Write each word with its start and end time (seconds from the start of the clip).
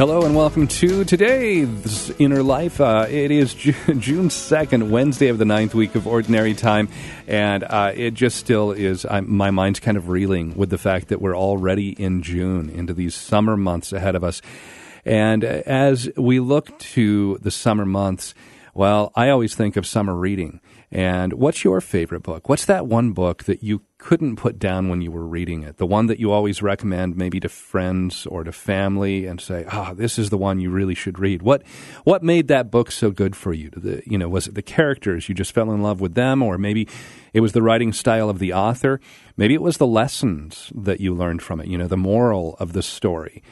Hello 0.00 0.24
and 0.24 0.34
welcome 0.34 0.66
to 0.66 1.04
today's 1.04 2.08
Inner 2.18 2.42
Life. 2.42 2.80
Uh, 2.80 3.04
it 3.06 3.30
is 3.30 3.52
June 3.54 4.30
2nd, 4.30 4.88
Wednesday 4.88 5.28
of 5.28 5.36
the 5.36 5.44
ninth 5.44 5.74
week 5.74 5.94
of 5.94 6.06
Ordinary 6.06 6.54
Time, 6.54 6.88
and 7.28 7.62
uh, 7.64 7.92
it 7.94 8.14
just 8.14 8.38
still 8.38 8.72
is. 8.72 9.04
I'm, 9.04 9.30
my 9.30 9.50
mind's 9.50 9.78
kind 9.78 9.98
of 9.98 10.08
reeling 10.08 10.54
with 10.56 10.70
the 10.70 10.78
fact 10.78 11.08
that 11.08 11.20
we're 11.20 11.36
already 11.36 11.90
in 11.90 12.22
June, 12.22 12.70
into 12.70 12.94
these 12.94 13.14
summer 13.14 13.58
months 13.58 13.92
ahead 13.92 14.14
of 14.14 14.24
us. 14.24 14.40
And 15.04 15.44
as 15.44 16.08
we 16.16 16.40
look 16.40 16.78
to 16.78 17.36
the 17.42 17.50
summer 17.50 17.84
months, 17.84 18.32
well, 18.72 19.12
I 19.14 19.28
always 19.28 19.54
think 19.54 19.76
of 19.76 19.86
summer 19.86 20.14
reading. 20.14 20.60
And 20.92 21.34
what's 21.34 21.62
your 21.62 21.80
favorite 21.80 22.24
book? 22.24 22.48
What's 22.48 22.64
that 22.64 22.84
one 22.84 23.12
book 23.12 23.44
that 23.44 23.62
you 23.62 23.82
couldn't 23.98 24.34
put 24.34 24.58
down 24.58 24.88
when 24.88 25.00
you 25.00 25.12
were 25.12 25.26
reading 25.26 25.62
it? 25.62 25.76
The 25.76 25.86
one 25.86 26.06
that 26.06 26.18
you 26.18 26.32
always 26.32 26.62
recommend 26.62 27.16
maybe 27.16 27.38
to 27.40 27.48
friends 27.48 28.26
or 28.26 28.42
to 28.42 28.50
family 28.50 29.24
and 29.24 29.40
say, 29.40 29.64
"Ah, 29.70 29.90
oh, 29.90 29.94
this 29.94 30.18
is 30.18 30.30
the 30.30 30.38
one 30.38 30.58
you 30.58 30.68
really 30.68 30.96
should 30.96 31.20
read." 31.20 31.42
What 31.42 31.62
what 32.02 32.24
made 32.24 32.48
that 32.48 32.72
book 32.72 32.90
so 32.90 33.12
good 33.12 33.36
for 33.36 33.52
you? 33.52 33.70
The, 33.70 34.02
you 34.04 34.18
know, 34.18 34.28
was 34.28 34.48
it 34.48 34.56
the 34.56 34.62
characters 34.62 35.28
you 35.28 35.34
just 35.34 35.52
fell 35.52 35.70
in 35.70 35.80
love 35.80 36.00
with 36.00 36.14
them 36.14 36.42
or 36.42 36.58
maybe 36.58 36.88
it 37.32 37.40
was 37.40 37.52
the 37.52 37.62
writing 37.62 37.92
style 37.92 38.28
of 38.28 38.40
the 38.40 38.52
author? 38.52 39.00
Maybe 39.36 39.54
it 39.54 39.62
was 39.62 39.76
the 39.76 39.86
lessons 39.86 40.72
that 40.74 41.00
you 41.00 41.14
learned 41.14 41.40
from 41.40 41.60
it, 41.60 41.68
you 41.68 41.78
know, 41.78 41.86
the 41.86 41.96
moral 41.96 42.56
of 42.58 42.72
the 42.72 42.82
story. 42.82 43.44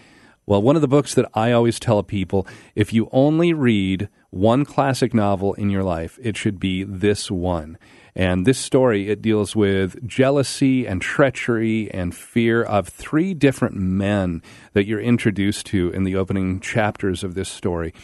Well, 0.45 0.63
one 0.63 0.77
of 0.77 0.83
the 0.83 0.89
books 0.89 1.15
that 1.15 1.31
I 1.35 1.53
always 1.53 1.79
tell 1.79 2.03
people 2.03 2.49
if 2.75 2.93
you 2.93 3.09
only 3.13 3.53
read 3.53 4.09
one 4.31 4.65
classic 4.65 5.15
novel 5.15 5.55
in 5.55 5.71
your 5.71 5.83
life, 5.83 6.19
it 6.23 6.37
should 6.37 6.61
be 6.61 6.85
this 6.85 7.31
one. 7.31 7.79
And 8.15 8.45
this 8.45 8.59
story, 8.59 9.09
it 9.09 9.23
deals 9.23 9.55
with 9.55 10.07
jealousy 10.07 10.87
and 10.87 11.01
treachery 11.01 11.91
and 11.93 12.15
fear 12.15 12.63
of 12.63 12.89
three 12.89 13.33
different 13.33 13.77
men 13.77 14.43
that 14.73 14.87
you're 14.87 15.01
introduced 15.01 15.67
to 15.67 15.91
in 15.91 16.03
the 16.03 16.17
opening 16.17 16.59
chapters 16.61 17.23
of 17.23 17.35
this 17.35 17.49
story. 17.49 17.95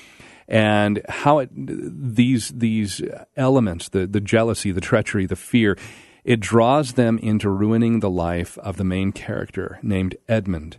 And 0.46 1.02
how 1.08 1.40
it, 1.40 1.50
these, 1.52 2.50
these 2.50 3.02
elements, 3.36 3.88
the, 3.88 4.06
the 4.06 4.20
jealousy, 4.20 4.70
the 4.70 4.80
treachery, 4.80 5.26
the 5.26 5.36
fear, 5.36 5.76
it 6.22 6.40
draws 6.40 6.92
them 6.92 7.18
into 7.18 7.50
ruining 7.50 8.00
the 8.00 8.10
life 8.10 8.56
of 8.58 8.76
the 8.76 8.84
main 8.84 9.12
character 9.12 9.78
named 9.82 10.16
Edmund. 10.28 10.76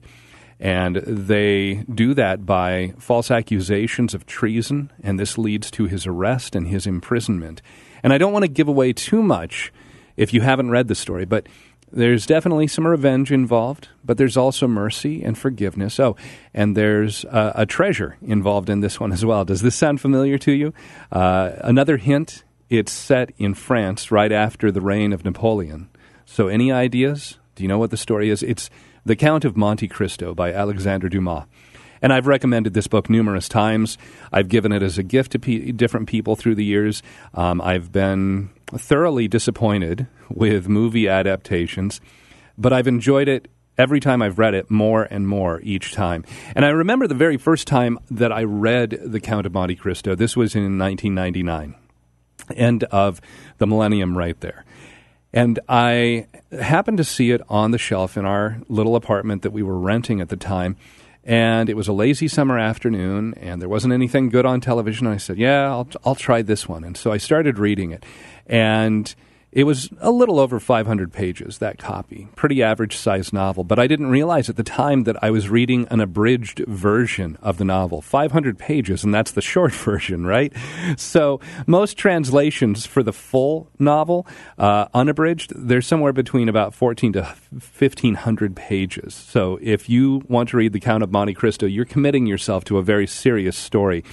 And 0.66 0.96
they 0.96 1.86
do 1.94 2.16
that 2.16 2.44
by 2.44 2.96
false 2.98 3.30
accusations 3.30 4.16
of 4.16 4.26
treason, 4.26 4.92
and 5.04 5.20
this 5.20 5.38
leads 5.38 5.70
to 5.70 5.86
his 5.86 6.08
arrest 6.08 6.56
and 6.56 6.68
his 6.68 6.88
imprisonment. 6.88 7.62
And 8.02 8.12
I 8.12 8.18
don't 8.18 8.34
want 8.34 8.46
to 8.46 8.50
give 8.50 8.68
away 8.68 8.92
too 8.92 9.22
much 9.22 9.72
if 10.18 10.34
you 10.34 10.42
haven't 10.42 10.72
read 10.72 10.88
the 10.88 10.96
story, 10.96 11.24
but 11.24 11.48
there's 11.92 12.26
definitely 12.26 12.66
some 12.66 12.88
revenge 12.88 13.32
involved, 13.32 13.90
but 14.04 14.18
there's 14.18 14.38
also 14.38 14.68
mercy 14.68 15.24
and 15.24 15.38
forgiveness. 15.38 16.00
Oh, 16.00 16.16
and 16.52 16.76
there's 16.76 17.26
a 17.30 17.68
treasure 17.68 18.18
involved 18.24 18.68
in 18.68 18.80
this 18.80 19.00
one 19.00 19.12
as 19.12 19.24
well. 19.24 19.46
Does 19.46 19.62
this 19.62 19.76
sound 19.76 20.02
familiar 20.02 20.40
to 20.40 20.52
you? 20.52 20.74
Uh, 21.12 21.52
another 21.60 21.98
hint 21.98 22.44
it's 22.72 22.92
set 22.92 23.32
in 23.38 23.54
France 23.54 24.10
right 24.10 24.32
after 24.32 24.72
the 24.72 24.82
reign 24.82 25.14
of 25.14 25.24
Napoleon. 25.24 25.90
So, 26.26 26.48
any 26.48 26.72
ideas? 26.72 27.38
Do 27.54 27.64
you 27.64 27.68
know 27.68 27.78
what 27.78 27.92
the 27.92 27.98
story 27.98 28.32
is? 28.32 28.42
It's 28.42 28.72
the 29.06 29.16
Count 29.16 29.46
of 29.46 29.56
Monte 29.56 29.88
Cristo 29.88 30.34
by 30.34 30.52
Alexandre 30.52 31.10
Dumas. 31.10 31.44
And 32.02 32.12
I've 32.12 32.28
recommended 32.28 32.74
this 32.74 32.88
book 32.88 33.10
numerous 33.10 33.48
times. 33.48 33.98
I've 34.32 34.50
given 34.50 34.72
it 34.72 34.84
as 34.84 34.98
a 34.98 35.04
gift 35.04 35.32
to 35.34 35.40
pe- 35.40 35.72
different 35.72 36.08
people 36.08 36.36
through 36.36 36.56
the 36.56 36.66
years. 36.66 37.02
Um, 37.34 37.62
I've 37.62 37.92
been 37.92 38.50
thoroughly 38.68 39.28
disappointed 39.28 40.08
with 40.30 40.68
movie 40.68 41.08
adaptations, 41.08 42.02
but 42.58 42.74
I've 42.74 42.88
enjoyed 42.88 43.28
it 43.28 43.48
every 43.78 44.00
time 44.00 44.22
I've 44.22 44.40
read 44.40 44.54
it 44.54 44.72
more 44.72 45.04
and 45.04 45.28
more 45.28 45.62
each 45.62 45.94
time. 45.94 46.26
And 46.56 46.66
I 46.66 46.70
remember 46.70 47.08
the 47.08 47.16
very 47.16 47.38
first 47.38 47.68
time 47.68 48.00
that 48.10 48.32
I 48.32 48.44
read 48.44 49.00
The 49.04 49.20
Count 49.20 49.46
of 49.46 49.54
Monte 49.54 49.76
Cristo. 49.76 50.16
This 50.16 50.36
was 50.36 50.56
in 50.56 50.78
1999, 50.78 51.76
end 52.56 52.84
of 52.86 53.22
the 53.58 53.68
millennium 53.68 54.18
right 54.18 54.40
there. 54.42 54.66
And 55.36 55.60
I 55.68 56.28
happened 56.54 56.98
to 56.98 57.04
see 57.04 57.32
it 57.32 57.42
on 57.50 57.72
the 57.72 57.78
shelf 57.78 58.16
in 58.18 58.26
our 58.26 58.62
little 58.70 58.96
apartment 58.96 59.42
that 59.42 59.52
we 59.52 59.62
were 59.62 59.78
renting 59.78 60.22
at 60.22 60.30
the 60.30 60.38
time. 60.38 60.78
And 61.26 61.70
it 61.70 61.76
was 61.76 61.90
a 61.90 61.94
lazy 61.94 62.30
summer 62.30 62.58
afternoon, 62.58 63.34
and 63.42 63.62
there 63.62 63.68
wasn't 63.68 63.94
anything 63.94 64.30
good 64.30 64.46
on 64.46 64.62
television. 64.62 65.08
I 65.08 65.18
said, 65.18 65.38
"Yeah, 65.38 65.68
I'll 65.68 65.90
I'll 66.06 66.16
try 66.16 66.42
this 66.42 66.70
one." 66.70 66.84
And 66.84 66.96
so 66.96 67.12
I 67.12 67.18
started 67.18 67.58
reading 67.58 67.92
it, 67.92 68.06
and 68.46 69.14
it 69.56 69.64
was 69.64 69.90
a 70.02 70.12
little 70.12 70.38
over 70.38 70.60
500 70.60 71.14
pages, 71.14 71.60
that 71.60 71.78
copy. 71.78 72.28
Pretty 72.36 72.62
average 72.62 72.98
sized 72.98 73.32
novel. 73.32 73.64
But 73.64 73.80
I 73.80 73.88
didn't 73.88 74.08
realize 74.08 74.50
at 74.50 74.58
the 74.58 74.64
time 74.64 75.06
that 75.06 75.16
I 75.24 75.32
was 75.32 75.48
reading 75.48 75.88
an 75.90 76.02
abridged 76.02 76.60
version 76.68 77.38
of 77.42 77.58
the 77.58 77.64
novel. 77.64 78.02
500 78.02 78.60
pages, 78.60 79.06
and 79.06 79.14
that's 79.14 79.32
the 79.32 79.42
short 79.56 79.72
version, 79.74 80.26
right? 80.26 80.52
So 80.98 81.40
most 81.66 81.98
translations 81.98 82.86
for 82.86 83.02
the 83.02 83.14
full 83.14 83.70
novel, 83.80 84.28
uh, 84.58 84.88
unabridged, 84.94 85.54
they're 85.56 85.82
somewhere 85.82 86.12
between 86.12 86.50
about 86.50 86.74
14 86.74 87.14
to 87.14 87.22
1500 87.22 88.58
pages. 88.58 89.14
So 89.14 89.58
if 89.62 89.88
you 89.88 90.22
want 90.28 90.50
to 90.50 90.58
read 90.58 90.74
The 90.74 90.82
Count 90.82 91.02
of 91.02 91.14
Monte 91.14 91.34
Cristo, 91.34 91.66
you're 91.66 91.86
committing 91.86 92.26
yourself 92.26 92.66
to 92.66 92.78
a 92.78 92.84
very 92.84 93.08
serious 93.08 93.56
story. 93.56 94.04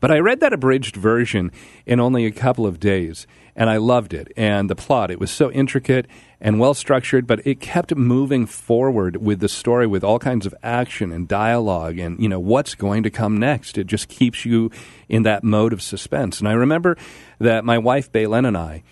But 0.00 0.10
I 0.10 0.20
read 0.20 0.40
that 0.40 0.54
abridged 0.54 0.96
version 0.96 1.52
in 1.84 2.00
only 2.00 2.24
a 2.24 2.30
couple 2.30 2.66
of 2.66 2.80
days 2.80 3.26
and 3.56 3.70
I 3.70 3.78
loved 3.78 4.12
it. 4.12 4.30
And 4.36 4.68
the 4.68 4.76
plot, 4.76 5.10
it 5.10 5.18
was 5.18 5.30
so 5.30 5.50
intricate 5.50 6.06
and 6.40 6.60
well 6.60 6.74
structured, 6.74 7.26
but 7.26 7.44
it 7.46 7.58
kept 7.58 7.96
moving 7.96 8.44
forward 8.44 9.16
with 9.16 9.40
the 9.40 9.48
story 9.48 9.86
with 9.86 10.04
all 10.04 10.18
kinds 10.18 10.44
of 10.44 10.54
action 10.62 11.10
and 11.10 11.26
dialogue 11.26 11.98
and, 11.98 12.20
you 12.20 12.28
know, 12.28 12.38
what's 12.38 12.74
going 12.74 13.02
to 13.02 13.10
come 13.10 13.38
next. 13.38 13.78
It 13.78 13.86
just 13.86 14.08
keeps 14.08 14.44
you 14.44 14.70
in 15.08 15.22
that 15.22 15.42
mode 15.42 15.72
of 15.72 15.80
suspense. 15.80 16.38
And 16.38 16.46
I 16.46 16.52
remember 16.52 16.98
that 17.40 17.64
my 17.64 17.78
wife, 17.78 18.12
Baylen, 18.12 18.46
and 18.46 18.56
I, 18.56 18.82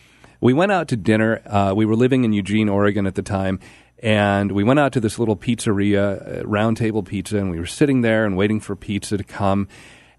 we 0.41 0.55
went 0.55 0.73
out 0.73 0.89
to 0.89 0.97
dinner. 0.97 1.43
Uh, 1.47 1.75
we 1.77 1.85
were 1.85 1.97
living 1.97 2.25
in 2.25 2.33
Eugene, 2.33 2.71
Oregon 2.71 3.07
at 3.07 3.15
the 3.15 3.23
time. 3.23 3.61
And 4.03 4.53
we 4.53 4.65
went 4.65 4.81
out 4.81 4.93
to 4.95 5.01
this 5.01 5.19
little 5.19 5.37
pizzeria, 5.37 6.41
uh, 6.41 6.47
Round 6.47 6.77
Table 6.77 7.03
Pizza, 7.03 7.39
and 7.39 7.51
we 7.51 7.59
were 7.59 7.67
sitting 7.67 8.01
there 8.01 8.25
and 8.27 8.37
waiting 8.37 8.61
for 8.61 8.75
pizza 8.75 9.17
to 9.17 9.25
come. 9.25 9.69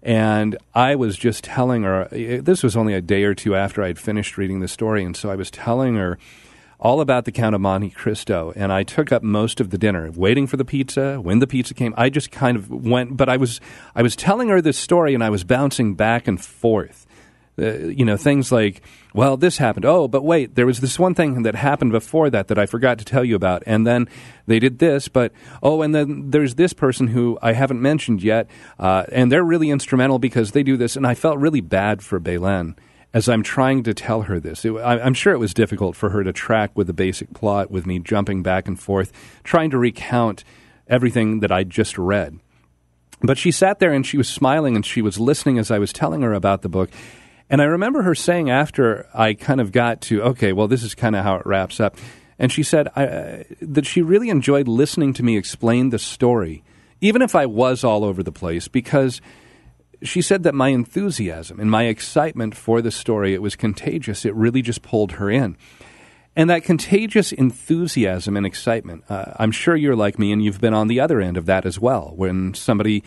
And 0.06 0.56
I 0.72 0.94
was 0.94 1.16
just 1.16 1.42
telling 1.42 1.82
her, 1.82 2.06
this 2.12 2.62
was 2.62 2.76
only 2.76 2.94
a 2.94 3.00
day 3.00 3.24
or 3.24 3.34
two 3.34 3.56
after 3.56 3.82
I'd 3.82 3.98
finished 3.98 4.38
reading 4.38 4.60
the 4.60 4.68
story. 4.68 5.02
And 5.02 5.16
so 5.16 5.30
I 5.30 5.34
was 5.34 5.50
telling 5.50 5.96
her 5.96 6.16
all 6.78 7.00
about 7.00 7.24
the 7.24 7.32
Count 7.32 7.56
of 7.56 7.60
Monte 7.60 7.90
Cristo. 7.90 8.52
And 8.54 8.72
I 8.72 8.84
took 8.84 9.10
up 9.10 9.24
most 9.24 9.60
of 9.60 9.70
the 9.70 9.78
dinner, 9.78 10.12
waiting 10.12 10.46
for 10.46 10.56
the 10.56 10.64
pizza. 10.64 11.20
When 11.20 11.40
the 11.40 11.48
pizza 11.48 11.74
came, 11.74 11.92
I 11.96 12.08
just 12.08 12.30
kind 12.30 12.56
of 12.56 12.70
went, 12.70 13.16
but 13.16 13.28
I 13.28 13.36
was, 13.36 13.60
I 13.96 14.02
was 14.02 14.14
telling 14.14 14.48
her 14.48 14.62
this 14.62 14.78
story 14.78 15.12
and 15.12 15.24
I 15.24 15.30
was 15.30 15.42
bouncing 15.42 15.96
back 15.96 16.28
and 16.28 16.40
forth. 16.40 17.04
Uh, 17.58 17.72
you 17.72 18.04
know, 18.04 18.16
things 18.16 18.52
like, 18.52 18.82
well, 19.12 19.36
this 19.36 19.58
happened. 19.58 19.86
Oh, 19.86 20.06
but 20.06 20.22
wait, 20.22 20.54
there 20.54 20.66
was 20.66 20.78
this 20.80 21.00
one 21.00 21.14
thing 21.14 21.42
that 21.42 21.56
happened 21.56 21.90
before 21.90 22.30
that 22.30 22.46
that 22.46 22.58
I 22.58 22.66
forgot 22.66 22.98
to 22.98 23.04
tell 23.04 23.24
you 23.24 23.34
about. 23.34 23.64
And 23.66 23.84
then 23.84 24.08
they 24.46 24.58
did 24.58 24.78
this, 24.78 25.08
but 25.08 25.32
oh, 25.62 25.82
and 25.82 25.94
then 25.94 26.30
there's 26.30 26.54
this 26.54 26.72
person 26.72 27.08
who 27.08 27.38
I 27.42 27.52
haven't 27.52 27.82
mentioned 27.82 28.22
yet, 28.22 28.48
uh, 28.78 29.04
and 29.10 29.30
they're 29.30 29.44
really 29.44 29.70
instrumental 29.70 30.18
because 30.18 30.52
they 30.52 30.62
do 30.62 30.76
this. 30.76 30.96
And 30.96 31.06
I 31.06 31.14
felt 31.14 31.38
really 31.38 31.60
bad 31.60 32.02
for 32.02 32.20
Baylen 32.20 32.76
as 33.12 33.28
I'm 33.28 33.42
trying 33.42 33.82
to 33.84 33.94
tell 33.94 34.22
her 34.22 34.38
this. 34.38 34.64
It, 34.64 34.72
I, 34.72 35.00
I'm 35.00 35.14
sure 35.14 35.32
it 35.32 35.38
was 35.38 35.54
difficult 35.54 35.96
for 35.96 36.10
her 36.10 36.22
to 36.22 36.32
track 36.32 36.72
with 36.74 36.86
the 36.86 36.92
basic 36.92 37.32
plot, 37.32 37.70
with 37.70 37.86
me 37.86 37.98
jumping 37.98 38.42
back 38.42 38.68
and 38.68 38.78
forth, 38.78 39.12
trying 39.42 39.70
to 39.70 39.78
recount 39.78 40.44
everything 40.86 41.40
that 41.40 41.50
I'd 41.50 41.70
just 41.70 41.98
read. 41.98 42.38
But 43.22 43.38
she 43.38 43.50
sat 43.50 43.78
there 43.78 43.92
and 43.92 44.06
she 44.06 44.18
was 44.18 44.28
smiling 44.28 44.76
and 44.76 44.84
she 44.84 45.02
was 45.02 45.18
listening 45.18 45.58
as 45.58 45.70
I 45.70 45.78
was 45.78 45.92
telling 45.92 46.20
her 46.22 46.34
about 46.34 46.62
the 46.62 46.68
book. 46.68 46.90
And 47.48 47.62
I 47.62 47.64
remember 47.64 48.02
her 48.02 48.14
saying 48.14 48.50
after 48.50 49.08
I 49.14 49.34
kind 49.34 49.60
of 49.60 49.72
got 49.72 50.00
to, 50.02 50.22
okay, 50.22 50.52
well, 50.52 50.68
this 50.68 50.82
is 50.82 50.94
kind 50.94 51.16
of 51.16 51.24
how 51.24 51.36
it 51.36 51.46
wraps 51.46 51.80
up. 51.80 51.96
And 52.38 52.52
she 52.52 52.62
said 52.62 52.88
uh, 52.96 53.44
that 53.60 53.86
she 53.86 54.02
really 54.02 54.28
enjoyed 54.28 54.68
listening 54.68 55.12
to 55.14 55.22
me 55.22 55.36
explain 55.36 55.90
the 55.90 55.98
story, 55.98 56.62
even 57.00 57.22
if 57.22 57.34
I 57.34 57.46
was 57.46 57.82
all 57.82 58.04
over 58.04 58.22
the 58.22 58.32
place, 58.32 58.68
because 58.68 59.20
she 60.02 60.20
said 60.20 60.42
that 60.42 60.54
my 60.54 60.68
enthusiasm 60.68 61.58
and 61.58 61.70
my 61.70 61.84
excitement 61.84 62.54
for 62.54 62.82
the 62.82 62.90
story 62.90 63.32
it 63.32 63.42
was 63.42 63.56
contagious. 63.56 64.24
It 64.24 64.34
really 64.34 64.62
just 64.62 64.82
pulled 64.82 65.12
her 65.12 65.30
in. 65.30 65.56
And 66.34 66.50
that 66.50 66.64
contagious 66.64 67.32
enthusiasm 67.32 68.36
and 68.36 68.44
excitement, 68.44 69.04
uh, 69.08 69.32
I'm 69.36 69.50
sure 69.50 69.74
you're 69.74 69.96
like 69.96 70.18
me 70.18 70.32
and 70.32 70.44
you've 70.44 70.60
been 70.60 70.74
on 70.74 70.88
the 70.88 71.00
other 71.00 71.20
end 71.20 71.38
of 71.38 71.46
that 71.46 71.64
as 71.64 71.80
well. 71.80 72.12
When 72.14 72.52
somebody 72.52 73.02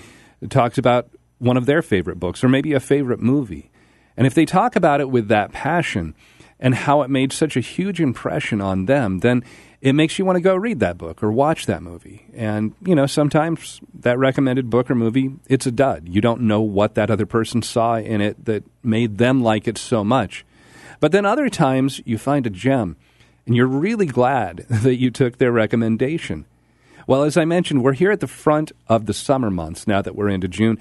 talks 0.50 0.80
about 0.80 1.10
one 1.38 1.56
of 1.56 1.68
their 1.68 1.84
favorite 1.84 2.20
books 2.20 2.44
or 2.44 2.50
maybe 2.50 2.74
a 2.74 2.80
favorite 2.80 3.20
movie, 3.20 3.70
and 4.18 4.26
if 4.26 4.34
they 4.34 4.46
talk 4.46 4.76
about 4.76 5.00
it 5.00 5.12
with 5.12 5.28
that 5.28 5.52
passion 5.52 6.16
and 6.60 6.76
how 6.76 7.02
it 7.02 7.10
made 7.10 7.32
such 7.32 7.56
a 7.56 7.62
huge 7.62 8.02
impression 8.02 8.62
on 8.62 8.86
them, 8.86 9.20
then 9.20 9.44
it 9.82 9.94
makes 9.94 10.20
you 10.20 10.26
want 10.26 10.36
to 10.36 10.42
go 10.42 10.56
read 10.56 10.80
that 10.82 10.98
book 10.98 11.24
or 11.24 11.32
watch 11.32 11.66
that 11.66 11.82
movie. 11.82 12.26
And, 12.34 12.76
you 12.86 12.96
know, 12.96 13.06
sometimes 13.06 13.80
that 14.02 14.20
recommended 14.20 14.70
book 14.70 14.92
or 14.92 14.96
movie, 14.96 15.32
it's 15.48 15.66
a 15.66 15.72
dud. 15.72 16.10
You 16.10 16.20
don't 16.20 16.42
know 16.42 16.62
what 16.62 16.96
that 16.96 17.10
other 17.10 17.26
person 17.26 17.62
saw 17.62 17.96
in 17.96 18.20
it 18.20 18.44
that 18.46 18.64
made 18.84 19.18
them 19.18 19.42
like 19.42 19.68
it 19.68 19.78
so 19.78 20.04
much. 20.04 20.46
But 21.00 21.14
then 21.14 21.26
other 21.26 21.50
times 21.50 22.02
you 22.06 22.18
find 22.18 22.46
a 22.46 22.50
gem 22.50 22.98
and 23.46 23.56
you're 23.56 23.68
really 23.68 24.06
glad 24.06 24.58
that 24.70 24.98
you 24.98 25.12
took 25.12 25.38
their 25.38 25.52
recommendation. 25.52 26.46
Well, 27.08 27.24
as 27.24 27.38
I 27.38 27.46
mentioned, 27.46 27.82
we're 27.82 27.94
here 27.94 28.12
at 28.12 28.20
the 28.20 28.28
front 28.28 28.72
of 28.88 29.08
the 29.08 29.16
summer 29.16 29.50
months 29.50 29.88
now 29.88 30.00
that 30.02 30.16
we're 30.16 30.30
into 30.30 30.48
June, 30.48 30.78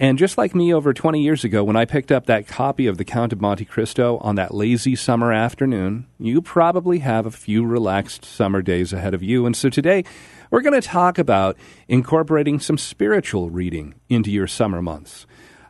and 0.00 0.16
just 0.16 0.38
like 0.38 0.54
me 0.54 0.72
over 0.72 0.94
20 0.94 1.22
years 1.22 1.44
ago, 1.44 1.62
when 1.62 1.76
I 1.76 1.84
picked 1.84 2.10
up 2.10 2.24
that 2.24 2.46
copy 2.48 2.86
of 2.86 2.96
The 2.96 3.04
Count 3.04 3.34
of 3.34 3.40
Monte 3.42 3.66
Cristo 3.66 4.16
on 4.22 4.34
that 4.36 4.54
lazy 4.54 4.96
summer 4.96 5.30
afternoon, 5.30 6.06
you 6.18 6.40
probably 6.40 7.00
have 7.00 7.26
a 7.26 7.30
few 7.30 7.66
relaxed 7.66 8.24
summer 8.24 8.62
days 8.62 8.94
ahead 8.94 9.12
of 9.12 9.22
you. 9.22 9.44
And 9.44 9.54
so 9.54 9.68
today, 9.68 10.04
we're 10.50 10.62
going 10.62 10.80
to 10.80 10.88
talk 10.88 11.18
about 11.18 11.58
incorporating 11.86 12.60
some 12.60 12.78
spiritual 12.78 13.50
reading 13.50 13.94
into 14.08 14.30
your 14.30 14.46
summer 14.46 14.80
months 14.80 15.26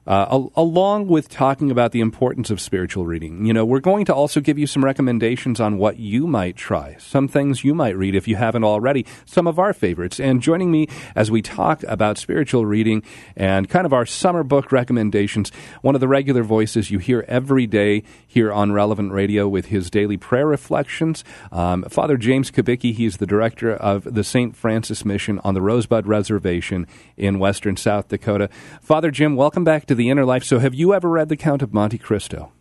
uh, 0.06 0.26
al- 0.30 0.52
along 0.56 1.06
with 1.08 1.28
talking 1.28 1.70
about 1.70 1.92
the 1.92 2.00
importance 2.00 2.50
of 2.50 2.60
spiritual 2.60 3.06
reading. 3.06 3.44
You 3.46 3.52
know, 3.52 3.64
we're 3.64 3.80
going 3.80 4.04
to 4.06 4.14
also 4.14 4.40
give 4.40 4.58
you 4.58 4.66
some 4.66 4.84
recommendations 4.84 5.60
on 5.60 5.78
what 5.78 5.98
you 5.98 6.26
might 6.26 6.56
try, 6.56 6.96
some 6.98 7.28
things 7.28 7.64
you 7.64 7.74
might 7.74 7.96
read 7.96 8.14
if 8.14 8.26
you 8.26 8.36
haven't 8.36 8.64
already, 8.64 9.06
some 9.24 9.46
of 9.46 9.58
our 9.58 9.72
favorites. 9.72 10.18
And 10.18 10.40
joining 10.40 10.70
me 10.70 10.88
as 11.14 11.30
we 11.30 11.42
talk 11.42 11.82
about 11.84 12.18
spiritual 12.18 12.66
reading 12.66 13.02
and 13.36 13.68
kind 13.68 13.86
of 13.86 13.92
our 13.92 14.06
summer 14.06 14.42
book 14.42 14.72
recommendations, 14.72 15.52
one 15.82 15.94
of 15.94 16.00
the 16.00 16.08
regular 16.08 16.42
voices 16.42 16.90
you 16.90 16.98
hear 16.98 17.24
every 17.28 17.66
day 17.66 18.02
here 18.26 18.52
on 18.52 18.72
Relevant 18.72 19.12
Radio 19.12 19.48
with 19.48 19.66
his 19.66 19.90
daily 19.90 20.16
prayer 20.16 20.46
reflections, 20.46 21.24
um, 21.52 21.82
Father 21.84 22.16
James 22.16 22.50
Kubicki. 22.50 22.94
He's 22.94 23.18
the 23.18 23.26
director 23.26 23.72
of 23.74 24.04
the 24.04 24.24
St. 24.24 24.56
Francis 24.56 25.04
Mission 25.04 25.40
on 25.44 25.54
the 25.54 25.62
Rosebud 25.62 26.06
Reservation 26.06 26.86
in 27.16 27.38
western 27.38 27.76
South 27.76 28.08
Dakota. 28.08 28.48
Father 28.80 29.10
Jim, 29.10 29.36
welcome 29.36 29.64
back 29.64 29.86
to 29.86 29.94
the 29.94 29.99
inner 30.08 30.24
life. 30.24 30.44
So, 30.44 30.58
have 30.60 30.74
you 30.74 30.94
ever 30.94 31.08
read 31.08 31.28
The 31.28 31.36
Count 31.36 31.60
of 31.62 31.74
Monte 31.74 31.98
Cristo? 31.98 32.52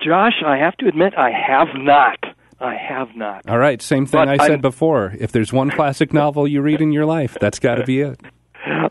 Josh, 0.00 0.42
I 0.44 0.56
have 0.56 0.76
to 0.78 0.86
admit, 0.86 1.14
I 1.16 1.30
have 1.30 1.68
not. 1.74 2.18
I 2.60 2.74
have 2.74 3.14
not. 3.14 3.48
All 3.48 3.58
right, 3.58 3.82
same 3.82 4.06
thing 4.06 4.20
but 4.20 4.28
I 4.28 4.36
said 4.38 4.52
I'm, 4.52 4.60
before. 4.60 5.14
If 5.18 5.32
there's 5.32 5.52
one 5.52 5.70
classic 5.70 6.12
novel 6.12 6.48
you 6.48 6.62
read 6.62 6.80
in 6.80 6.92
your 6.92 7.04
life, 7.04 7.36
that's 7.40 7.58
got 7.58 7.74
to 7.74 7.84
be 7.84 8.00
it. 8.00 8.20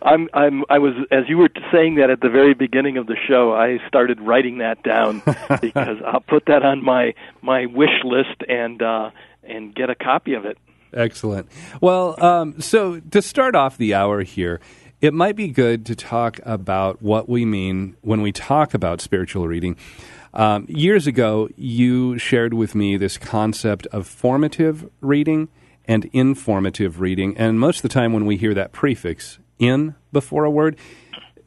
I'm 0.02 0.30
I'm 0.34 0.64
I 0.70 0.78
was 0.78 0.94
as 1.12 1.24
you 1.28 1.38
were 1.38 1.50
saying 1.72 1.96
that 1.96 2.10
at 2.10 2.22
the 2.22 2.30
very 2.30 2.54
beginning 2.54 2.98
of 2.98 3.08
the 3.08 3.16
show, 3.28 3.54
I 3.54 3.80
started 3.88 4.22
writing 4.22 4.60
that 4.60 4.84
down 4.84 5.22
because 5.62 5.98
I'll 6.06 6.22
put 6.22 6.46
that 6.46 6.64
on 6.64 6.84
my 6.84 7.14
my 7.42 7.66
wish 7.66 8.04
list 8.04 8.44
and 8.48 8.82
uh 8.82 9.10
and 9.44 9.74
get 9.74 9.90
a 9.90 9.96
copy 9.96 10.36
of 10.36 10.46
it. 10.46 10.58
Excellent. 10.94 11.50
Well, 11.82 12.24
um, 12.24 12.62
so 12.62 13.00
to 13.00 13.22
start 13.22 13.54
off 13.56 13.78
the 13.78 13.94
hour 13.94 14.22
here, 14.22 14.62
it 15.02 15.14
might 15.14 15.36
be 15.36 15.48
good 15.48 15.86
to 15.88 15.96
talk 15.96 16.40
about 16.44 17.02
what 17.02 17.28
we 17.28 17.46
mean 17.46 17.96
when 18.02 18.22
we 18.22 18.32
talk 18.32 18.74
about 18.74 19.02
spiritual 19.02 19.48
reading. 19.48 19.78
Um, 20.34 20.66
years 20.68 21.08
ago, 21.08 21.50
you 21.56 22.18
shared 22.18 22.54
with 22.54 22.76
me 22.76 22.98
this 22.98 23.18
concept 23.18 23.88
of 23.88 24.08
formative 24.08 24.90
reading 25.02 25.48
and 25.86 26.06
informative 26.14 27.00
reading. 27.00 27.38
And 27.38 27.60
most 27.60 27.78
of 27.78 27.82
the 27.84 27.90
time, 27.90 28.12
when 28.14 28.26
we 28.26 28.38
hear 28.38 28.54
that 28.54 28.72
prefix 28.72 29.40
in 29.60 29.96
before 30.12 30.44
a 30.44 30.52
word, 30.52 30.78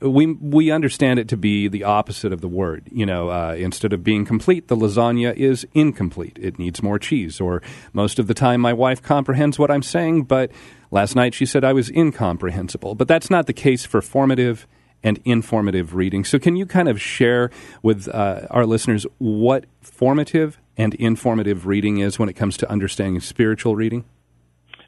we 0.00 0.27
we 0.35 0.71
understand 0.71 1.19
it 1.19 1.29
to 1.29 1.37
be 1.37 1.69
the 1.69 1.85
opposite 1.85 2.33
of 2.33 2.41
the 2.41 2.49
word. 2.49 2.89
You 2.91 3.06
know, 3.06 3.31
uh, 3.31 3.55
instead 3.59 3.93
of 3.93 4.05
being 4.05 4.25
complete, 4.25 4.69
the 4.69 4.77
lasagna 4.77 5.35
is 5.35 5.67
incomplete. 5.75 6.39
It 6.41 6.59
needs 6.59 6.83
more 6.83 6.99
cheese. 6.99 7.41
Or 7.41 7.62
most 7.93 8.19
of 8.19 8.27
the 8.27 8.35
time, 8.35 8.61
my 8.61 8.73
wife 8.73 9.03
comprehends 9.03 9.59
what 9.59 9.71
I'm 9.71 9.83
saying, 9.83 10.25
but 10.25 10.50
Last 10.91 11.15
night 11.15 11.35
she 11.35 11.45
said 11.45 11.65
I 11.65 11.73
was 11.73 11.91
incomprehensible, 11.91 12.95
but 12.95 13.09
that's 13.09 13.31
not 13.31 13.47
the 13.47 13.53
case 13.53 13.85
for 13.85 14.00
formative 14.00 14.67
and 15.03 15.21
informative 15.25 15.95
reading. 15.95 16.25
So, 16.25 16.39
can 16.39 16.56
you 16.56 16.67
kind 16.67 16.89
of 16.89 17.01
share 17.01 17.51
with 17.83 18.09
uh, 18.09 18.47
our 18.51 18.67
listeners 18.67 19.06
what 19.19 19.67
formative 19.81 20.59
and 20.77 20.94
informative 20.94 21.67
reading 21.67 21.99
is 21.99 22.19
when 22.19 22.29
it 22.29 22.35
comes 22.35 22.56
to 22.59 22.71
understanding 22.71 23.21
spiritual 23.21 23.77
reading? 23.77 24.05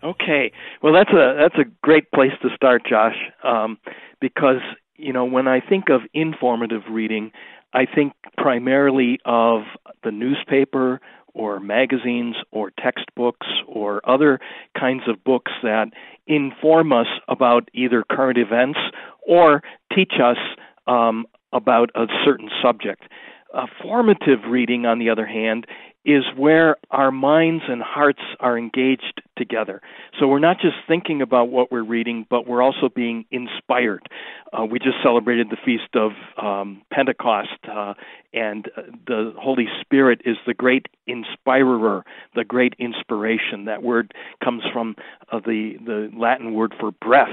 Okay, 0.02 0.52
well 0.82 0.94
that's 0.94 1.10
a 1.10 1.36
that's 1.38 1.56
a 1.56 1.70
great 1.82 2.10
place 2.12 2.32
to 2.40 2.48
start, 2.56 2.82
Josh, 2.88 3.16
um, 3.44 3.78
because 4.20 4.62
you 5.00 5.12
know 5.12 5.24
when 5.24 5.48
I 5.48 5.60
think 5.60 5.88
of 5.88 6.02
informative 6.14 6.82
reading, 6.90 7.32
I 7.72 7.86
think 7.86 8.12
primarily 8.36 9.18
of 9.24 9.62
the 10.02 10.10
newspaper 10.10 11.00
or 11.34 11.60
magazines 11.60 12.36
or 12.50 12.72
textbooks 12.78 13.46
or 13.66 14.00
other 14.08 14.40
kinds 14.78 15.02
of 15.06 15.22
books 15.22 15.52
that 15.62 15.90
inform 16.26 16.92
us 16.92 17.06
about 17.28 17.68
either 17.72 18.04
current 18.10 18.38
events 18.38 18.78
or 19.26 19.62
teach 19.94 20.14
us 20.22 20.38
um, 20.86 21.26
about 21.52 21.90
a 21.94 22.06
certain 22.24 22.50
subject. 22.62 23.04
Uh, 23.52 23.66
formative 23.82 24.40
reading, 24.48 24.86
on 24.86 24.98
the 24.98 25.10
other 25.10 25.26
hand, 25.26 25.66
is 26.04 26.24
where 26.36 26.76
our 26.90 27.10
minds 27.10 27.64
and 27.68 27.82
hearts 27.82 28.22
are 28.40 28.56
engaged 28.56 29.20
together. 29.36 29.82
So 30.18 30.26
we're 30.26 30.38
not 30.38 30.56
just 30.60 30.76
thinking 30.88 31.20
about 31.20 31.50
what 31.50 31.70
we're 31.70 31.84
reading, 31.84 32.26
but 32.30 32.46
we're 32.46 32.62
also 32.62 32.88
being 32.88 33.26
inspired. 33.30 34.08
Uh, 34.52 34.64
we 34.64 34.78
just 34.78 34.96
celebrated 35.02 35.48
the 35.50 35.58
feast 35.62 35.94
of 35.94 36.12
um, 36.42 36.82
Pentecost, 36.90 37.50
uh, 37.70 37.94
and 38.32 38.68
uh, 38.76 38.82
the 39.06 39.34
Holy 39.38 39.66
Spirit 39.80 40.22
is 40.24 40.36
the 40.46 40.54
great 40.54 40.86
inspirer, 41.06 42.04
the 42.34 42.44
great 42.44 42.74
inspiration. 42.78 43.66
That 43.66 43.82
word 43.82 44.12
comes 44.42 44.62
from 44.72 44.96
uh, 45.30 45.40
the 45.40 45.74
the 45.84 46.10
Latin 46.16 46.54
word 46.54 46.74
for 46.80 46.92
breath, 46.92 47.28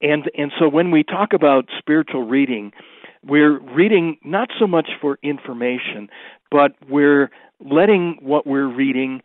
and 0.00 0.30
and 0.36 0.50
so 0.58 0.68
when 0.68 0.90
we 0.90 1.02
talk 1.02 1.32
about 1.32 1.66
spiritual 1.78 2.24
reading, 2.24 2.72
we're 3.26 3.58
reading 3.58 4.16
not 4.24 4.48
so 4.58 4.66
much 4.66 4.90
for 5.00 5.18
information, 5.22 6.08
but 6.50 6.72
we're 6.88 7.30
letting 7.60 8.18
what 8.20 8.46
we're 8.46 8.68
reading 8.68 9.22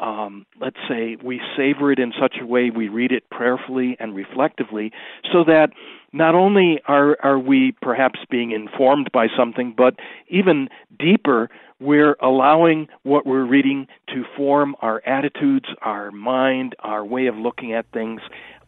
um, 0.00 0.44
let's 0.60 0.76
say 0.88 1.16
we 1.22 1.40
savor 1.56 1.92
it 1.92 1.98
in 1.98 2.12
such 2.20 2.36
a 2.40 2.46
way 2.46 2.70
we 2.70 2.88
read 2.88 3.12
it 3.12 3.28
prayerfully 3.30 3.96
and 4.00 4.14
reflectively 4.14 4.90
so 5.32 5.44
that 5.44 5.70
not 6.12 6.34
only 6.34 6.80
are, 6.86 7.16
are 7.22 7.38
we 7.38 7.72
perhaps 7.82 8.20
being 8.30 8.52
informed 8.52 9.10
by 9.12 9.26
something, 9.36 9.74
but 9.76 9.94
even 10.28 10.68
deeper, 10.98 11.50
we're 11.80 12.16
allowing 12.22 12.88
what 13.02 13.26
we're 13.26 13.44
reading 13.44 13.88
to 14.08 14.24
form 14.36 14.76
our 14.80 15.02
attitudes, 15.04 15.66
our 15.82 16.12
mind, 16.12 16.76
our 16.80 17.04
way 17.04 17.26
of 17.26 17.36
looking 17.36 17.72
at 17.72 17.84
things, 17.92 18.20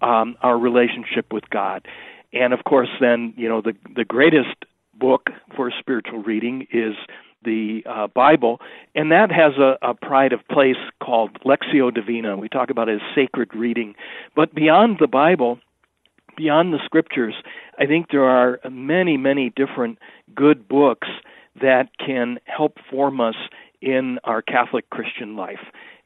um, 0.03 0.37
our 0.43 0.59
relationship 0.59 1.33
with 1.33 1.49
God. 1.51 1.87
And 2.33 2.53
of 2.53 2.65
course, 2.65 2.91
then, 3.01 3.33
you 3.37 3.49
know, 3.49 3.61
the, 3.61 3.75
the 3.95 4.05
greatest 4.05 4.65
book 4.93 5.29
for 5.55 5.71
spiritual 5.79 6.23
reading 6.23 6.67
is 6.73 6.95
the 7.43 7.83
uh, 7.87 8.07
Bible, 8.09 8.61
and 8.95 9.13
that 9.13 9.31
has 9.31 9.53
a, 9.59 9.77
a 9.83 9.95
pride 9.95 10.33
of 10.33 10.41
place 10.49 10.77
called 11.03 11.39
Lectio 11.45 11.95
Divina. 11.95 12.37
We 12.37 12.49
talk 12.49 12.71
about 12.71 12.89
it 12.89 12.97
as 12.97 13.15
sacred 13.15 13.55
reading. 13.55 13.95
But 14.35 14.55
beyond 14.55 14.97
the 15.01 15.07
Bible, 15.07 15.61
beyond 16.37 16.73
the 16.73 16.81
scriptures, 16.85 17.35
I 17.79 17.87
think 17.87 18.07
there 18.11 18.25
are 18.25 18.59
many, 18.71 19.17
many 19.17 19.53
different 19.55 19.99
good 20.35 20.69
books 20.69 21.09
that 21.61 21.89
can 22.05 22.39
help 22.45 22.79
form 22.91 23.21
us 23.21 23.37
in 23.81 24.19
our 24.25 24.43
Catholic 24.43 24.89
Christian 24.91 25.37
life. 25.37 25.61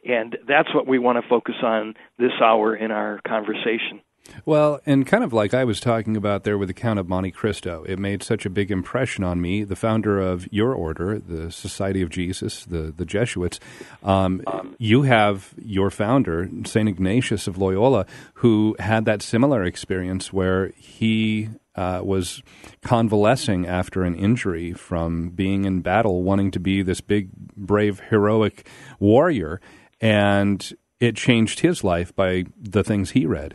And 0.06 0.37
that's 0.46 0.75
what 0.75 0.87
we 0.87 0.99
want 0.99 1.22
to 1.22 1.28
focus 1.28 1.56
on 1.62 1.94
this 2.18 2.32
hour 2.42 2.75
in 2.75 2.90
our 2.90 3.20
conversation. 3.26 4.00
Well, 4.44 4.80
and 4.86 5.06
kind 5.06 5.24
of 5.24 5.32
like 5.32 5.54
I 5.54 5.64
was 5.64 5.80
talking 5.80 6.16
about 6.16 6.44
there 6.44 6.56
with 6.56 6.68
the 6.68 6.74
Count 6.74 6.98
of 6.98 7.08
Monte 7.08 7.30
Cristo, 7.32 7.84
it 7.88 7.98
made 7.98 8.22
such 8.22 8.46
a 8.46 8.50
big 8.50 8.70
impression 8.70 9.24
on 9.24 9.40
me. 9.40 9.64
The 9.64 9.76
founder 9.76 10.20
of 10.20 10.50
your 10.52 10.72
order, 10.72 11.18
the 11.18 11.50
Society 11.50 12.00
of 12.02 12.10
Jesus, 12.10 12.64
the, 12.64 12.92
the 12.96 13.04
Jesuits, 13.04 13.60
um, 14.02 14.42
um, 14.46 14.76
you 14.78 15.02
have 15.02 15.54
your 15.60 15.90
founder, 15.90 16.48
St. 16.64 16.88
Ignatius 16.88 17.46
of 17.46 17.58
Loyola, 17.58 18.06
who 18.34 18.76
had 18.78 19.04
that 19.04 19.22
similar 19.22 19.64
experience 19.64 20.32
where 20.32 20.72
he 20.76 21.48
uh, 21.74 22.00
was 22.02 22.42
convalescing 22.82 23.66
after 23.66 24.02
an 24.04 24.14
injury 24.14 24.72
from 24.72 25.30
being 25.30 25.64
in 25.64 25.80
battle, 25.80 26.22
wanting 26.22 26.50
to 26.52 26.60
be 26.60 26.82
this 26.82 27.00
big, 27.00 27.30
brave, 27.56 28.00
heroic 28.10 28.66
warrior 28.98 29.60
and 30.00 30.72
it 30.98 31.16
changed 31.16 31.60
his 31.60 31.84
life 31.84 32.14
by 32.14 32.44
the 32.58 32.82
things 32.84 33.10
he 33.10 33.26
read. 33.26 33.54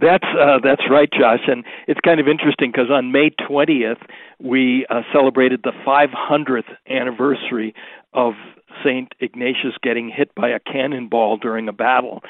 That's 0.00 0.24
uh, 0.24 0.58
that's 0.62 0.82
right, 0.90 1.08
Josh, 1.12 1.40
and 1.46 1.64
it's 1.86 2.00
kind 2.04 2.20
of 2.20 2.28
interesting 2.28 2.72
because 2.72 2.90
on 2.90 3.12
May 3.12 3.30
20th 3.30 4.00
we 4.40 4.86
uh, 4.90 5.02
celebrated 5.12 5.62
the 5.62 5.72
500th 5.86 6.74
anniversary 6.88 7.74
of 8.12 8.34
Saint 8.84 9.14
Ignatius 9.20 9.74
getting 9.82 10.10
hit 10.10 10.34
by 10.34 10.48
a 10.48 10.58
cannonball 10.58 11.36
during 11.36 11.68
a 11.68 11.72
battle, 11.72 12.22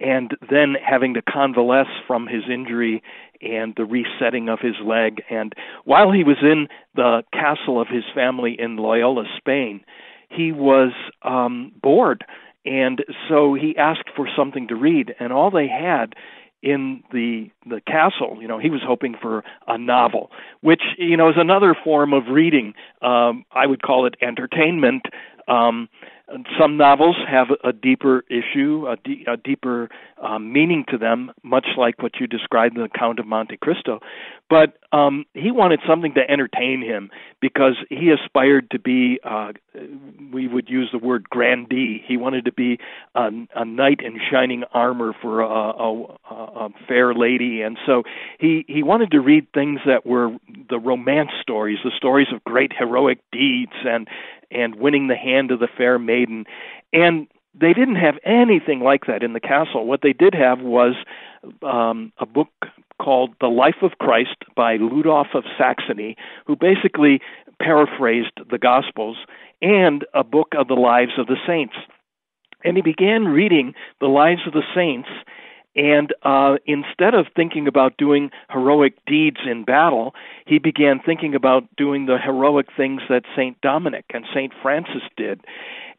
and 0.00 0.32
then 0.50 0.74
having 0.84 1.14
to 1.14 1.22
convalesce 1.22 1.88
from 2.06 2.26
his 2.26 2.42
injury 2.52 3.02
and 3.40 3.74
the 3.76 3.84
resetting 3.84 4.48
of 4.48 4.58
his 4.60 4.74
leg. 4.84 5.22
And 5.30 5.54
while 5.84 6.10
he 6.10 6.24
was 6.24 6.38
in 6.42 6.68
the 6.94 7.22
castle 7.32 7.80
of 7.80 7.88
his 7.88 8.04
family 8.14 8.56
in 8.58 8.76
Loyola, 8.76 9.24
Spain, 9.36 9.80
he 10.28 10.52
was 10.52 10.92
um, 11.22 11.72
bored, 11.80 12.24
and 12.64 13.04
so 13.28 13.54
he 13.54 13.76
asked 13.76 14.10
for 14.16 14.28
something 14.36 14.68
to 14.68 14.74
read, 14.74 15.14
and 15.20 15.32
all 15.32 15.50
they 15.50 15.68
had 15.68 16.14
in 16.64 17.02
the 17.12 17.50
the 17.66 17.80
castle. 17.82 18.38
You 18.40 18.48
know, 18.48 18.58
he 18.58 18.70
was 18.70 18.80
hoping 18.84 19.14
for 19.20 19.44
a 19.68 19.76
novel, 19.76 20.30
which 20.62 20.82
you 20.98 21.16
know 21.16 21.28
is 21.28 21.36
another 21.36 21.76
form 21.84 22.12
of 22.12 22.24
reading. 22.30 22.72
Um, 23.02 23.44
I 23.52 23.66
would 23.66 23.82
call 23.82 24.06
it 24.06 24.14
entertainment. 24.22 25.02
Um, 25.46 25.88
some 26.58 26.78
novels 26.78 27.16
have 27.30 27.48
a 27.62 27.72
deeper 27.72 28.24
issue, 28.30 28.86
a, 28.88 28.96
a 29.30 29.36
deeper 29.36 29.90
um, 30.22 30.54
meaning 30.54 30.86
to 30.88 30.96
them, 30.96 31.30
much 31.42 31.66
like 31.76 32.02
what 32.02 32.12
you 32.18 32.26
described 32.26 32.76
in 32.76 32.82
the 32.82 32.88
Count 32.88 33.18
of 33.18 33.26
Monte 33.26 33.58
Cristo. 33.58 34.00
But 34.50 34.74
um, 34.92 35.24
he 35.32 35.50
wanted 35.50 35.80
something 35.88 36.14
to 36.14 36.30
entertain 36.30 36.82
him 36.82 37.10
because 37.40 37.76
he 37.88 38.10
aspired 38.10 38.70
to 38.72 38.78
be, 38.78 39.18
uh, 39.24 39.52
we 40.32 40.46
would 40.46 40.68
use 40.68 40.90
the 40.92 40.98
word 40.98 41.28
grandee. 41.30 42.02
He 42.06 42.18
wanted 42.18 42.44
to 42.44 42.52
be 42.52 42.78
a, 43.14 43.30
a 43.56 43.64
knight 43.64 44.00
in 44.04 44.20
shining 44.30 44.64
armor 44.72 45.12
for 45.20 45.40
a, 45.40 45.48
a, 45.48 46.18
a 46.30 46.68
fair 46.86 47.14
lady, 47.14 47.62
and 47.62 47.78
so 47.86 48.02
he 48.38 48.64
he 48.68 48.82
wanted 48.82 49.10
to 49.12 49.20
read 49.20 49.46
things 49.54 49.80
that 49.86 50.04
were 50.04 50.36
the 50.68 50.78
romance 50.78 51.30
stories, 51.40 51.78
the 51.82 51.90
stories 51.96 52.28
of 52.32 52.44
great 52.44 52.72
heroic 52.78 53.18
deeds, 53.32 53.72
and 53.84 54.06
and 54.50 54.76
winning 54.76 55.08
the 55.08 55.16
hand 55.16 55.50
of 55.50 55.58
the 55.58 55.68
fair 55.76 55.98
maiden. 55.98 56.44
And 56.92 57.26
they 57.58 57.72
didn't 57.72 57.96
have 57.96 58.16
anything 58.24 58.80
like 58.80 59.06
that 59.06 59.22
in 59.22 59.32
the 59.32 59.40
castle. 59.40 59.86
What 59.86 60.00
they 60.02 60.12
did 60.12 60.34
have 60.34 60.60
was 60.60 60.94
um, 61.62 62.12
a 62.18 62.26
book 62.26 62.48
called 63.04 63.34
The 63.40 63.48
Life 63.48 63.82
of 63.82 63.98
Christ 63.98 64.36
by 64.56 64.78
Ludolf 64.78 65.34
of 65.34 65.44
Saxony, 65.58 66.16
who 66.46 66.56
basically 66.56 67.20
paraphrased 67.60 68.32
the 68.50 68.58
Gospels, 68.58 69.16
and 69.60 70.04
a 70.14 70.24
book 70.24 70.48
of 70.56 70.68
the 70.68 70.74
lives 70.74 71.12
of 71.18 71.26
the 71.26 71.36
saints. 71.46 71.74
And 72.64 72.76
he 72.76 72.82
began 72.82 73.26
reading 73.26 73.74
the 74.00 74.06
lives 74.06 74.40
of 74.46 74.52
the 74.52 74.62
saints 74.74 75.08
and 75.76 76.14
uh, 76.22 76.56
instead 76.66 77.14
of 77.14 77.26
thinking 77.34 77.66
about 77.66 77.96
doing 77.96 78.30
heroic 78.50 78.94
deeds 79.06 79.38
in 79.44 79.64
battle, 79.64 80.14
he 80.46 80.58
began 80.58 81.00
thinking 81.04 81.34
about 81.34 81.64
doing 81.76 82.06
the 82.06 82.18
heroic 82.18 82.66
things 82.76 83.02
that 83.08 83.24
St. 83.36 83.60
Dominic 83.60 84.04
and 84.14 84.24
St. 84.32 84.52
Francis 84.62 85.02
did. 85.16 85.40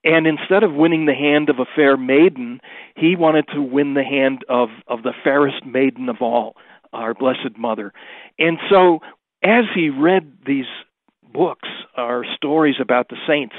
And 0.05 0.27
instead 0.27 0.63
of 0.63 0.74
winning 0.74 1.07
the 1.07 1.13
hand 1.13 1.50
of 1.50 1.59
a 1.59 1.65
fair 1.75 1.97
maiden, 1.97 2.62
he 2.95 3.15
wanted 3.15 3.47
to 3.53 3.62
win 3.62 3.95
the 3.95 4.03
hand 4.03 4.45
of, 4.47 4.69
of 4.88 5.03
the 5.03 5.13
fairest 5.24 5.65
maiden 5.65 6.07
of 6.09 6.17
all, 6.21 6.55
our 6.93 7.13
Blessed 7.13 7.57
Mother. 7.57 7.93
And 8.39 8.57
so, 8.69 8.99
as 9.43 9.65
he 9.73 9.89
read 9.89 10.37
these 10.45 10.65
books 11.33 11.69
or 11.97 12.25
stories 12.35 12.75
about 12.79 13.09
the 13.09 13.17
saints, 13.27 13.55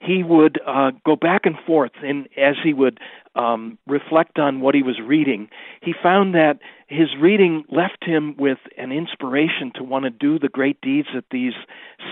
he 0.00 0.22
would 0.22 0.60
uh, 0.66 0.92
go 1.04 1.16
back 1.16 1.42
and 1.44 1.56
forth, 1.66 1.92
and 2.02 2.28
as 2.36 2.54
he 2.62 2.72
would 2.72 2.98
um, 3.34 3.78
reflect 3.86 4.38
on 4.38 4.60
what 4.60 4.74
he 4.74 4.82
was 4.82 4.98
reading, 5.04 5.48
he 5.82 5.94
found 6.02 6.34
that 6.34 6.58
his 6.86 7.08
reading 7.20 7.64
left 7.70 8.02
him 8.02 8.34
with 8.38 8.58
an 8.78 8.92
inspiration 8.92 9.72
to 9.74 9.82
want 9.82 10.04
to 10.04 10.10
do 10.10 10.38
the 10.38 10.48
great 10.48 10.80
deeds 10.80 11.08
that 11.14 11.24
these 11.30 11.54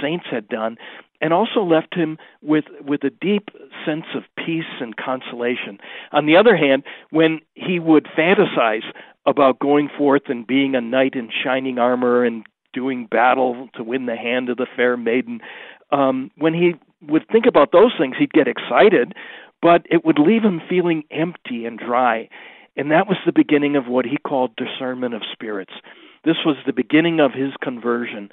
saints 0.02 0.26
had 0.30 0.48
done, 0.48 0.76
and 1.24 1.32
also 1.32 1.60
left 1.64 1.94
him 1.94 2.18
with 2.42 2.66
with 2.86 3.02
a 3.02 3.08
deep 3.08 3.48
sense 3.86 4.04
of 4.14 4.24
peace 4.36 4.76
and 4.78 4.94
consolation. 4.98 5.78
On 6.12 6.26
the 6.26 6.36
other 6.36 6.54
hand, 6.54 6.84
when 7.10 7.40
he 7.54 7.78
would 7.78 8.06
fantasize 8.16 8.84
about 9.24 9.58
going 9.58 9.88
forth 9.96 10.24
and 10.28 10.46
being 10.46 10.74
a 10.74 10.82
knight 10.82 11.14
in 11.14 11.30
shining 11.42 11.78
armor 11.78 12.24
and 12.24 12.44
doing 12.74 13.08
battle 13.10 13.68
to 13.74 13.82
win 13.82 14.04
the 14.04 14.16
hand 14.16 14.50
of 14.50 14.58
the 14.58 14.66
fair 14.76 14.98
maiden, 14.98 15.40
um, 15.90 16.30
when 16.36 16.52
he 16.52 16.74
would 17.08 17.26
think 17.32 17.46
about 17.46 17.72
those 17.72 17.92
things, 17.98 18.16
he'd 18.18 18.32
get 18.32 18.46
excited, 18.46 19.14
but 19.62 19.86
it 19.90 20.04
would 20.04 20.18
leave 20.18 20.42
him 20.42 20.60
feeling 20.68 21.04
empty 21.10 21.64
and 21.64 21.78
dry. 21.78 22.28
And 22.76 22.90
that 22.90 23.06
was 23.06 23.16
the 23.24 23.32
beginning 23.32 23.76
of 23.76 23.86
what 23.86 24.04
he 24.04 24.18
called 24.18 24.56
discernment 24.56 25.14
of 25.14 25.22
spirits. 25.32 25.72
This 26.24 26.36
was 26.44 26.56
the 26.66 26.72
beginning 26.74 27.18
of 27.18 27.32
his 27.32 27.52
conversion. 27.62 28.28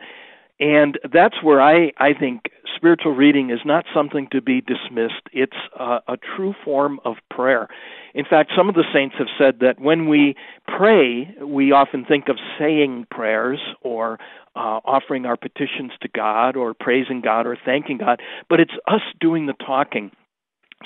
And 0.62 1.00
that's 1.12 1.42
where 1.42 1.60
I, 1.60 1.92
I 1.98 2.14
think 2.14 2.52
spiritual 2.76 3.14
reading 3.14 3.50
is 3.50 3.60
not 3.66 3.84
something 3.96 4.28
to 4.32 4.42
be 4.42 4.62
dismissed. 4.62 5.24
It's 5.34 5.58
a, 5.78 6.02
a 6.08 6.18
true 6.18 6.54
form 6.64 7.00
of 7.04 7.16
prayer. 7.32 7.68
In 8.14 8.26
fact, 8.26 8.52
some 8.56 8.70
of 8.70 8.76
the 8.76 8.84
saints 8.94 9.16
have 9.18 9.28
said 9.40 9.60
that 9.62 9.80
when 9.80 10.08
we 10.08 10.36
pray, 10.68 11.36
we 11.44 11.72
often 11.72 12.06
think 12.06 12.30
of 12.30 12.38
saying 12.60 13.08
prayers 13.10 13.60
or 13.82 14.20
uh, 14.56 14.82
offering 14.86 15.26
our 15.26 15.36
petitions 15.36 15.94
to 16.02 16.08
God 16.10 16.56
or 16.56 16.76
praising 16.76 17.22
God 17.22 17.48
or 17.48 17.58
thanking 17.66 17.98
God, 17.98 18.22
but 18.48 18.60
it's 18.60 18.74
us 18.88 19.02
doing 19.20 19.48
the 19.48 19.54
talking. 19.54 20.12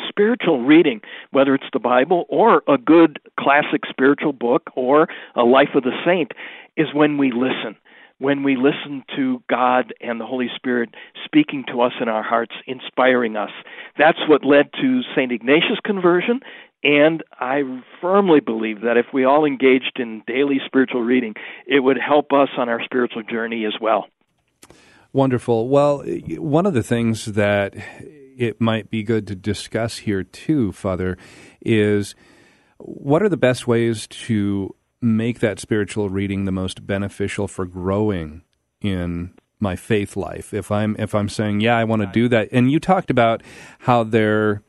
Spiritual 0.08 0.64
reading, 0.64 1.02
whether 1.32 1.54
it's 1.54 1.70
the 1.74 1.80
Bible 1.80 2.26
or 2.30 2.64
a 2.68 2.78
good 2.78 3.20
classic 3.38 3.82
spiritual 3.90 4.34
book 4.34 4.70
or 4.76 5.10
a 5.36 5.44
life 5.44 5.70
of 5.76 5.84
the 5.84 5.98
saint, 6.06 6.32
is 6.78 6.94
when 6.94 7.18
we 7.18 7.32
listen 7.32 7.76
when 8.20 8.44
we 8.44 8.56
listen 8.56 9.04
to 9.16 9.44
God 9.50 9.94
and 10.00 10.20
the 10.20 10.26
Holy 10.26 10.48
Spirit 10.56 10.90
speaking 11.26 11.66
to 11.68 11.82
us 11.82 11.92
in 12.02 12.08
our 12.08 12.24
hearts, 12.24 12.54
inspiring 12.66 13.36
us. 13.36 13.52
That's 13.98 14.20
what 14.28 14.46
led 14.46 14.72
to 14.82 15.02
St. 15.16 15.32
Ignatius' 15.32 15.80
conversion, 15.84 16.40
and 16.84 17.24
I 17.40 17.64
firmly 18.00 18.40
believe 18.40 18.82
that 18.82 18.96
if 18.96 19.08
we 19.12 19.26
all 19.26 19.44
engaged 19.46 19.98
in 19.98 20.22
daily 20.28 20.62
spiritual 20.66 21.02
reading, 21.02 21.34
it 21.66 21.80
would 21.80 21.98
help 21.98 22.32
us 22.32 22.50
on 22.58 22.70
our 22.70 22.82
spiritual 22.84 23.24
journey 23.24 23.66
as 23.66 23.74
well. 23.82 24.06
Wonderful. 25.12 25.68
Well, 25.68 26.04
one 26.38 26.66
of 26.66 26.74
the 26.74 26.84
things 26.84 27.26
that 27.26 27.74
it 28.38 28.62
might 28.62 28.90
be 28.90 29.02
good 29.02 29.28
to 29.28 29.36
discuss 29.36 30.00
here, 30.00 30.24
too, 30.24 30.72
Father, 30.74 31.18
is 31.62 32.16
what 32.78 33.24
are 33.24 33.30
the 33.30 33.38
best 33.38 33.66
ways 33.66 34.08
to 34.08 34.76
make 35.06 35.40
that 35.40 35.60
spiritual 35.60 36.10
reading 36.10 36.46
the 36.46 36.52
most 36.52 36.86
beneficial 36.86 37.48
for 37.48 37.66
growing 37.66 38.42
in 38.82 39.34
my 39.60 39.76
faith 39.76 40.16
life. 40.16 40.54
If 40.54 40.72
i'm 40.72 40.96
if 41.00 41.16
i'm 41.16 41.30
saying 41.30 41.62
yeah 41.62 41.78
i 41.78 41.84
want 41.84 42.02
to 42.02 42.08
do 42.08 42.28
that 42.30 42.50
and 42.52 42.72
you 42.72 42.80
talked 42.80 43.10
about 43.10 43.42
how 43.80 44.04
there 44.04 44.64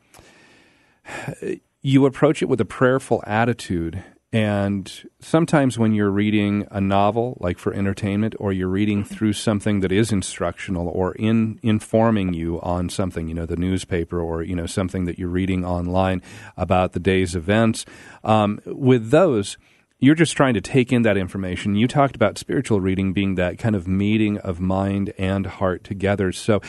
you 1.81 2.05
approach 2.05 2.41
it 2.41 2.45
with 2.45 2.61
a 2.61 2.65
prayerful 2.65 3.23
attitude 3.27 4.03
and 4.33 5.09
sometimes 5.21 5.79
when 5.79 5.93
you're 5.93 6.11
reading 6.11 6.67
a 6.69 6.81
novel 6.81 7.37
like 7.39 7.57
for 7.57 7.73
entertainment 7.73 8.35
or 8.39 8.51
you're 8.51 8.67
reading 8.67 9.03
through 9.03 9.33
something 9.33 9.79
that 9.79 9.91
is 9.91 10.11
instructional 10.11 10.87
or 10.89 11.13
in 11.13 11.59
informing 11.63 12.33
you 12.33 12.59
on 12.61 12.89
something 12.89 13.27
you 13.27 13.33
know 13.33 13.45
the 13.45 13.55
newspaper 13.55 14.19
or 14.19 14.43
you 14.43 14.55
know 14.55 14.65
something 14.65 15.05
that 15.05 15.17
you're 15.17 15.29
reading 15.29 15.65
online 15.65 16.21
about 16.57 16.93
the 16.93 16.99
day's 16.99 17.35
events 17.35 17.85
um, 18.23 18.59
with 18.65 19.11
those 19.11 19.57
you're 19.99 20.15
just 20.15 20.37
trying 20.37 20.53
to 20.53 20.61
take 20.61 20.93
in 20.93 21.01
that 21.03 21.17
information. 21.17 21.75
You 21.75 21.87
talked 21.87 22.15
about 22.15 22.37
spiritual 22.37 22.81
reading 22.81 23.13
being 23.13 23.35
that 23.35 23.57
kind 23.57 23.75
of 23.75 23.87
meeting 23.87 24.37
of 24.39 24.59
mind 24.59 25.13
and 25.17 25.45
heart 25.45 25.83
together. 25.83 26.31
So, 26.31 26.61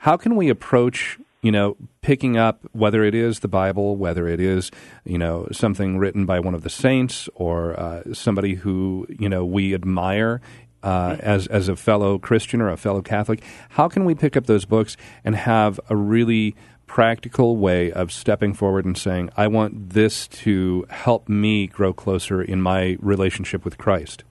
how 0.00 0.16
can 0.16 0.36
we 0.36 0.48
approach, 0.48 1.18
you 1.42 1.50
know, 1.50 1.76
picking 2.00 2.36
up 2.36 2.60
whether 2.72 3.02
it 3.02 3.14
is 3.14 3.40
the 3.40 3.48
Bible, 3.48 3.96
whether 3.96 4.28
it 4.28 4.40
is, 4.40 4.70
you 5.04 5.18
know, 5.18 5.48
something 5.50 5.98
written 5.98 6.26
by 6.26 6.38
one 6.38 6.54
of 6.54 6.62
the 6.62 6.70
saints 6.70 7.28
or 7.34 7.78
uh, 7.78 8.02
somebody 8.12 8.54
who, 8.54 9.06
you 9.08 9.28
know, 9.28 9.44
we 9.44 9.74
admire 9.74 10.40
uh, 10.82 11.16
as 11.18 11.48
as 11.48 11.68
a 11.68 11.74
fellow 11.74 12.18
Christian 12.18 12.60
or 12.60 12.68
a 12.68 12.76
fellow 12.76 13.02
Catholic, 13.02 13.42
how 13.70 13.88
can 13.88 14.04
we 14.04 14.14
pick 14.14 14.36
up 14.36 14.46
those 14.46 14.64
books 14.64 14.96
and 15.24 15.34
have 15.34 15.80
a 15.90 15.96
really 15.96 16.54
practical 16.86 17.56
way 17.56 17.92
of 17.92 18.12
stepping 18.12 18.54
forward 18.54 18.84
and 18.84 18.96
saying, 18.96 19.30
I 19.36 19.46
want 19.48 19.90
this 19.90 20.28
to 20.28 20.86
help 20.88 21.28
me 21.28 21.66
grow 21.66 21.92
closer 21.92 22.42
in 22.42 22.62
my 22.62 22.96
relationship 23.00 23.64
with 23.64 23.78
Christ? 23.78 24.24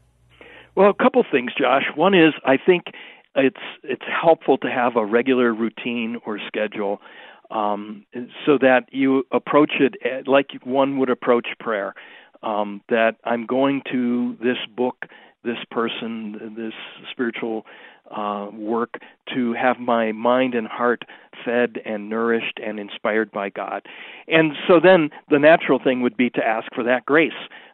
Well, 0.75 0.89
a 0.89 0.93
couple 0.93 1.23
things, 1.29 1.51
Josh. 1.57 1.83
One 1.95 2.13
is 2.13 2.33
I 2.43 2.57
think 2.57 2.85
it's 3.35 3.57
it's 3.83 4.05
helpful 4.05 4.57
to 4.59 4.67
have 4.67 4.95
a 4.95 5.05
regular 5.05 5.53
routine 5.53 6.17
or 6.25 6.39
schedule 6.47 7.01
um, 7.51 8.05
so 8.45 8.57
that 8.59 8.85
you 8.91 9.25
approach 9.31 9.73
it 9.79 10.27
like 10.27 10.51
one 10.63 10.97
would 10.99 11.09
approach 11.09 11.47
prayer. 11.59 11.93
Um, 12.43 12.81
that 12.89 13.15
I'm 13.23 13.47
going 13.47 13.81
to 13.91 14.37
this 14.39 14.57
book 14.75 15.05
this 15.45 15.63
person, 15.69 16.55
this 16.57 16.73
spiritual 17.11 17.65
uh, 18.11 18.47
work 18.53 18.99
to 19.33 19.53
have 19.53 19.79
my 19.79 20.11
mind 20.11 20.53
and 20.53 20.67
heart 20.67 21.03
fed 21.43 21.81
and 21.85 22.09
nourished 22.09 22.59
and 22.63 22.79
inspired 22.79 23.31
by 23.31 23.49
God. 23.49 23.81
And 24.27 24.53
so 24.67 24.79
then 24.81 25.09
the 25.29 25.39
natural 25.39 25.79
thing 25.83 26.01
would 26.01 26.17
be 26.17 26.29
to 26.31 26.45
ask 26.45 26.67
for 26.73 26.83
that 26.83 27.05
grace. 27.05 27.31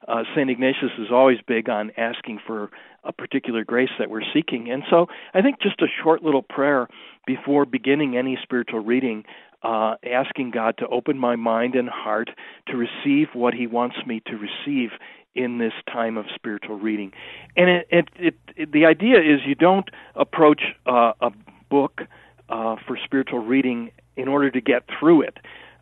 Uh, 0.07 0.23
St. 0.35 0.49
Ignatius 0.49 0.91
is 0.97 1.07
always 1.11 1.37
big 1.47 1.69
on 1.69 1.91
asking 1.97 2.39
for 2.45 2.69
a 3.03 3.11
particular 3.11 3.63
grace 3.63 3.89
that 3.99 4.09
we're 4.09 4.21
seeking. 4.33 4.71
And 4.71 4.83
so 4.89 5.07
I 5.33 5.41
think 5.41 5.61
just 5.61 5.81
a 5.81 5.87
short 6.03 6.23
little 6.23 6.43
prayer 6.43 6.87
before 7.25 7.65
beginning 7.65 8.17
any 8.17 8.37
spiritual 8.41 8.79
reading, 8.79 9.25
uh, 9.63 9.95
asking 10.03 10.51
God 10.51 10.77
to 10.79 10.87
open 10.87 11.17
my 11.17 11.35
mind 11.35 11.75
and 11.75 11.89
heart 11.89 12.29
to 12.67 12.77
receive 12.77 13.27
what 13.33 13.53
He 13.53 13.67
wants 13.67 13.97
me 14.07 14.21
to 14.27 14.37
receive 14.37 14.91
in 15.35 15.57
this 15.57 15.73
time 15.91 16.17
of 16.17 16.25
spiritual 16.35 16.77
reading. 16.77 17.11
And 17.55 17.69
it, 17.69 17.87
it, 17.89 18.09
it, 18.19 18.35
it 18.55 18.71
the 18.71 18.85
idea 18.85 19.19
is 19.19 19.39
you 19.45 19.55
don't 19.55 19.89
approach 20.15 20.61
uh, 20.85 21.13
a 21.21 21.31
book 21.69 22.01
uh, 22.49 22.75
for 22.85 22.97
spiritual 23.03 23.39
reading 23.39 23.91
in 24.17 24.27
order 24.27 24.51
to 24.51 24.61
get 24.61 24.83
through 24.99 25.21
it, 25.21 25.37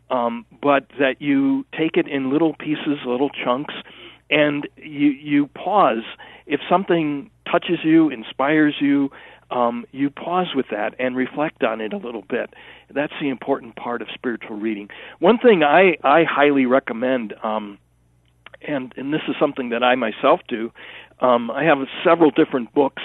um, 0.08 0.46
but 0.62 0.86
that 0.98 1.16
you 1.20 1.66
take 1.76 1.96
it 1.96 2.06
in 2.06 2.32
little 2.32 2.54
pieces, 2.54 2.98
little 3.04 3.30
chunks, 3.30 3.74
and 4.30 4.68
you 4.76 5.08
you 5.08 5.46
pause 5.48 6.04
if 6.46 6.60
something 6.68 7.30
touches 7.50 7.78
you, 7.84 8.10
inspires 8.10 8.74
you. 8.80 9.10
Um, 9.50 9.84
you 9.90 10.10
pause 10.10 10.46
with 10.54 10.66
that 10.70 10.94
and 11.00 11.16
reflect 11.16 11.64
on 11.64 11.80
it 11.80 11.92
a 11.92 11.96
little 11.96 12.22
bit. 12.22 12.54
That's 12.88 13.12
the 13.20 13.30
important 13.30 13.74
part 13.74 14.00
of 14.00 14.06
spiritual 14.14 14.56
reading. 14.56 14.90
One 15.18 15.38
thing 15.38 15.64
I, 15.64 15.96
I 16.04 16.22
highly 16.22 16.66
recommend 16.66 17.34
um, 17.42 17.76
and 18.66 18.92
and 18.96 19.12
this 19.12 19.22
is 19.28 19.34
something 19.40 19.70
that 19.70 19.82
I 19.82 19.94
myself 19.94 20.40
do. 20.48 20.72
Um, 21.20 21.50
I 21.50 21.64
have 21.64 21.78
several 22.04 22.30
different 22.30 22.72
books 22.74 23.02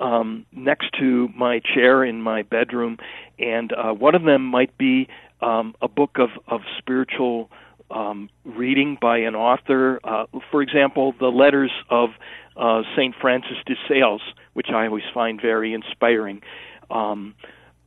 um, 0.00 0.46
next 0.52 0.90
to 0.98 1.28
my 1.36 1.60
chair 1.60 2.04
in 2.04 2.22
my 2.22 2.42
bedroom, 2.42 2.98
and 3.38 3.72
uh, 3.72 3.92
one 3.92 4.14
of 4.14 4.22
them 4.22 4.44
might 4.44 4.76
be 4.78 5.08
um, 5.40 5.74
a 5.82 5.88
book 5.88 6.18
of 6.18 6.30
of 6.46 6.60
spiritual 6.78 7.50
um, 7.90 8.28
reading 8.44 8.98
by 9.00 9.18
an 9.18 9.34
author. 9.34 10.00
Uh, 10.04 10.26
for 10.50 10.62
example, 10.62 11.14
the 11.18 11.28
letters 11.28 11.72
of 11.90 12.10
uh, 12.56 12.82
Saint 12.96 13.14
Francis 13.20 13.56
de 13.66 13.74
Sales, 13.88 14.22
which 14.54 14.68
I 14.70 14.86
always 14.86 15.04
find 15.14 15.40
very 15.40 15.72
inspiring. 15.72 16.42
Um, 16.90 17.34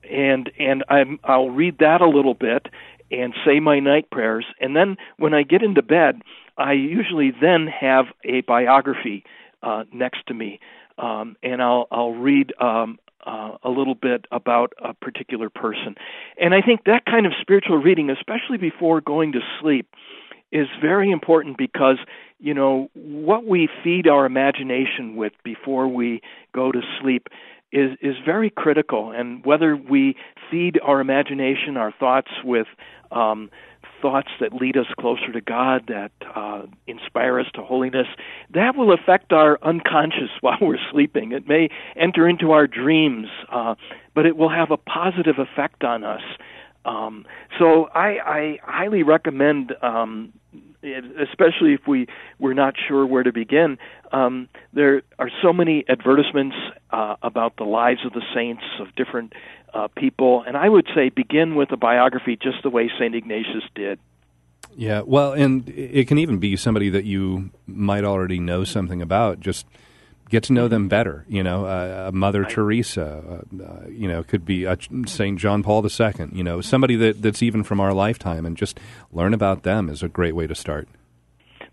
and 0.10 0.51
and 0.60 0.84
I'm, 0.90 1.20
I'll 1.24 1.50
read 1.50 1.78
that 1.80 2.01
a 2.01 2.10
little 2.10 2.34
bit 2.34 2.68
and 3.12 3.34
say 3.46 3.60
my 3.60 3.80
night 3.80 4.10
prayers, 4.10 4.46
and 4.60 4.75
then 4.75 4.96
when 5.18 5.34
I 5.34 5.44
get 5.44 5.62
into 5.62 5.82
bed, 5.82 6.22
I 6.62 6.74
usually 6.74 7.32
then 7.32 7.68
have 7.68 8.06
a 8.24 8.41
biography 8.41 9.24
uh, 9.63 9.84
next 9.91 10.27
to 10.27 10.34
me, 10.34 10.60
um, 10.98 11.36
and 11.44 11.62
I'll 11.62 11.88
I'll 11.91 12.13
read 12.13 12.53
um, 12.60 13.00
uh, 13.25 13.58
a 13.63 13.70
little 13.70 13.96
bit 13.96 14.25
about 14.32 14.74
a 14.84 14.94
particular 14.94 15.50
person. 15.50 15.96
And 16.39 16.53
I 16.53 16.62
think 16.62 16.86
that 16.86 17.06
kind 17.06 17.25
of 17.25 17.34
spiritual 17.39 17.77
reading, 17.77 18.10
especially 18.10 18.58
before 18.58 19.01
going 19.01 19.32
to 19.34 19.39
sleep, 19.60 19.88
is 20.51 20.68
very 20.82 21.12
important 21.12 21.58
because 21.58 21.98
you 22.39 22.53
know 22.53 22.89
what 22.94 23.46
we 23.46 23.70
feed 23.84 24.08
our 24.08 24.25
imagination 24.25 25.15
with 25.15 25.34
before 25.44 25.88
we 25.88 26.22
go 26.53 26.72
to 26.72 26.82
sleep 27.01 27.27
is 27.72 27.91
is 28.01 28.15
very 28.25 28.50
critical 28.50 29.12
and 29.12 29.46
whether 29.46 29.75
we 29.75 30.15
feed 30.50 30.80
our 30.84 31.00
imagination 31.00 31.77
our 31.77 31.91
thoughts 31.91 32.32
with 32.44 32.68
um 33.12 33.50
thoughts 34.01 34.29
that 34.39 34.53
lead 34.53 34.77
us 34.77 34.88
closer 35.00 35.31
to 35.31 35.41
God, 35.41 35.86
that 35.88 36.12
uh, 36.36 36.63
inspire 36.88 37.39
us 37.39 37.48
to 37.55 37.62
holiness, 37.62 38.08
that 38.53 38.75
will 38.75 38.93
affect 38.93 39.31
our 39.31 39.60
unconscious 39.62 40.29
while 40.41 40.58
we're 40.62 40.77
sleeping. 40.91 41.31
It 41.31 41.48
may 41.48 41.70
enter 41.96 42.27
into 42.27 42.51
our 42.51 42.67
dreams, 42.67 43.27
uh, 43.51 43.75
but 44.13 44.25
it 44.25 44.38
will 44.38 44.50
have 44.50 44.72
a 44.72 44.77
positive 44.77 45.36
effect 45.38 45.84
on 45.84 46.03
us. 46.03 46.22
Um, 46.84 47.25
so 47.60 47.86
I, 47.93 48.17
I 48.25 48.60
highly 48.63 49.03
recommend, 49.03 49.74
um, 49.81 50.34
especially 50.84 51.74
if 51.74 51.88
we 51.88 52.08
we're 52.40 52.54
not 52.54 52.76
sure 52.88 53.06
where 53.06 53.24
to 53.24 53.32
begin. 53.32 53.78
Um, 54.12 54.50
there 54.74 55.04
are 55.20 55.30
so 55.42 55.54
many 55.54 55.86
advertisements 55.88 56.56
uh, 56.90 57.16
about 57.22 57.58
the 57.58 57.64
lives 57.64 58.06
of 58.06 58.14
the 58.14 58.24
saints 58.34 58.64
of 58.80 58.94
different 58.96 59.34
uh, 59.74 59.88
people. 59.96 60.44
And 60.46 60.58
I 60.58 60.67
would 60.67 60.88
say 60.94 61.10
begin 61.10 61.56
with 61.56 61.72
a 61.72 61.78
biography 61.78 62.36
just 62.36 62.63
the 62.63 62.70
way 62.70 62.89
St. 63.00 63.15
Ignatius 63.15 63.63
did. 63.76 64.00
Yeah, 64.76 65.02
well, 65.06 65.34
and 65.34 65.67
it 65.70 66.08
can 66.08 66.17
even 66.17 66.38
be 66.38 66.56
somebody 66.56 66.89
that 66.89 67.04
you 67.04 67.52
might 67.67 68.06
already 68.06 68.39
know 68.39 68.63
something 68.63 69.02
about. 69.02 69.41
Just 69.41 69.65
get 70.32 70.44
to 70.44 70.54
know 70.54 70.67
them 70.67 70.88
better. 70.88 71.26
You 71.28 71.44
know, 71.44 71.65
uh, 71.65 72.10
Mother 72.13 72.46
Teresa. 72.46 73.44
Uh, 73.52 73.63
uh, 73.63 73.88
you 73.89 74.08
know, 74.08 74.24
could 74.24 74.46
be 74.46 74.65
Saint 75.06 75.39
John 75.39 75.62
Paul 75.62 75.86
II. 75.86 76.30
You 76.32 76.44
know, 76.44 76.62
somebody 76.62 76.96
that, 76.96 77.22
that's 77.22 77.44
even 77.44 77.63
from 77.63 77.80
our 77.80 77.94
lifetime, 77.94 78.46
and 78.46 78.58
just 78.58 78.80
learn 79.12 79.34
about 79.34 79.63
them 79.63 79.89
is 79.89 80.02
a 80.02 80.08
great 80.08 80.34
way 80.34 80.48
to 80.48 80.56
start. 80.56 80.88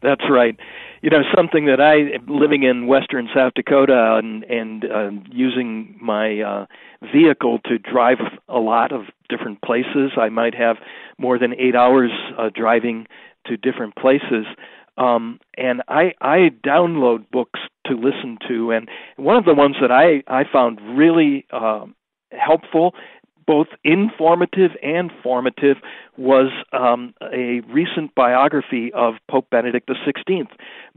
That's 0.02 0.24
right. 0.30 0.56
You 1.02 1.10
know, 1.10 1.22
something 1.34 1.66
that 1.66 1.80
I 1.80 2.18
living 2.30 2.64
in 2.64 2.86
western 2.86 3.28
South 3.34 3.52
Dakota 3.54 4.18
and 4.22 4.44
and 4.44 4.84
uh, 4.84 5.10
using 5.30 5.96
my 6.02 6.40
uh, 6.40 6.66
vehicle 7.12 7.60
to 7.66 7.78
drive 7.78 8.18
a 8.48 8.58
lot 8.58 8.92
of 8.92 9.02
different 9.28 9.62
places. 9.62 10.12
I 10.20 10.28
might 10.28 10.54
have 10.54 10.76
more 11.18 11.38
than 11.38 11.54
eight 11.54 11.76
hours 11.76 12.10
uh, 12.36 12.50
driving 12.54 13.06
to 13.46 13.56
different 13.56 13.96
places. 13.96 14.46
Um, 14.98 15.38
and 15.56 15.82
I, 15.88 16.12
I 16.20 16.50
download 16.64 17.30
books 17.30 17.60
to 17.88 17.94
listen 17.94 18.38
to, 18.48 18.70
and 18.70 18.88
one 19.16 19.36
of 19.36 19.44
the 19.44 19.54
ones 19.54 19.76
that 19.80 19.90
I, 19.90 20.22
I 20.26 20.44
found 20.50 20.80
really 20.96 21.46
uh, 21.52 21.86
helpful 22.32 22.94
both 23.48 23.68
informative 23.82 24.72
and 24.82 25.10
formative 25.22 25.78
was 26.18 26.52
um, 26.74 27.14
a 27.32 27.60
recent 27.60 28.14
biography 28.14 28.92
of 28.92 29.14
Pope 29.28 29.48
Benedict 29.50 29.88
XVI 29.88 30.46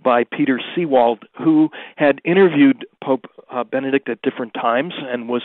by 0.04 0.26
Peter 0.26 0.60
Seewald, 0.76 1.20
who 1.42 1.70
had 1.96 2.20
interviewed 2.26 2.86
Pope 3.02 3.26
uh, 3.50 3.64
Benedict 3.64 4.10
at 4.10 4.22
different 4.22 4.54
times 4.54 4.94
and 5.00 5.30
was 5.30 5.44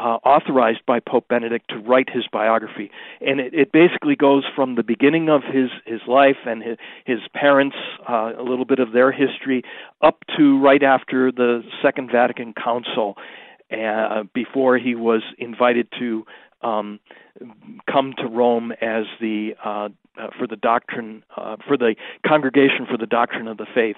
uh, 0.00 0.18
authorized 0.24 0.80
by 0.86 0.98
Pope 0.98 1.28
Benedict 1.28 1.68
to 1.68 1.78
write 1.78 2.08
his 2.08 2.26
biography, 2.32 2.90
and 3.20 3.38
it, 3.38 3.52
it 3.52 3.72
basically 3.72 4.16
goes 4.16 4.44
from 4.56 4.74
the 4.74 4.82
beginning 4.82 5.28
of 5.28 5.42
his 5.42 5.68
his 5.84 6.00
life 6.08 6.38
and 6.46 6.62
his, 6.62 6.78
his 7.04 7.18
parents, 7.34 7.76
uh, 8.08 8.32
a 8.38 8.42
little 8.42 8.64
bit 8.64 8.78
of 8.78 8.92
their 8.92 9.12
history, 9.12 9.62
up 10.00 10.24
to 10.38 10.58
right 10.58 10.82
after 10.82 11.30
the 11.30 11.62
Second 11.82 12.10
Vatican 12.10 12.54
Council, 12.54 13.16
uh, 13.70 14.22
before 14.32 14.78
he 14.78 14.94
was 14.94 15.22
invited 15.38 15.86
to 15.98 16.24
um, 16.62 16.98
come 17.90 18.14
to 18.18 18.26
Rome 18.26 18.72
as 18.80 19.04
the 19.20 19.54
uh, 19.62 19.90
uh, 20.18 20.28
for 20.38 20.46
the 20.46 20.56
doctrine 20.56 21.24
uh, 21.36 21.56
for 21.66 21.76
the 21.76 21.94
congregation 22.26 22.86
for 22.90 22.96
the 22.96 23.06
doctrine 23.06 23.48
of 23.48 23.56
the 23.56 23.66
faith, 23.74 23.96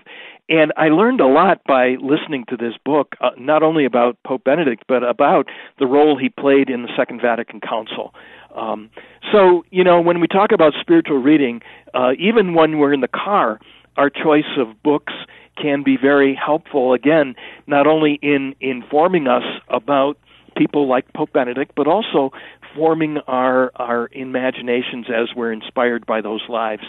and 0.48 0.72
I 0.76 0.88
learned 0.88 1.20
a 1.20 1.26
lot 1.26 1.62
by 1.66 1.96
listening 2.00 2.44
to 2.48 2.56
this 2.56 2.74
book, 2.84 3.14
uh, 3.20 3.30
not 3.38 3.62
only 3.62 3.84
about 3.84 4.18
Pope 4.24 4.44
Benedict 4.44 4.84
but 4.88 5.02
about 5.02 5.48
the 5.78 5.86
role 5.86 6.18
he 6.18 6.28
played 6.28 6.68
in 6.68 6.82
the 6.82 6.90
Second 6.96 7.20
Vatican 7.20 7.60
Council. 7.60 8.14
Um, 8.54 8.90
so 9.32 9.64
you 9.70 9.84
know 9.84 10.00
when 10.00 10.20
we 10.20 10.26
talk 10.26 10.52
about 10.52 10.74
spiritual 10.80 11.18
reading, 11.18 11.62
uh, 11.94 12.12
even 12.18 12.54
when 12.54 12.78
we're 12.78 12.92
in 12.92 13.00
the 13.00 13.08
car, 13.08 13.60
our 13.96 14.10
choice 14.10 14.58
of 14.58 14.82
books 14.82 15.12
can 15.60 15.82
be 15.82 15.96
very 15.96 16.34
helpful 16.34 16.92
again 16.92 17.34
not 17.66 17.86
only 17.86 18.18
in 18.22 18.54
informing 18.60 19.28
us 19.28 19.44
about 19.68 20.16
people 20.56 20.88
like 20.88 21.10
Pope 21.12 21.32
Benedict, 21.32 21.72
but 21.76 21.86
also 21.86 22.30
forming 22.74 23.18
our 23.26 23.70
our 23.76 24.08
imaginations 24.12 25.06
as 25.08 25.28
we're 25.34 25.52
inspired 25.52 26.06
by 26.06 26.20
those 26.20 26.42
lives. 26.48 26.84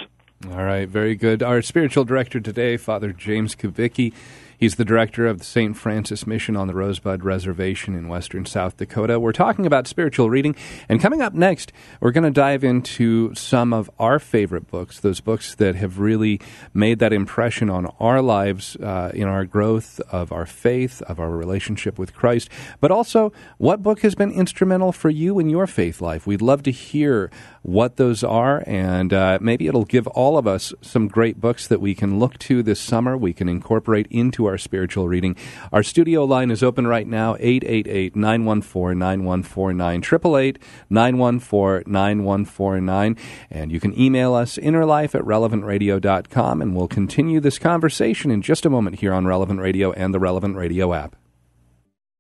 All 0.52 0.64
right, 0.64 0.88
very 0.90 1.16
good. 1.16 1.42
Our 1.42 1.62
spiritual 1.62 2.04
director 2.04 2.40
today, 2.40 2.76
Father 2.76 3.14
James 3.14 3.56
Kubicki. 3.56 4.14
He's 4.58 4.76
the 4.76 4.86
director 4.86 5.28
of 5.28 5.40
the 5.40 5.46
St. 5.46 5.76
Francis 5.76 6.28
Mission 6.28 6.56
on 6.56 6.68
the 6.68 6.74
Rosebud 6.74 7.24
Reservation 7.24 7.96
in 7.96 8.08
western 8.08 8.46
South 8.46 8.78
Dakota. 8.78 9.20
We're 9.20 9.32
talking 9.32 9.66
about 9.66 9.88
spiritual 9.88 10.30
reading, 10.30 10.56
and 10.88 11.02
coming 11.02 11.22
up 11.22 11.34
next, 11.34 11.72
we're 12.00 12.12
going 12.12 12.24
to 12.24 12.32
dive 12.32 12.64
into 12.64 13.34
some 13.36 13.74
of 13.74 13.90
our 14.00 14.20
favorite 14.20 14.68
books, 14.68 15.00
those 15.00 15.20
books 15.20 15.56
that 15.56 15.76
have 15.76 16.00
really 16.00 16.40
made 16.74 17.00
that 17.00 17.14
impression 17.14 17.70
on 17.70 17.88
our 18.00 18.22
lives 18.22 18.76
uh, 18.78 19.12
in 19.14 19.28
our 19.28 19.46
growth 19.46 20.00
of 20.12 20.32
our 20.32 20.46
faith, 20.46 21.02
of 21.04 21.20
our 21.20 21.32
relationship 21.32 21.98
with 21.98 22.14
Christ, 22.14 22.50
but 22.80 22.92
also 22.92 23.34
what 23.58 23.84
book 23.84 24.02
has 24.02 24.16
been 24.16 24.32
instrumental 24.32 24.92
for 24.92 25.10
you 25.10 25.40
in 25.40 25.50
your 25.50 25.68
faith 25.68 26.02
life. 26.02 26.28
We'd 26.28 26.42
love 26.42 26.64
to 26.64 26.72
hear 26.72 27.32
what 27.64 27.96
those 27.96 28.24
are, 28.24 28.64
and 28.68 29.14
uh, 29.14 29.40
maybe 29.42 29.68
it'll 29.68 29.86
give 29.86 30.06
all 30.08 30.38
of 30.38 30.46
us 30.46 30.74
some 30.82 31.08
great 31.08 31.40
books 31.40 31.68
that 31.68 31.82
we 31.82 31.96
can 31.96 32.20
look 32.20 32.38
to 32.40 32.62
this 32.62 32.80
summer, 32.80 33.18
we 33.18 33.34
can 33.34 33.48
incorporate 33.48 34.08
into 34.10 34.43
our 34.46 34.58
spiritual 34.58 35.08
reading. 35.08 35.36
Our 35.72 35.84
studio 35.84 36.24
line 36.26 36.52
is 36.52 36.64
open 36.64 36.88
right 36.88 37.08
now 37.08 37.36
888 37.40 38.16
914 38.16 38.98
9149, 38.98 40.00
888 40.00 40.60
914 40.90 41.84
9149. 41.92 43.18
And 43.50 43.72
you 43.72 43.80
can 43.80 44.00
email 44.00 44.34
us 44.34 44.58
innerlife 44.58 45.16
at 45.16 45.24
relevantradio.com, 45.24 46.62
and 46.62 46.76
we'll 46.76 46.88
continue 46.88 47.40
this 47.40 47.60
conversation 47.60 48.32
in 48.32 48.42
just 48.42 48.66
a 48.66 48.70
moment 48.70 49.00
here 49.00 49.14
on 49.14 49.26
Relevant 49.26 49.60
Radio 49.60 49.92
and 49.92 50.14
the 50.14 50.20
Relevant 50.20 50.56
Radio 50.56 50.94
app. 50.94 51.16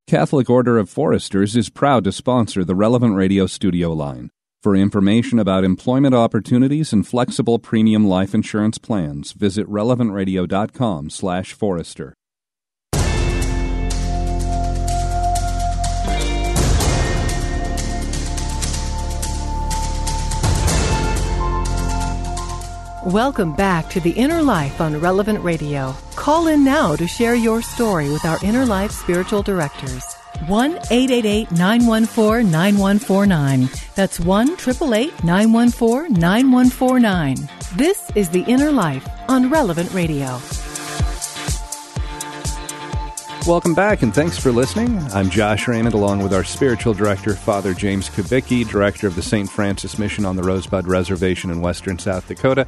Catholic 0.05 0.49
Order 0.49 0.77
of 0.77 0.89
Foresters 0.89 1.55
is 1.55 1.69
proud 1.69 2.03
to 2.03 2.11
sponsor 2.11 2.63
the 2.63 2.75
Relevant 2.75 3.15
Radio 3.15 3.47
studio 3.47 3.93
line. 3.93 4.31
For 4.63 4.75
information 4.77 5.39
about 5.39 5.65
employment 5.65 6.15
opportunities 6.15 6.93
and 6.93 7.05
flexible 7.05 7.59
premium 7.59 8.07
life 8.07 8.33
insurance 8.33 8.77
plans, 8.77 9.33
visit 9.33 9.69
relevantradio.com/forester. 9.69 12.13
Welcome 23.05 23.53
back 23.57 23.89
to 23.89 23.99
The 23.99 24.11
Inner 24.11 24.41
Life 24.41 24.79
on 24.79 24.97
Relevant 25.01 25.43
Radio. 25.43 25.93
Call 26.15 26.47
in 26.47 26.63
now 26.63 26.95
to 26.95 27.05
share 27.05 27.35
your 27.35 27.61
story 27.61 28.09
with 28.09 28.23
our 28.23 28.39
Inner 28.41 28.65
Life 28.65 28.91
spiritual 28.91 29.41
directors. 29.41 30.05
1 30.47 30.71
888 30.71 31.51
914 31.51 32.51
9149. 32.51 33.69
That's 33.95 34.19
1 34.19 34.49
888 34.51 35.23
914 35.23 36.13
9149. 36.13 37.49
This 37.75 38.11
is 38.15 38.29
The 38.29 38.43
Inner 38.43 38.71
Life 38.71 39.07
on 39.29 39.49
Relevant 39.49 39.93
Radio. 39.93 40.39
Welcome 43.45 43.73
back, 43.73 44.03
and 44.03 44.15
thanks 44.15 44.37
for 44.37 44.53
listening. 44.53 44.97
I'm 45.13 45.29
Josh 45.29 45.67
Raymond, 45.67 45.93
along 45.93 46.23
with 46.23 46.33
our 46.33 46.45
spiritual 46.45 46.93
director, 46.93 47.33
Father 47.35 47.73
James 47.73 48.09
Kubicki, 48.09 48.65
director 48.65 49.05
of 49.05 49.15
the 49.15 49.21
St. 49.21 49.49
Francis 49.49 49.99
Mission 49.99 50.23
on 50.23 50.37
the 50.37 50.43
Rosebud 50.43 50.87
Reservation 50.87 51.51
in 51.51 51.59
western 51.59 51.99
South 51.99 52.25
Dakota. 52.25 52.65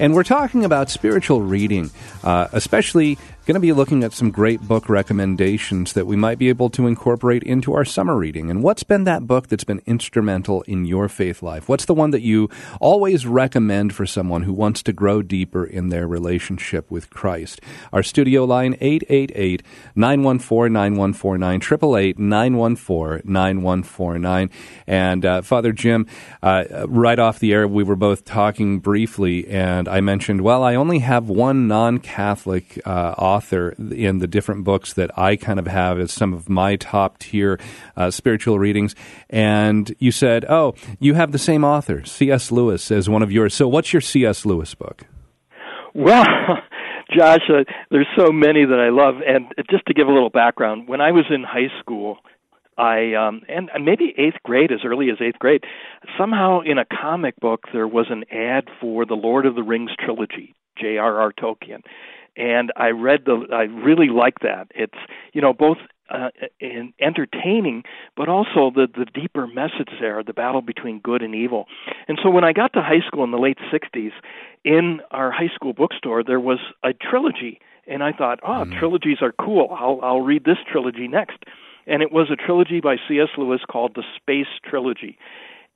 And 0.00 0.14
we're 0.14 0.24
talking 0.24 0.64
about 0.64 0.88
spiritual 0.88 1.42
reading, 1.42 1.90
uh, 2.22 2.48
especially 2.52 3.18
going 3.44 3.54
to 3.54 3.60
be 3.60 3.72
looking 3.72 4.02
at 4.02 4.12
some 4.12 4.30
great 4.30 4.62
book 4.62 4.88
recommendations 4.88 5.92
that 5.92 6.06
we 6.06 6.16
might 6.16 6.38
be 6.38 6.48
able 6.48 6.70
to 6.70 6.86
incorporate 6.86 7.42
into 7.42 7.74
our 7.74 7.84
summer 7.84 8.16
reading. 8.16 8.50
And 8.50 8.62
what's 8.62 8.84
been 8.84 9.04
that 9.04 9.26
book 9.26 9.48
that's 9.48 9.64
been 9.64 9.82
instrumental 9.84 10.62
in 10.62 10.86
your 10.86 11.10
faith 11.10 11.42
life? 11.42 11.68
What's 11.68 11.84
the 11.84 11.94
one 11.94 12.10
that 12.12 12.22
you 12.22 12.48
always 12.80 13.26
recommend 13.26 13.94
for 13.94 14.06
someone 14.06 14.44
who 14.44 14.52
wants 14.54 14.82
to 14.84 14.94
grow 14.94 15.20
deeper 15.20 15.64
in 15.64 15.90
their 15.90 16.08
relationship 16.08 16.90
with 16.90 17.10
Christ? 17.10 17.60
Our 17.92 18.02
studio 18.02 18.44
line 18.44 18.76
888 18.80 19.62
914 19.94 20.72
9149 20.72 21.56
888 21.56 22.18
914 22.18 23.22
9149. 23.24 24.50
And 24.86 25.24
uh, 25.26 25.42
Father 25.42 25.72
Jim, 25.72 26.06
uh, 26.42 26.86
right 26.88 27.18
off 27.18 27.40
the 27.40 27.52
air, 27.52 27.68
we 27.68 27.84
were 27.84 27.96
both 27.96 28.24
talking 28.24 28.78
briefly, 28.78 29.46
and 29.48 29.86
I 29.86 30.00
mentioned, 30.00 30.40
well, 30.40 30.62
I 30.62 30.74
only 30.76 31.00
have 31.00 31.28
one 31.28 31.68
non 31.68 31.98
Catholic 31.98 32.80
uh, 32.86 33.14
author 33.34 33.70
in 33.70 34.18
the 34.18 34.26
different 34.26 34.64
books 34.64 34.92
that 34.94 35.16
I 35.18 35.36
kind 35.36 35.58
of 35.58 35.66
have 35.66 35.98
as 35.98 36.12
some 36.12 36.32
of 36.32 36.48
my 36.48 36.76
top 36.76 37.18
tier 37.18 37.58
uh, 37.96 38.10
spiritual 38.10 38.58
readings. 38.58 38.94
And 39.28 39.94
you 39.98 40.12
said, 40.12 40.44
oh, 40.48 40.74
you 41.00 41.14
have 41.14 41.32
the 41.32 41.38
same 41.38 41.64
author, 41.64 42.04
C.S. 42.04 42.52
Lewis, 42.52 42.90
as 42.90 43.08
one 43.08 43.22
of 43.22 43.32
yours. 43.32 43.54
So 43.54 43.68
what's 43.68 43.92
your 43.92 44.02
C.S. 44.02 44.46
Lewis 44.46 44.74
book? 44.74 45.04
Well, 45.94 46.24
Josh, 47.16 47.42
uh, 47.48 47.64
there's 47.90 48.08
so 48.16 48.32
many 48.32 48.64
that 48.64 48.80
I 48.80 48.90
love. 48.90 49.22
And 49.26 49.52
just 49.70 49.86
to 49.86 49.94
give 49.94 50.08
a 50.08 50.12
little 50.12 50.30
background, 50.30 50.88
when 50.88 51.00
I 51.00 51.12
was 51.12 51.24
in 51.30 51.44
high 51.44 51.70
school, 51.80 52.18
I 52.76 53.14
um 53.14 53.42
and 53.48 53.70
maybe 53.84 54.12
eighth 54.18 54.42
grade, 54.42 54.72
as 54.72 54.80
early 54.84 55.08
as 55.10 55.18
eighth 55.20 55.38
grade, 55.38 55.62
somehow 56.18 56.60
in 56.60 56.78
a 56.78 56.84
comic 56.84 57.38
book 57.38 57.66
there 57.72 57.86
was 57.86 58.06
an 58.10 58.24
ad 58.32 58.64
for 58.80 59.06
the 59.06 59.14
Lord 59.14 59.46
of 59.46 59.54
the 59.54 59.62
Rings 59.62 59.92
trilogy, 59.96 60.56
J.R.R. 60.80 61.32
Tolkien, 61.32 61.82
and 62.36 62.72
I 62.76 62.88
read 62.88 63.24
the. 63.26 63.46
I 63.52 63.62
really 63.62 64.08
like 64.08 64.40
that. 64.40 64.68
It's 64.74 64.98
you 65.32 65.40
know 65.40 65.52
both 65.52 65.78
uh, 66.10 66.28
in 66.60 66.92
entertaining, 67.00 67.84
but 68.16 68.28
also 68.28 68.70
the 68.74 68.86
the 68.92 69.06
deeper 69.06 69.46
message 69.46 69.90
there, 70.00 70.22
the 70.22 70.32
battle 70.32 70.62
between 70.62 71.00
good 71.00 71.22
and 71.22 71.34
evil. 71.34 71.66
And 72.08 72.18
so 72.22 72.30
when 72.30 72.44
I 72.44 72.52
got 72.52 72.72
to 72.74 72.82
high 72.82 73.06
school 73.06 73.24
in 73.24 73.30
the 73.30 73.38
late 73.38 73.58
'60s, 73.72 74.12
in 74.64 75.00
our 75.10 75.30
high 75.30 75.50
school 75.54 75.72
bookstore 75.72 76.22
there 76.24 76.40
was 76.40 76.58
a 76.82 76.92
trilogy, 76.92 77.60
and 77.86 78.02
I 78.02 78.12
thought, 78.12 78.40
oh, 78.42 78.64
mm. 78.64 78.78
trilogies 78.78 79.18
are 79.22 79.32
cool. 79.32 79.76
I'll 79.78 80.00
I'll 80.02 80.20
read 80.20 80.44
this 80.44 80.58
trilogy 80.70 81.08
next. 81.08 81.44
And 81.86 82.02
it 82.02 82.10
was 82.10 82.30
a 82.30 82.36
trilogy 82.36 82.80
by 82.80 82.96
C.S. 83.06 83.28
Lewis 83.36 83.60
called 83.70 83.92
the 83.94 84.04
Space 84.16 84.46
Trilogy. 84.64 85.18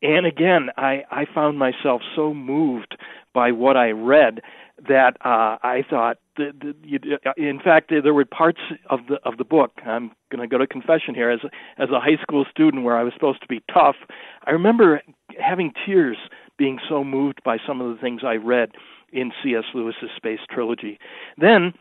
And 0.01 0.27
again, 0.27 0.71
I, 0.77 1.03
I 1.11 1.27
found 1.35 1.59
myself 1.59 2.03
so 2.14 2.33
moved 2.33 2.97
by 3.35 3.53
what 3.53 3.77
I 3.77 3.90
read 3.90 4.40
that 4.87 5.17
uh, 5.25 5.59
I 5.62 5.83
thought, 5.88 6.19
the, 6.37 6.53
the, 6.59 6.75
you, 6.85 6.99
in 7.37 7.61
fact, 7.61 7.91
there 7.91 8.14
were 8.14 8.25
parts 8.25 8.61
of 8.88 9.01
the 9.09 9.17
of 9.25 9.37
the 9.38 9.45
book. 9.45 9.73
I'm 9.85 10.12
going 10.31 10.41
to 10.41 10.47
go 10.47 10.59
to 10.59 10.67
confession 10.67 11.14
here. 11.14 11.31
As 11.31 11.41
as 11.79 11.88
a 11.91 12.01
high 12.01 12.21
school 12.23 12.45
student, 12.51 12.85
where 12.85 12.97
I 12.97 13.03
was 13.03 13.12
supposed 13.14 13.41
to 13.43 13.49
be 13.49 13.62
tough, 13.73 13.97
I 14.47 14.53
remember 14.53 15.03
having 15.41 15.73
tears, 15.85 16.17
being 16.59 16.79
so 16.88 17.03
moved 17.03 17.41
by 17.45 17.59
some 17.67 17.81
of 17.81 17.95
the 17.95 18.01
things 18.01 18.23
I 18.25 18.35
read 18.35 18.71
in 19.12 19.33
C.S. 19.43 19.64
Lewis's 19.75 20.11
Space 20.17 20.41
Trilogy. 20.51 20.99
Then 21.38 21.73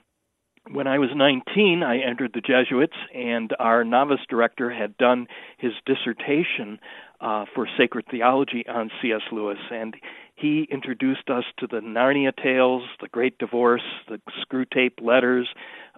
when 0.71 0.87
I 0.87 0.97
was 0.99 1.09
19, 1.15 1.83
I 1.83 1.99
entered 1.99 2.31
the 2.33 2.41
Jesuits, 2.41 2.97
and 3.13 3.53
our 3.59 3.83
novice 3.83 4.19
director 4.29 4.69
had 4.69 4.97
done 4.97 5.27
his 5.57 5.71
dissertation 5.85 6.79
uh, 7.21 7.45
for 7.53 7.67
sacred 7.77 8.05
theology 8.09 8.65
on 8.67 8.89
C.S. 9.01 9.21
Lewis, 9.31 9.57
and 9.71 9.95
he 10.37 10.67
introduced 10.71 11.29
us 11.29 11.43
to 11.57 11.67
the 11.67 11.79
Narnia 11.79 12.31
tales, 12.35 12.83
the 13.01 13.07
Great 13.07 13.39
Divorce, 13.39 13.81
the 14.07 14.21
Screwtape 14.45 15.01
Letters, 15.01 15.47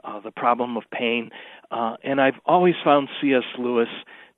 uh, 0.04 0.22
the 0.22 0.32
Problem 0.32 0.78
of 0.78 0.84
Pain, 0.92 1.30
uh, 1.72 1.98
and 2.04 2.22
I've 2.22 2.40
always 2.46 2.76
found 2.84 3.10
C.S. 3.22 3.44
Lewis 3.58 3.90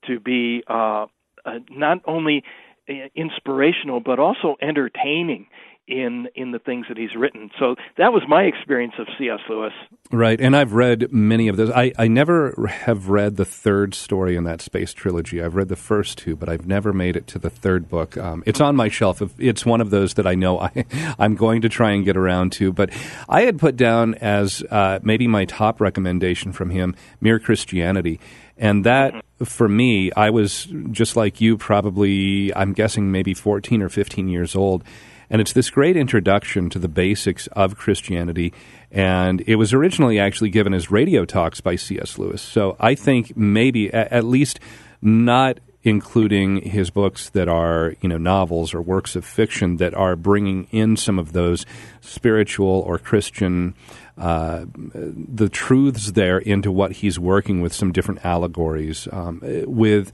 to 0.08 0.18
be 0.18 0.64
uh, 0.68 1.06
uh, 1.44 1.58
not 1.70 1.98
only 2.04 2.42
uh, 2.88 2.94
inspirational 3.14 4.00
but 4.00 4.18
also 4.18 4.56
entertaining 4.60 5.46
in 5.88 6.28
in 6.34 6.52
the 6.52 6.58
things 6.58 6.86
that 6.88 6.96
he's 6.96 7.14
written. 7.16 7.50
So 7.58 7.74
that 7.98 8.12
was 8.12 8.22
my 8.28 8.42
experience 8.42 8.94
of 8.98 9.06
C.S. 9.18 9.40
Lewis. 9.48 9.72
Right, 10.10 10.40
and 10.40 10.54
I've 10.54 10.74
read 10.74 11.12
many 11.12 11.48
of 11.48 11.56
those. 11.56 11.70
I, 11.70 11.92
I 11.98 12.08
never 12.08 12.68
have 12.68 13.08
read 13.08 13.36
the 13.36 13.44
third 13.44 13.94
story 13.94 14.36
in 14.36 14.44
that 14.44 14.60
space 14.60 14.92
trilogy. 14.92 15.42
I've 15.42 15.54
read 15.54 15.68
the 15.68 15.76
first 15.76 16.18
two, 16.18 16.36
but 16.36 16.48
I've 16.48 16.66
never 16.66 16.92
made 16.92 17.16
it 17.16 17.26
to 17.28 17.38
the 17.38 17.50
third 17.50 17.88
book. 17.88 18.16
Um, 18.16 18.42
it's 18.46 18.60
on 18.60 18.76
my 18.76 18.88
shelf. 18.88 19.22
It's 19.38 19.66
one 19.66 19.80
of 19.80 19.90
those 19.90 20.14
that 20.14 20.26
I 20.26 20.34
know 20.34 20.60
I, 20.60 20.84
I'm 21.18 21.34
going 21.34 21.62
to 21.62 21.68
try 21.68 21.92
and 21.92 22.04
get 22.04 22.16
around 22.16 22.52
to. 22.52 22.72
But 22.72 22.90
I 23.28 23.42
had 23.42 23.58
put 23.58 23.76
down 23.76 24.14
as 24.16 24.62
uh, 24.70 25.00
maybe 25.02 25.26
my 25.26 25.46
top 25.46 25.80
recommendation 25.80 26.52
from 26.52 26.70
him, 26.70 26.94
Mere 27.20 27.38
Christianity. 27.38 28.20
And 28.56 28.84
that, 28.84 29.14
mm-hmm. 29.14 29.44
for 29.44 29.68
me, 29.68 30.12
I 30.12 30.30
was 30.30 30.68
just 30.90 31.16
like 31.16 31.40
you, 31.40 31.56
probably, 31.56 32.54
I'm 32.54 32.74
guessing 32.74 33.10
maybe 33.10 33.34
14 33.34 33.82
or 33.82 33.88
15 33.88 34.28
years 34.28 34.54
old 34.54 34.84
and 35.32 35.40
it's 35.40 35.54
this 35.54 35.70
great 35.70 35.96
introduction 35.96 36.68
to 36.68 36.78
the 36.78 36.88
basics 36.88 37.46
of 37.48 37.78
Christianity. 37.78 38.52
And 38.90 39.40
it 39.46 39.56
was 39.56 39.72
originally 39.72 40.20
actually 40.20 40.50
given 40.50 40.74
as 40.74 40.90
radio 40.90 41.24
talks 41.24 41.62
by 41.62 41.74
C.S. 41.74 42.18
Lewis. 42.18 42.42
So 42.42 42.76
I 42.78 42.94
think 42.94 43.34
maybe, 43.34 43.90
at 43.90 44.24
least, 44.24 44.60
not 45.00 45.58
including 45.82 46.58
his 46.60 46.90
books 46.90 47.30
that 47.30 47.48
are 47.48 47.94
you 48.00 48.08
know 48.08 48.18
novels 48.18 48.72
or 48.72 48.80
works 48.80 49.16
of 49.16 49.24
fiction 49.24 49.78
that 49.78 49.94
are 49.94 50.14
bringing 50.14 50.68
in 50.70 50.96
some 50.96 51.18
of 51.18 51.32
those 51.32 51.66
spiritual 52.00 52.84
or 52.86 52.98
Christian 52.98 53.74
uh, 54.18 54.66
the 54.74 55.48
truths 55.48 56.12
there 56.12 56.38
into 56.38 56.70
what 56.70 56.92
he's 56.92 57.18
working 57.18 57.62
with 57.62 57.72
some 57.72 57.90
different 57.90 58.24
allegories. 58.24 59.08
Um, 59.10 59.40
with 59.66 60.12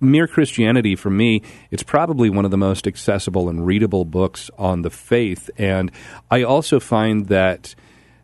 Mere 0.00 0.26
Christianity, 0.26 0.94
for 0.94 1.10
me, 1.10 1.42
it's 1.70 1.82
probably 1.82 2.28
one 2.28 2.44
of 2.44 2.50
the 2.50 2.58
most 2.58 2.86
accessible 2.86 3.48
and 3.48 3.64
readable 3.64 4.04
books 4.04 4.50
on 4.58 4.82
the 4.82 4.90
faith. 4.90 5.48
And 5.56 5.90
I 6.30 6.42
also 6.42 6.80
find 6.80 7.26
that 7.28 7.74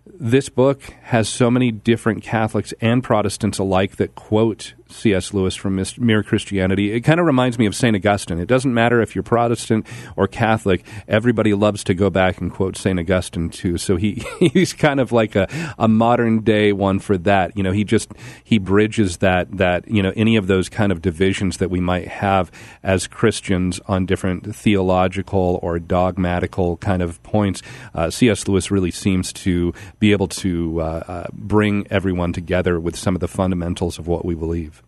this 0.06 0.48
book 0.48 0.82
has 1.02 1.28
so 1.28 1.50
many 1.50 1.70
different 1.70 2.22
Catholics 2.22 2.74
and 2.80 3.02
Protestants 3.02 3.58
alike 3.58 3.96
that 3.96 4.14
quote 4.14 4.74
C.S. 4.92 5.34
Lewis 5.34 5.54
from 5.54 5.82
Mere 5.98 6.22
Christianity. 6.22 6.92
It 6.92 7.00
kind 7.00 7.20
of 7.20 7.26
reminds 7.26 7.58
me 7.58 7.66
of 7.66 7.74
St. 7.74 7.96
Augustine. 7.96 8.38
It 8.38 8.48
doesn't 8.48 8.72
matter 8.72 9.00
if 9.00 9.14
you're 9.14 9.22
Protestant 9.22 9.86
or 10.16 10.28
Catholic, 10.28 10.84
everybody 11.08 11.54
loves 11.54 11.84
to 11.84 11.94
go 11.94 12.10
back 12.10 12.40
and 12.40 12.52
quote 12.52 12.76
St. 12.76 12.98
Augustine 12.98 13.50
too. 13.50 13.78
So 13.78 13.96
he, 13.96 14.22
he's 14.38 14.72
kind 14.72 15.00
of 15.00 15.12
like 15.12 15.36
a, 15.36 15.48
a 15.78 15.88
modern 15.88 16.40
day 16.40 16.72
one 16.72 16.98
for 16.98 17.16
that. 17.18 17.56
You 17.56 17.62
know, 17.62 17.72
he 17.72 17.84
just, 17.84 18.10
he 18.44 18.58
bridges 18.58 19.18
that, 19.18 19.56
that, 19.56 19.88
you 19.88 20.02
know, 20.02 20.12
any 20.16 20.36
of 20.36 20.46
those 20.46 20.68
kind 20.68 20.92
of 20.92 21.02
divisions 21.02 21.58
that 21.58 21.70
we 21.70 21.80
might 21.80 22.08
have 22.08 22.50
as 22.82 23.06
Christians 23.06 23.80
on 23.86 24.06
different 24.06 24.54
theological 24.54 25.58
or 25.62 25.78
dogmatical 25.78 26.76
kind 26.78 27.02
of 27.02 27.22
points. 27.22 27.62
Uh, 27.94 28.10
C.S. 28.10 28.46
Lewis 28.48 28.70
really 28.70 28.90
seems 28.90 29.32
to 29.32 29.72
be 29.98 30.12
able 30.12 30.28
to 30.28 30.80
uh, 30.80 30.84
uh, 31.06 31.26
bring 31.32 31.86
everyone 31.90 32.32
together 32.32 32.78
with 32.78 32.96
some 32.96 33.14
of 33.14 33.20
the 33.20 33.28
fundamentals 33.28 33.98
of 33.98 34.06
what 34.06 34.24
we 34.24 34.34
believe. 34.34 34.81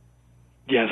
Yes. 0.68 0.88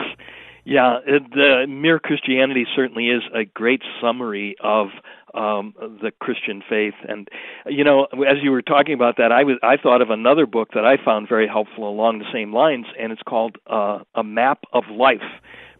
Yeah, 0.65 1.01
the 1.07 1.67
Mere 1.69 1.99
Christianity 1.99 2.67
certainly 2.77 3.09
is 3.09 3.23
a 3.35 3.45
great 3.45 3.83
summary 4.01 4.55
of 4.63 4.89
um, 5.35 5.75
the 5.79 6.13
Christian 6.21 6.63
faith. 6.69 6.95
And 7.09 7.29
you 7.67 7.83
know, 7.83 8.05
as 8.29 8.37
you 8.43 8.53
were 8.53 8.63
talking 8.63 8.95
about 8.95 9.17
that, 9.17 9.33
I 9.33 9.43
was 9.43 9.57
I 9.63 9.77
thought 9.77 10.03
of 10.03 10.11
another 10.11 10.47
book 10.47 10.69
that 10.75 10.85
I 10.85 11.03
found 11.03 11.29
very 11.29 11.49
helpful 11.49 11.89
along 11.89 12.21
the 12.21 12.31
same 12.33 12.53
lines, 12.53 12.87
and 12.99 13.11
it's 13.13 13.23
called 13.23 13.57
uh, 13.67 14.01
A 14.15 14.23
Map 14.23 14.61
of 14.73 14.85
Life 14.89 15.21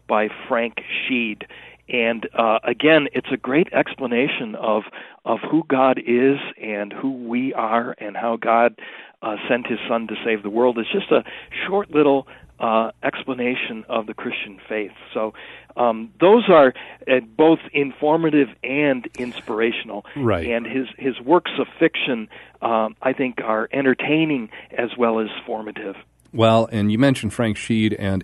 by 0.07 0.27
Frank 0.49 0.81
Sheed. 1.07 1.43
And 1.87 2.27
uh, 2.37 2.59
again, 2.63 3.07
it's 3.13 3.27
a 3.31 3.37
great 3.37 3.71
explanation 3.71 4.55
of 4.55 4.83
of 5.23 5.39
who 5.49 5.63
God 5.67 5.97
is 5.99 6.39
and 6.61 6.91
who 6.91 7.11
we 7.27 7.53
are, 7.53 7.95
and 7.99 8.17
how 8.17 8.35
God 8.35 8.79
uh, 9.21 9.35
sent 9.47 9.67
His 9.67 9.79
Son 9.87 10.07
to 10.07 10.15
save 10.25 10.43
the 10.43 10.49
world. 10.49 10.77
It's 10.77 10.91
just 10.91 11.11
a 11.11 11.23
short 11.67 11.91
little 11.91 12.27
uh, 12.63 12.91
explanation 13.03 13.83
of 13.89 14.07
the 14.07 14.13
Christian 14.13 14.57
faith. 14.69 14.93
So 15.13 15.33
um, 15.75 16.13
those 16.21 16.45
are 16.47 16.73
uh, 17.05 17.19
both 17.35 17.59
informative 17.73 18.47
and 18.63 19.05
inspirational. 19.19 20.05
Right. 20.15 20.47
And 20.47 20.65
his 20.65 20.87
his 20.97 21.19
works 21.19 21.51
of 21.59 21.67
fiction, 21.77 22.29
um, 22.61 22.95
I 23.01 23.11
think, 23.11 23.41
are 23.43 23.67
entertaining 23.73 24.49
as 24.71 24.91
well 24.97 25.19
as 25.19 25.27
formative. 25.45 25.95
Well, 26.31 26.69
and 26.71 26.89
you 26.89 26.97
mentioned 26.97 27.33
Frank 27.33 27.57
Sheed 27.57 27.95
and. 27.99 28.23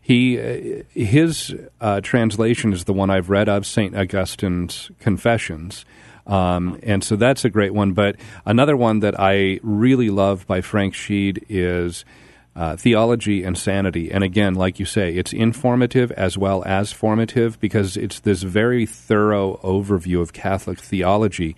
He, 0.00 0.40
uh, 0.40 0.84
his 0.94 1.54
uh, 1.82 2.00
translation 2.00 2.72
is 2.72 2.84
the 2.84 2.94
one 2.94 3.10
I've 3.10 3.28
read 3.28 3.46
of 3.46 3.66
Saint 3.66 3.94
Augustine's 3.94 4.90
Confessions, 5.00 5.84
um, 6.26 6.80
and 6.82 7.04
so 7.04 7.14
that's 7.14 7.44
a 7.44 7.50
great 7.50 7.74
one. 7.74 7.92
But 7.92 8.16
another 8.46 8.74
one 8.74 9.00
that 9.00 9.20
I 9.20 9.60
really 9.62 10.08
love 10.08 10.46
by 10.46 10.62
Frank 10.62 10.94
Sheed 10.94 11.44
is 11.50 12.06
uh, 12.58 12.76
Theology 12.76 13.44
and 13.44 13.56
Sanity. 13.56 14.10
And 14.10 14.24
again, 14.24 14.56
like 14.56 14.80
you 14.80 14.84
say, 14.84 15.14
it's 15.14 15.32
informative 15.32 16.10
as 16.12 16.36
well 16.36 16.64
as 16.66 16.90
formative 16.90 17.60
because 17.60 17.96
it's 17.96 18.18
this 18.18 18.42
very 18.42 18.84
thorough 18.84 19.60
overview 19.62 20.20
of 20.20 20.32
Catholic 20.32 20.80
theology. 20.80 21.54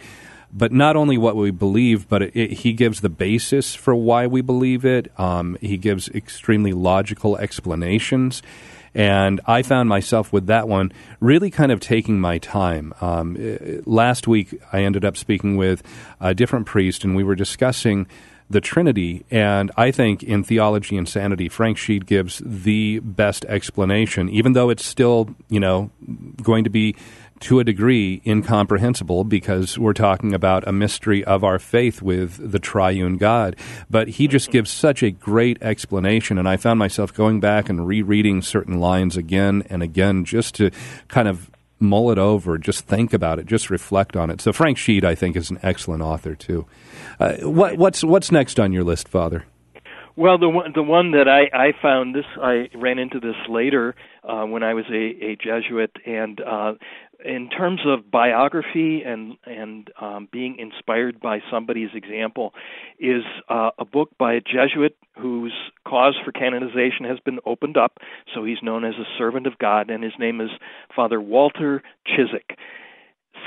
But 0.53 0.73
not 0.73 0.97
only 0.97 1.17
what 1.17 1.37
we 1.37 1.53
believe, 1.53 2.07
but 2.07 2.21
it, 2.21 2.37
it, 2.37 2.51
he 2.53 2.75
gives 2.75 3.01
the 3.01 3.09
basis 3.09 3.75
for 3.75 3.95
why 3.95 4.27
we 4.27 4.43
believe 4.43 4.85
it. 4.85 5.11
Um, 5.19 5.57
he 5.63 5.79
gives 5.79 6.11
extremely 6.11 6.75
logical 6.75 7.39
explanations. 7.39 8.43
And 8.95 9.41
I 9.47 9.63
found 9.63 9.89
myself 9.89 10.35
with 10.35 10.49
that 10.49 10.69
one 10.69 10.93
really 11.19 11.51
kind 11.51 11.73
of 11.73 11.81
taking 11.81 12.21
my 12.21 12.37
time. 12.39 12.93
Um, 13.01 13.39
last 13.87 14.29
week, 14.29 14.61
I 14.71 14.83
ended 14.83 15.07
up 15.07 15.17
speaking 15.17 15.57
with 15.57 15.83
a 16.21 16.35
different 16.35 16.67
priest, 16.67 17.05
and 17.05 17.17
we 17.17 17.25
were 17.25 17.37
discussing 17.37 18.07
the 18.51 18.61
Trinity. 18.61 19.25
And 19.31 19.71
I 19.77 19.93
think 19.93 20.23
in 20.23 20.43
Theology 20.43 20.97
and 20.97 21.09
Sanity, 21.09 21.49
Frank 21.49 21.79
Sheed 21.79 22.05
gives 22.05 22.43
the 22.45 22.99
best 22.99 23.45
explanation, 23.47 24.29
even 24.29 24.53
though 24.53 24.69
it's 24.69 24.85
still, 24.85 25.35
you 25.49 25.61
know, 25.61 25.91
going 26.43 26.65
to 26.65 26.71
be 26.71 26.97
to 27.41 27.59
a 27.59 27.65
degree 27.65 28.21
incomprehensible 28.27 29.25
because 29.25 29.79
we're 29.79 29.95
talking 29.95 30.35
about 30.35 30.67
a 30.69 30.73
mystery 30.73 31.25
of 31.25 31.43
our 31.43 31.59
faith 31.59 32.03
with 32.03 32.53
the 32.53 32.59
triune 32.59 33.17
God. 33.17 33.57
But 33.89 34.09
he 34.09 34.29
just 34.29 34.51
gives 34.51 34.71
such 34.71 35.03
a 35.03 35.11
great 35.11 35.63
explanation, 35.63 36.37
and 36.37 36.47
I 36.47 36.59
found 36.59 36.79
myself 36.79 37.15
going 37.15 37.41
back 37.41 37.71
and 37.71 37.87
rereading 37.87 38.43
certain 38.43 38.79
lines 38.79 39.17
again 39.17 39.63
and 39.71 39.83
again 39.83 40.27
just 40.27 40.55
to 40.57 40.71
kind 41.09 41.29
of 41.29 41.51
mull 41.81 42.11
it 42.11 42.19
over, 42.19 42.59
just 42.59 42.85
think 42.87 43.15
about 43.15 43.39
it, 43.39 43.47
just 43.47 43.71
reflect 43.71 44.17
on 44.17 44.29
it. 44.29 44.43
So 44.43 44.53
Frank 44.53 44.77
Sheed, 44.77 45.03
I 45.03 45.15
think, 45.15 45.35
is 45.35 45.51
an 45.51 45.59
excellent 45.63 46.03
author 46.03 46.35
too. 46.35 46.67
Uh, 47.21 47.35
what, 47.43 47.77
what's 47.77 48.03
what's 48.03 48.33
next 48.33 48.59
on 48.59 48.73
your 48.73 48.83
list, 48.83 49.07
Father? 49.07 49.45
Well, 50.17 50.39
the 50.39 50.49
one 50.49 50.73
the 50.75 50.83
one 50.83 51.11
that 51.13 51.29
I 51.29 51.55
I 51.55 51.73
found 51.81 52.15
this 52.15 52.25
I 52.43 52.71
ran 52.75 52.99
into 52.99 53.21
this 53.21 53.37
later 53.49 53.95
uh, 54.25 54.45
when 54.45 54.63
I 54.63 54.73
was 54.75 54.87
a, 54.91 55.25
a 55.25 55.37
Jesuit, 55.37 55.93
and 56.07 56.41
uh, 56.41 56.73
in 57.23 57.51
terms 57.51 57.81
of 57.87 58.11
biography 58.11 59.03
and 59.05 59.37
and 59.45 59.91
um, 60.01 60.29
being 60.33 60.57
inspired 60.59 61.21
by 61.21 61.41
somebody's 61.51 61.91
example, 61.95 62.55
is 62.99 63.23
uh, 63.51 63.71
a 63.79 63.85
book 63.85 64.11
by 64.19 64.35
a 64.35 64.41
Jesuit 64.41 64.97
whose 65.19 65.55
cause 65.87 66.17
for 66.25 66.33
canonization 66.33 67.05
has 67.07 67.19
been 67.21 67.39
opened 67.45 67.77
up. 67.77 67.99
So 68.35 68.45
he's 68.45 68.63
known 68.63 68.85
as 68.85 68.95
a 68.95 69.05
servant 69.19 69.47
of 69.47 69.59
God, 69.59 69.91
and 69.91 70.03
his 70.03 70.15
name 70.19 70.41
is 70.41 70.51
Father 70.97 71.21
Walter 71.21 71.83
Ciszek. 72.09 72.57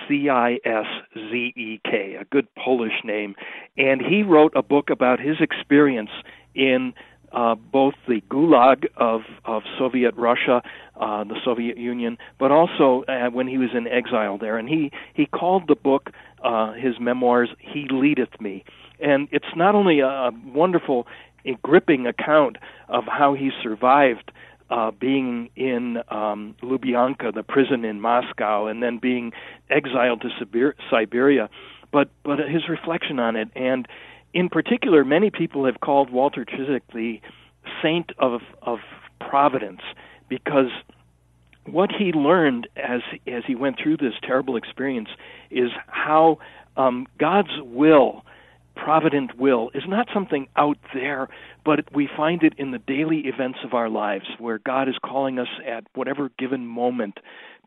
C 0.08 0.30
I 0.30 0.60
S 0.66 0.86
Z 1.14 1.54
E 1.56 1.82
K, 1.84 2.16
a 2.20 2.26
good 2.26 2.48
Polish 2.56 3.04
name. 3.04 3.36
And 3.78 4.02
he 4.02 4.24
wrote 4.24 4.54
a 4.56 4.64
book 4.64 4.90
about 4.90 5.20
his 5.20 5.38
experience 5.40 6.12
in 6.56 6.94
uh, 7.34 7.56
both 7.56 7.96
the 8.08 8.22
Gulag 8.30 8.86
of, 8.98 9.22
of 9.46 9.64
Soviet 9.78 10.16
Russia, 10.16 10.62
uh, 11.00 11.24
the 11.24 11.36
Soviet 11.44 11.78
Union, 11.78 12.18
but 12.40 12.52
also 12.52 13.04
uh, 13.08 13.30
when 13.30 13.48
he 13.48 13.58
was 13.58 13.70
in 13.76 13.88
exile 13.88 14.38
there. 14.38 14.58
And 14.58 14.70
he, 14.70 14.92
he 15.14 15.26
called 15.26 15.64
the 15.68 15.76
book, 15.76 16.12
uh, 16.44 16.74
his 16.74 17.00
memoirs, 17.00 17.50
He 17.60 17.88
Leadeth 17.90 18.40
Me. 18.40 18.64
And 19.00 19.28
it's 19.32 19.56
not 19.56 19.74
only 19.74 20.00
a 20.00 20.30
wonderful, 20.54 21.08
a 21.46 21.56
gripping 21.64 22.06
account 22.06 22.58
of 22.88 23.06
how 23.06 23.34
he 23.34 23.50
survived 23.62 24.32
uh, 24.74 24.90
being 24.90 25.50
in 25.56 25.98
um, 26.10 26.56
Lubyanka, 26.64 27.32
the 27.32 27.44
prison 27.44 27.86
in 27.86 28.02
Moscow, 28.02 28.66
and 28.66 28.82
then 28.82 28.98
being 28.98 29.32
exiled 29.70 30.22
to 30.22 30.30
Siberia, 30.90 31.48
but 31.92 32.10
but 32.24 32.40
his 32.40 32.68
reflection 32.68 33.20
on 33.20 33.36
it, 33.36 33.50
and 33.56 33.88
in 34.34 34.50
particular, 34.50 35.06
many 35.06 35.30
people 35.30 35.66
have 35.66 35.80
called 35.80 36.10
Walter 36.10 36.44
Ciszek 36.44 36.82
the 36.92 37.22
saint 37.84 38.14
of 38.18 38.42
of 38.64 38.80
providence 39.20 39.82
because 40.28 40.72
what 41.66 41.92
he 41.92 42.12
learned 42.12 42.68
as 42.76 43.02
as 43.28 43.44
he 43.46 43.54
went 43.54 43.78
through 43.78 43.98
this 43.98 44.16
terrible 44.24 44.56
experience 44.56 45.10
is 45.52 45.70
how 45.86 46.40
um, 46.78 47.06
God's 47.20 47.54
will 47.62 48.26
provident 48.76 49.38
will 49.38 49.72
is 49.74 49.84
not 49.88 50.08
something 50.14 50.48
out 50.56 50.78
there, 50.94 51.30
but 51.66 51.94
we 51.94 52.10
find 52.16 52.44
it 52.44 52.54
in 52.58 52.72
the 52.72 52.80
daily 52.80 53.22
events 53.22 53.60
of 53.64 53.74
our 53.74 53.90
lives 53.90 54.26
where 54.40 54.60
God 54.60 54.90
is 54.90 54.96
calling 55.04 55.40
us 55.40 55.48
at 55.66 55.86
whatever 55.94 56.30
given 56.38 56.66
moment 56.66 57.20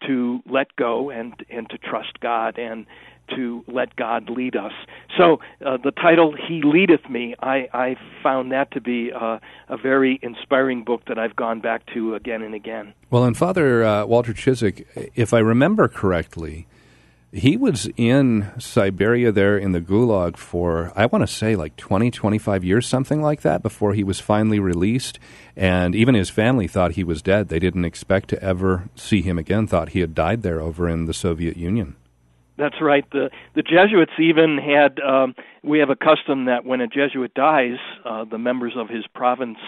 to 0.07 0.40
let 0.51 0.75
go 0.77 1.11
and, 1.11 1.35
and 1.51 1.69
to 1.71 1.79
trust 1.79 2.21
God 2.21 2.59
and 2.59 2.87
to 3.35 3.64
let 3.66 3.97
God 3.97 4.31
lead 4.31 4.57
us. 4.57 4.73
So 5.16 5.40
uh, 5.64 5.79
the 5.83 5.90
title 5.90 6.33
"He 6.33 6.62
Leadeth 6.62 7.09
Me," 7.11 7.35
I, 7.40 7.69
I 7.73 7.97
found 8.23 8.53
that 8.53 8.71
to 8.73 8.81
be 8.81 9.11
uh, 9.12 9.38
a 9.69 9.77
very 9.77 10.21
inspiring 10.23 10.85
book 10.85 11.03
that 11.09 11.19
I've 11.19 11.35
gone 11.35 11.61
back 11.61 11.83
to 11.95 12.14
again 12.14 12.42
and 12.42 12.55
again. 12.55 12.95
Well, 13.11 13.25
and 13.25 13.37
Father 13.37 13.85
uh, 13.85 14.07
Walter 14.07 14.33
Ciszek, 14.33 15.11
if 15.14 15.35
I 15.35 15.38
remember 15.38 15.88
correctly, 15.88 16.66
he 17.32 17.56
was 17.56 17.88
in 17.96 18.50
Siberia 18.58 19.32
there 19.32 19.58
in 19.58 19.72
the 19.72 19.80
Gulag 19.80 20.36
for, 20.36 20.92
I 20.96 21.06
want 21.06 21.22
to 21.22 21.32
say, 21.32 21.56
like 21.56 21.76
20, 21.76 22.10
25 22.10 22.64
years, 22.64 22.86
something 22.86 23.20
like 23.20 23.42
that, 23.42 23.62
before 23.62 23.94
he 23.94 24.04
was 24.04 24.20
finally 24.20 24.58
released. 24.58 25.18
And 25.56 25.94
even 25.94 26.14
his 26.14 26.30
family 26.30 26.66
thought 26.66 26.92
he 26.92 27.04
was 27.04 27.22
dead. 27.22 27.48
They 27.48 27.58
didn't 27.58 27.84
expect 27.84 28.28
to 28.30 28.42
ever 28.42 28.88
see 28.94 29.22
him 29.22 29.38
again, 29.38 29.66
thought 29.66 29.90
he 29.90 30.00
had 30.00 30.14
died 30.14 30.42
there 30.42 30.60
over 30.60 30.88
in 30.88 31.06
the 31.06 31.14
Soviet 31.14 31.56
Union. 31.56 31.96
That's 32.58 32.80
right. 32.80 33.04
The 33.12 33.28
the 33.54 33.62
Jesuits 33.62 34.12
even 34.18 34.56
had 34.56 34.98
um, 35.00 35.34
we 35.62 35.80
have 35.80 35.90
a 35.90 35.96
custom 35.96 36.46
that 36.46 36.64
when 36.64 36.80
a 36.80 36.86
Jesuit 36.86 37.34
dies, 37.34 37.76
uh, 38.02 38.24
the 38.24 38.38
members 38.38 38.72
of 38.76 38.88
his 38.88 39.04
province 39.14 39.58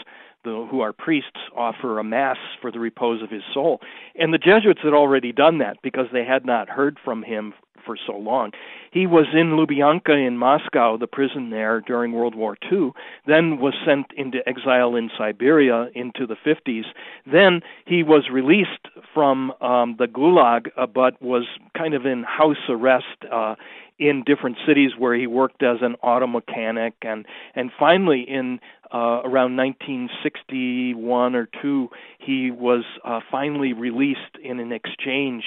the, 0.48 0.66
who 0.70 0.80
are 0.80 0.92
priests 0.92 1.40
offer 1.56 1.98
a 1.98 2.04
mass 2.04 2.38
for 2.61 2.70
the 2.70 2.78
repose 2.78 3.22
of 3.22 3.30
his 3.30 3.42
soul. 3.52 3.80
And 4.14 4.32
the 4.32 4.38
Jesuits 4.38 4.80
had 4.82 4.94
already 4.94 5.32
done 5.32 5.58
that 5.58 5.78
because 5.82 6.06
they 6.12 6.24
had 6.24 6.44
not 6.44 6.68
heard 6.68 6.98
from 7.04 7.22
him 7.22 7.54
for 7.84 7.96
so 8.06 8.12
long. 8.12 8.50
He 8.92 9.06
was 9.06 9.26
in 9.32 9.52
Lubyanka 9.52 10.26
in 10.26 10.37
Moscow, 10.37 10.98
the 10.98 11.06
prison 11.06 11.50
there 11.50 11.80
during 11.80 12.12
World 12.12 12.34
War 12.34 12.56
II, 12.70 12.90
then 13.26 13.58
was 13.58 13.74
sent 13.87 14.06
into 14.16 14.46
exile 14.46 14.94
in 14.94 15.11
Siberia 15.16 15.88
into 15.94 16.26
the 16.26 16.37
50s. 16.46 16.84
Then 17.30 17.61
he 17.87 18.02
was 18.02 18.28
released 18.30 18.88
from 19.14 19.52
um, 19.62 19.96
the 19.98 20.06
Gulag, 20.06 20.68
uh, 20.76 20.87
but 20.87 21.20
was 21.22 21.46
kind 21.76 21.94
of 21.94 22.04
in 22.04 22.24
house 22.24 22.56
arrest 22.68 23.06
uh, 23.32 23.54
in 23.98 24.22
different 24.24 24.56
cities 24.66 24.92
where 24.96 25.14
he 25.14 25.26
worked 25.26 25.62
as 25.62 25.78
an 25.82 25.96
auto 26.02 26.26
mechanic 26.26 26.94
and 27.02 27.26
and 27.54 27.70
finally 27.78 28.24
in 28.26 28.61
uh, 28.92 29.20
around 29.24 29.56
1961 29.56 31.34
or 31.34 31.48
2 31.61 31.88
he 32.18 32.50
was 32.50 32.84
uh, 33.04 33.20
finally 33.30 33.72
released 33.72 34.37
in 34.42 34.61
an 34.61 34.72
exchange 34.72 35.44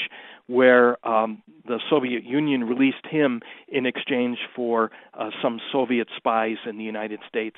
where 0.48 1.06
um, 1.08 1.42
the 1.66 1.80
Soviet 1.90 2.24
Union 2.24 2.66
released 2.66 3.06
him 3.10 3.42
in 3.70 3.86
exchange 3.86 4.38
for 4.56 4.92
uh, 5.14 5.30
some 5.42 5.60
Soviet 5.72 6.08
spies 6.18 6.58
in 6.66 6.78
the 6.78 6.84
United 6.84 7.20
States. 7.30 7.58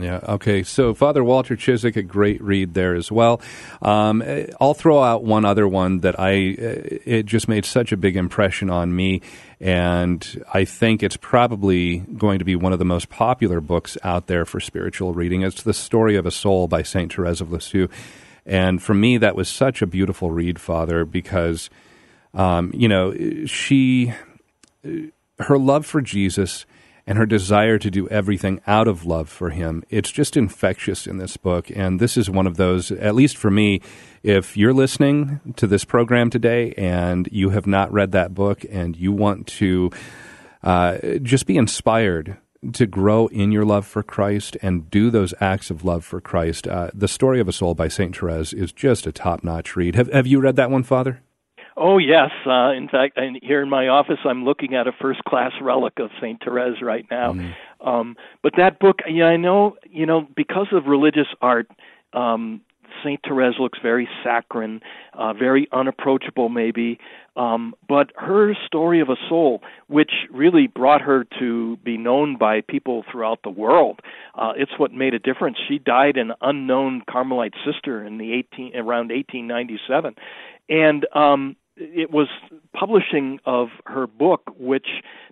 Yeah. 0.00 0.20
Okay. 0.28 0.62
So 0.62 0.94
Father 0.94 1.22
Walter 1.22 1.56
Ciszek, 1.56 1.96
a 1.96 2.02
great 2.02 2.42
read 2.42 2.74
there 2.74 2.94
as 2.94 3.12
well. 3.12 3.40
Um, 3.82 4.22
I'll 4.60 4.74
throw 4.74 5.02
out 5.02 5.24
one 5.24 5.44
other 5.44 5.68
one 5.68 6.00
that 6.00 6.18
I 6.18 6.32
it 6.32 7.26
just 7.26 7.48
made 7.48 7.64
such 7.64 7.92
a 7.92 7.96
big 7.96 8.16
impression 8.16 8.70
on 8.70 8.94
me, 8.94 9.22
and 9.60 10.44
I 10.52 10.64
think 10.64 11.02
it's 11.02 11.16
probably 11.16 11.98
going 11.98 12.38
to 12.38 12.44
be 12.44 12.56
one 12.56 12.72
of 12.72 12.78
the 12.78 12.84
most 12.84 13.08
popular 13.08 13.60
books 13.60 13.96
out 14.02 14.26
there 14.26 14.44
for 14.44 14.60
spiritual 14.60 15.14
reading. 15.14 15.42
It's 15.42 15.62
the 15.62 15.74
Story 15.74 16.16
of 16.16 16.26
a 16.26 16.30
Soul 16.30 16.66
by 16.68 16.82
Saint 16.82 17.12
Therese 17.14 17.40
of 17.40 17.52
Lisieux, 17.52 17.88
and 18.44 18.82
for 18.82 18.94
me 18.94 19.18
that 19.18 19.36
was 19.36 19.48
such 19.48 19.82
a 19.82 19.86
beautiful 19.86 20.30
read, 20.30 20.60
Father, 20.60 21.04
because 21.04 21.70
um, 22.32 22.72
you 22.74 22.88
know 22.88 23.14
she 23.46 24.12
her 25.38 25.58
love 25.58 25.86
for 25.86 26.00
Jesus 26.00 26.66
and 27.06 27.18
her 27.18 27.26
desire 27.26 27.78
to 27.78 27.90
do 27.90 28.08
everything 28.08 28.60
out 28.66 28.88
of 28.88 29.04
love 29.04 29.28
for 29.28 29.50
him. 29.50 29.84
It's 29.90 30.10
just 30.10 30.36
infectious 30.36 31.06
in 31.06 31.18
this 31.18 31.36
book. 31.36 31.70
And 31.74 32.00
this 32.00 32.16
is 32.16 32.30
one 32.30 32.46
of 32.46 32.56
those, 32.56 32.90
at 32.90 33.14
least 33.14 33.36
for 33.36 33.50
me, 33.50 33.80
if 34.22 34.56
you're 34.56 34.72
listening 34.72 35.40
to 35.56 35.66
this 35.66 35.84
program 35.84 36.30
today 36.30 36.72
and 36.78 37.28
you 37.30 37.50
have 37.50 37.66
not 37.66 37.92
read 37.92 38.12
that 38.12 38.34
book 38.34 38.64
and 38.70 38.96
you 38.96 39.12
want 39.12 39.46
to 39.48 39.90
uh, 40.62 40.98
just 41.22 41.46
be 41.46 41.58
inspired 41.58 42.38
to 42.72 42.86
grow 42.86 43.26
in 43.26 43.52
your 43.52 43.64
love 43.64 43.86
for 43.86 44.02
Christ 44.02 44.56
and 44.62 44.90
do 44.90 45.10
those 45.10 45.34
acts 45.40 45.70
of 45.70 45.84
love 45.84 46.04
for 46.04 46.20
Christ, 46.20 46.66
uh, 46.66 46.90
the 46.94 47.08
story 47.08 47.40
of 47.40 47.48
a 47.48 47.52
soul 47.52 47.74
by 47.74 47.88
St. 47.88 48.16
Therese 48.16 48.54
is 48.54 48.72
just 48.72 49.06
a 49.06 49.12
top 49.12 49.44
notch 49.44 49.76
read. 49.76 49.94
Have, 49.94 50.10
have 50.12 50.26
you 50.26 50.40
read 50.40 50.56
that 50.56 50.70
one, 50.70 50.82
Father? 50.82 51.20
Oh 51.76 51.98
yes, 51.98 52.30
uh, 52.46 52.70
in 52.70 52.88
fact, 52.88 53.18
here 53.42 53.60
in 53.60 53.68
my 53.68 53.88
office, 53.88 54.18
I'm 54.24 54.44
looking 54.44 54.74
at 54.74 54.86
a 54.86 54.92
first-class 54.92 55.52
relic 55.60 55.94
of 55.98 56.10
Saint 56.20 56.40
Therese 56.44 56.80
right 56.80 57.04
now. 57.10 57.32
Mm. 57.32 57.52
Um, 57.80 58.16
but 58.42 58.52
that 58.56 58.78
book, 58.78 59.00
yeah, 59.08 59.24
I 59.24 59.36
know, 59.36 59.76
you 59.90 60.06
know, 60.06 60.28
because 60.36 60.68
of 60.72 60.86
religious 60.86 61.26
art, 61.42 61.68
um, 62.12 62.60
Saint 63.02 63.20
Therese 63.26 63.56
looks 63.58 63.78
very 63.82 64.08
saccharine, 64.22 64.80
uh, 65.14 65.32
very 65.32 65.68
unapproachable, 65.72 66.48
maybe. 66.48 66.98
Um, 67.36 67.74
but 67.88 68.12
her 68.16 68.54
story 68.66 69.00
of 69.00 69.08
a 69.08 69.16
soul, 69.28 69.60
which 69.88 70.12
really 70.32 70.68
brought 70.68 71.00
her 71.02 71.26
to 71.40 71.76
be 71.78 71.96
known 71.96 72.36
by 72.38 72.60
people 72.60 73.04
throughout 73.10 73.40
the 73.42 73.50
world, 73.50 74.00
uh, 74.36 74.52
it's 74.56 74.78
what 74.78 74.92
made 74.92 75.14
a 75.14 75.18
difference. 75.18 75.58
She 75.68 75.78
died 75.78 76.16
an 76.16 76.32
unknown 76.40 77.02
Carmelite 77.10 77.54
sister 77.64 78.04
in 78.04 78.18
the 78.18 78.32
18 78.32 78.76
around 78.76 79.10
1897, 79.10 80.14
and 80.68 81.06
um, 81.14 81.56
it 81.76 82.10
was 82.10 82.28
publishing 82.72 83.40
of 83.44 83.68
her 83.86 84.06
book, 84.06 84.42
which 84.56 84.86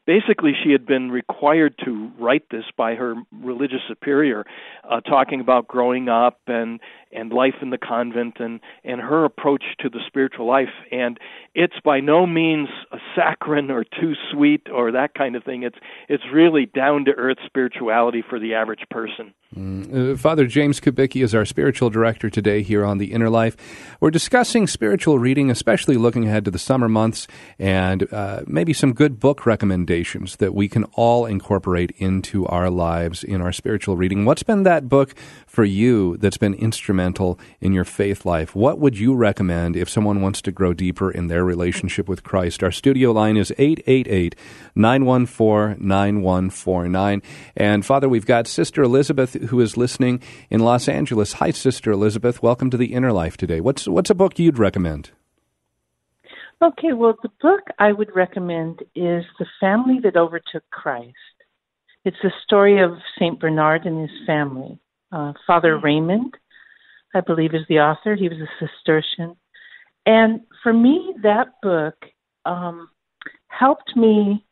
basically 0.07 0.53
she 0.63 0.73
had 0.73 0.87
been 0.87 1.11
required 1.11 1.75
to 1.85 2.11
write 2.19 2.45
this 2.51 2.65
by 2.77 2.95
her 2.95 3.15
religious 3.33 3.81
superior, 3.87 4.45
uh, 4.89 5.01
talking 5.01 5.41
about 5.41 5.69
growing 5.69 6.09
up 6.09 6.41
and 6.47 6.81
and 7.15 7.31
life 7.31 7.57
in 7.61 7.71
the 7.71 7.79
convent 7.79 8.41
and 8.41 8.61
and 8.85 9.01
her 9.01 9.25
approach 9.25 9.63
to 9.81 9.89
the 9.89 10.01
spiritual 10.07 10.47
life. 10.47 10.73
And 10.91 11.19
it's 11.55 11.79
by 11.85 12.01
no 12.01 12.27
means 12.27 12.69
a 12.91 12.99
saccharine 13.15 13.71
or 13.71 13.85
too 13.85 14.15
sweet 14.33 14.69
or 14.73 14.93
that 14.93 15.15
kind 15.15 15.37
of 15.37 15.45
thing. 15.45 15.63
It's 15.63 15.79
it's 16.09 16.25
really 16.33 16.67
down 16.67 17.05
to 17.05 17.13
earth 17.13 17.39
spirituality 17.47 18.23
for 18.29 18.41
the 18.41 18.55
average 18.55 18.85
person. 18.91 19.35
Mm. 19.55 20.15
Uh, 20.15 20.17
Father 20.17 20.47
James 20.47 20.81
Kubicki 20.81 21.23
is 21.23 21.35
our 21.35 21.45
spiritual 21.45 21.91
director 21.91 22.31
today 22.31 22.63
here 22.63 22.85
on 22.85 22.99
the 22.99 23.13
Inner 23.13 23.29
Life. 23.29 23.57
We're 24.01 24.11
discussing 24.11 24.67
spiritual 24.67 25.19
reading, 25.19 25.51
especially 25.51 25.97
looking 25.97 26.23
ahead 26.33 26.45
to 26.47 26.51
the 26.51 26.59
summer 26.59 26.88
months, 26.88 27.29
and 27.59 28.12
uh, 28.12 28.42
maybe 28.47 28.73
some 28.73 28.92
good 28.92 29.21
book 29.21 29.47
recommendations 29.47 30.37
that 30.37 30.55
we 30.55 30.66
can 30.66 30.85
all 30.95 31.27
incorporate 31.27 31.92
into 31.99 32.47
our 32.47 32.71
lives 32.71 33.23
in 33.23 33.40
our 33.40 33.53
spiritual 33.53 33.97
reading. 33.97 34.25
What's 34.25 34.42
been 34.42 34.62
that 34.64 34.88
book 34.88 35.14
for 35.47 35.64
you 35.64 36.16
that's 36.16 36.38
been 36.38 36.55
instrumental 36.55 37.38
in 37.61 37.73
your 37.73 37.85
faith 37.85 38.25
life? 38.25 38.57
What 38.57 38.79
would 38.79 38.99
you 38.99 39.14
recommend 39.14 39.77
if 39.77 39.88
someone 39.88 40.23
wants 40.23 40.40
to 40.42 40.53
grow 40.53 40.73
deeper 40.73 41.11
in 41.11 41.29
their 41.29 41.45
relationship 41.45 42.09
with 42.09 42.25
Christ? 42.25 42.62
Our 42.62 42.73
studio 42.73 43.12
line 43.12 43.37
is 43.37 43.53
888 43.59 44.35
914 44.75 45.87
9149. 45.87 47.23
And 47.57 47.85
Father, 47.85 48.09
we've 48.09 48.27
got 48.27 48.47
Sister 48.47 48.83
Elizabeth 48.83 49.35
who 49.35 49.61
is 49.61 49.77
listening 49.77 50.23
in 50.49 50.61
Los 50.61 50.88
Angeles. 50.88 51.35
Hi, 51.35 51.51
Sister 51.51 51.92
Elizabeth. 51.92 52.42
Welcome 52.42 52.71
to 52.71 52.79
the 52.79 52.95
Inner 52.95 53.12
Life 53.12 53.37
today. 53.37 53.61
What's, 53.61 53.87
what's 53.87 54.11
a 54.11 54.14
book 54.14 54.38
you'd 54.38 54.59
recommend? 54.59 55.11
Okay, 56.62 56.92
well, 56.92 57.16
the 57.25 57.31
book 57.40 57.62
I 57.81 57.90
would 57.90 58.14
recommend 58.14 58.83
is 58.94 59.25
The 59.40 59.46
Family 59.59 59.98
That 60.01 60.16
Overtook 60.16 60.62
Christ. 60.70 61.16
It's 62.05 62.16
the 62.22 62.31
story 62.44 62.81
of 62.81 62.92
St. 63.16 63.40
Bernard 63.40 63.85
and 63.85 64.09
his 64.09 64.16
family. 64.27 64.79
Uh, 65.11 65.33
Father 65.44 65.75
mm-hmm. 65.75 65.85
Raymond, 65.85 66.35
I 67.16 67.20
believe, 67.20 67.53
is 67.55 67.66
the 67.68 67.81
author. 67.81 68.14
He 68.14 68.29
was 68.29 68.38
a 68.38 68.64
Cistercian. 68.64 69.35
And 70.07 70.42
for 70.62 70.72
me, 70.72 71.16
that 71.25 71.48
book 71.62 71.96
um, 72.44 72.88
helped 73.48 73.96
me. 73.96 74.46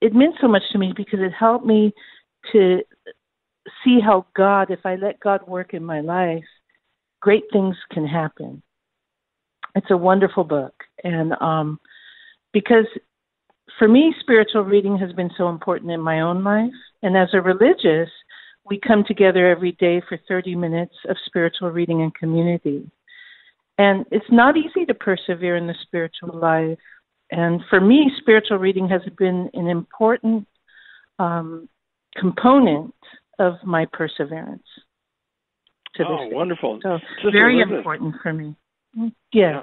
It 0.00 0.14
meant 0.14 0.36
so 0.40 0.48
much 0.48 0.62
to 0.72 0.78
me 0.78 0.94
because 0.96 1.20
it 1.20 1.32
helped 1.38 1.66
me 1.66 1.92
to 2.52 2.80
see 3.84 3.98
how 4.00 4.24
God, 4.34 4.70
if 4.70 4.80
I 4.86 4.94
let 4.94 5.20
God 5.20 5.46
work 5.46 5.74
in 5.74 5.84
my 5.84 6.00
life, 6.00 6.44
great 7.20 7.44
things 7.52 7.76
can 7.92 8.06
happen. 8.06 8.62
It's 9.76 9.90
a 9.90 9.96
wonderful 9.96 10.42
book. 10.42 10.74
And 11.04 11.34
um, 11.40 11.78
because 12.52 12.86
for 13.78 13.86
me, 13.86 14.14
spiritual 14.20 14.62
reading 14.62 14.98
has 14.98 15.12
been 15.12 15.30
so 15.36 15.48
important 15.48 15.90
in 15.90 16.00
my 16.00 16.20
own 16.20 16.42
life. 16.42 16.72
And 17.02 17.16
as 17.16 17.28
a 17.34 17.40
religious, 17.40 18.08
we 18.64 18.80
come 18.80 19.04
together 19.06 19.48
every 19.48 19.72
day 19.72 20.02
for 20.08 20.18
30 20.26 20.56
minutes 20.56 20.94
of 21.08 21.16
spiritual 21.26 21.70
reading 21.70 22.02
and 22.02 22.14
community. 22.14 22.90
And 23.78 24.06
it's 24.10 24.26
not 24.30 24.56
easy 24.56 24.86
to 24.86 24.94
persevere 24.94 25.56
in 25.56 25.66
the 25.66 25.74
spiritual 25.82 26.38
life. 26.38 26.78
And 27.30 27.60
for 27.68 27.80
me, 27.80 28.10
spiritual 28.18 28.58
reading 28.58 28.88
has 28.88 29.02
been 29.18 29.50
an 29.52 29.66
important 29.66 30.46
um, 31.18 31.68
component 32.18 32.94
of 33.38 33.54
my 33.64 33.86
perseverance. 33.92 34.66
oh, 36.08 36.28
wonderful! 36.30 36.78
So 36.82 36.98
very 37.30 37.60
important 37.60 38.14
for 38.22 38.32
me. 38.32 38.56
Yes. 38.96 39.12
Yeah. 39.32 39.62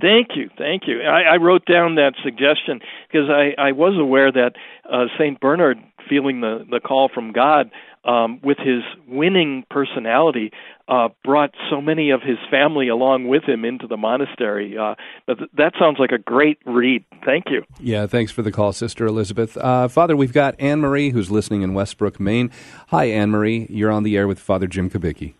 Thank 0.00 0.28
you, 0.36 0.50
thank 0.56 0.82
you. 0.86 1.02
I, 1.02 1.34
I 1.34 1.36
wrote 1.38 1.64
down 1.66 1.96
that 1.96 2.12
suggestion 2.22 2.80
because 3.10 3.28
I, 3.28 3.60
I 3.60 3.72
was 3.72 3.98
aware 3.98 4.30
that 4.30 4.52
uh, 4.88 5.06
Saint 5.18 5.40
Bernard, 5.40 5.78
feeling 6.08 6.40
the 6.42 6.64
the 6.70 6.78
call 6.78 7.10
from 7.12 7.32
God, 7.32 7.72
um, 8.04 8.40
with 8.42 8.58
his 8.58 8.82
winning 9.08 9.64
personality, 9.70 10.52
uh, 10.86 11.08
brought 11.24 11.50
so 11.70 11.80
many 11.80 12.10
of 12.10 12.22
his 12.22 12.36
family 12.50 12.88
along 12.88 13.26
with 13.26 13.42
him 13.44 13.64
into 13.64 13.88
the 13.88 13.96
monastery. 13.96 14.78
Uh, 14.78 14.94
but 15.26 15.38
th- 15.38 15.50
that 15.56 15.72
sounds 15.76 15.98
like 15.98 16.12
a 16.12 16.18
great 16.18 16.58
read. 16.66 17.04
Thank 17.24 17.46
you. 17.50 17.64
Yeah, 17.80 18.06
thanks 18.06 18.30
for 18.30 18.42
the 18.42 18.52
call, 18.52 18.72
Sister 18.72 19.06
Elizabeth. 19.06 19.56
Uh, 19.56 19.88
Father, 19.88 20.16
we've 20.16 20.32
got 20.32 20.54
Anne 20.60 20.82
Marie 20.82 21.10
who's 21.10 21.32
listening 21.32 21.62
in 21.62 21.74
Westbrook, 21.74 22.20
Maine. 22.20 22.52
Hi, 22.88 23.06
Anne 23.06 23.30
Marie. 23.30 23.66
You're 23.70 23.90
on 23.90 24.04
the 24.04 24.16
air 24.16 24.28
with 24.28 24.38
Father 24.38 24.68
Jim 24.68 24.88
Kubicki. 24.88 25.34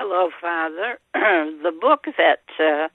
Hello, 0.00 0.30
Father. 0.40 1.00
the 1.12 1.74
book 1.74 2.04
that 2.16 2.46
uh, 2.60 2.86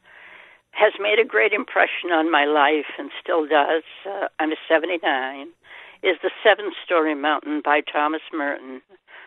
has 0.71 0.93
made 1.01 1.19
a 1.19 1.27
great 1.27 1.51
impression 1.51 2.15
on 2.15 2.31
my 2.31 2.45
life 2.45 2.95
and 2.97 3.11
still 3.21 3.45
does. 3.45 3.83
Uh, 4.07 4.29
I'm 4.39 4.51
79 4.69 5.49
is 6.01 6.15
The 6.23 6.31
Seven 6.41 6.71
Story 6.85 7.13
Mountain 7.13 7.61
by 7.65 7.81
Thomas 7.81 8.21
Merton. 8.31 8.81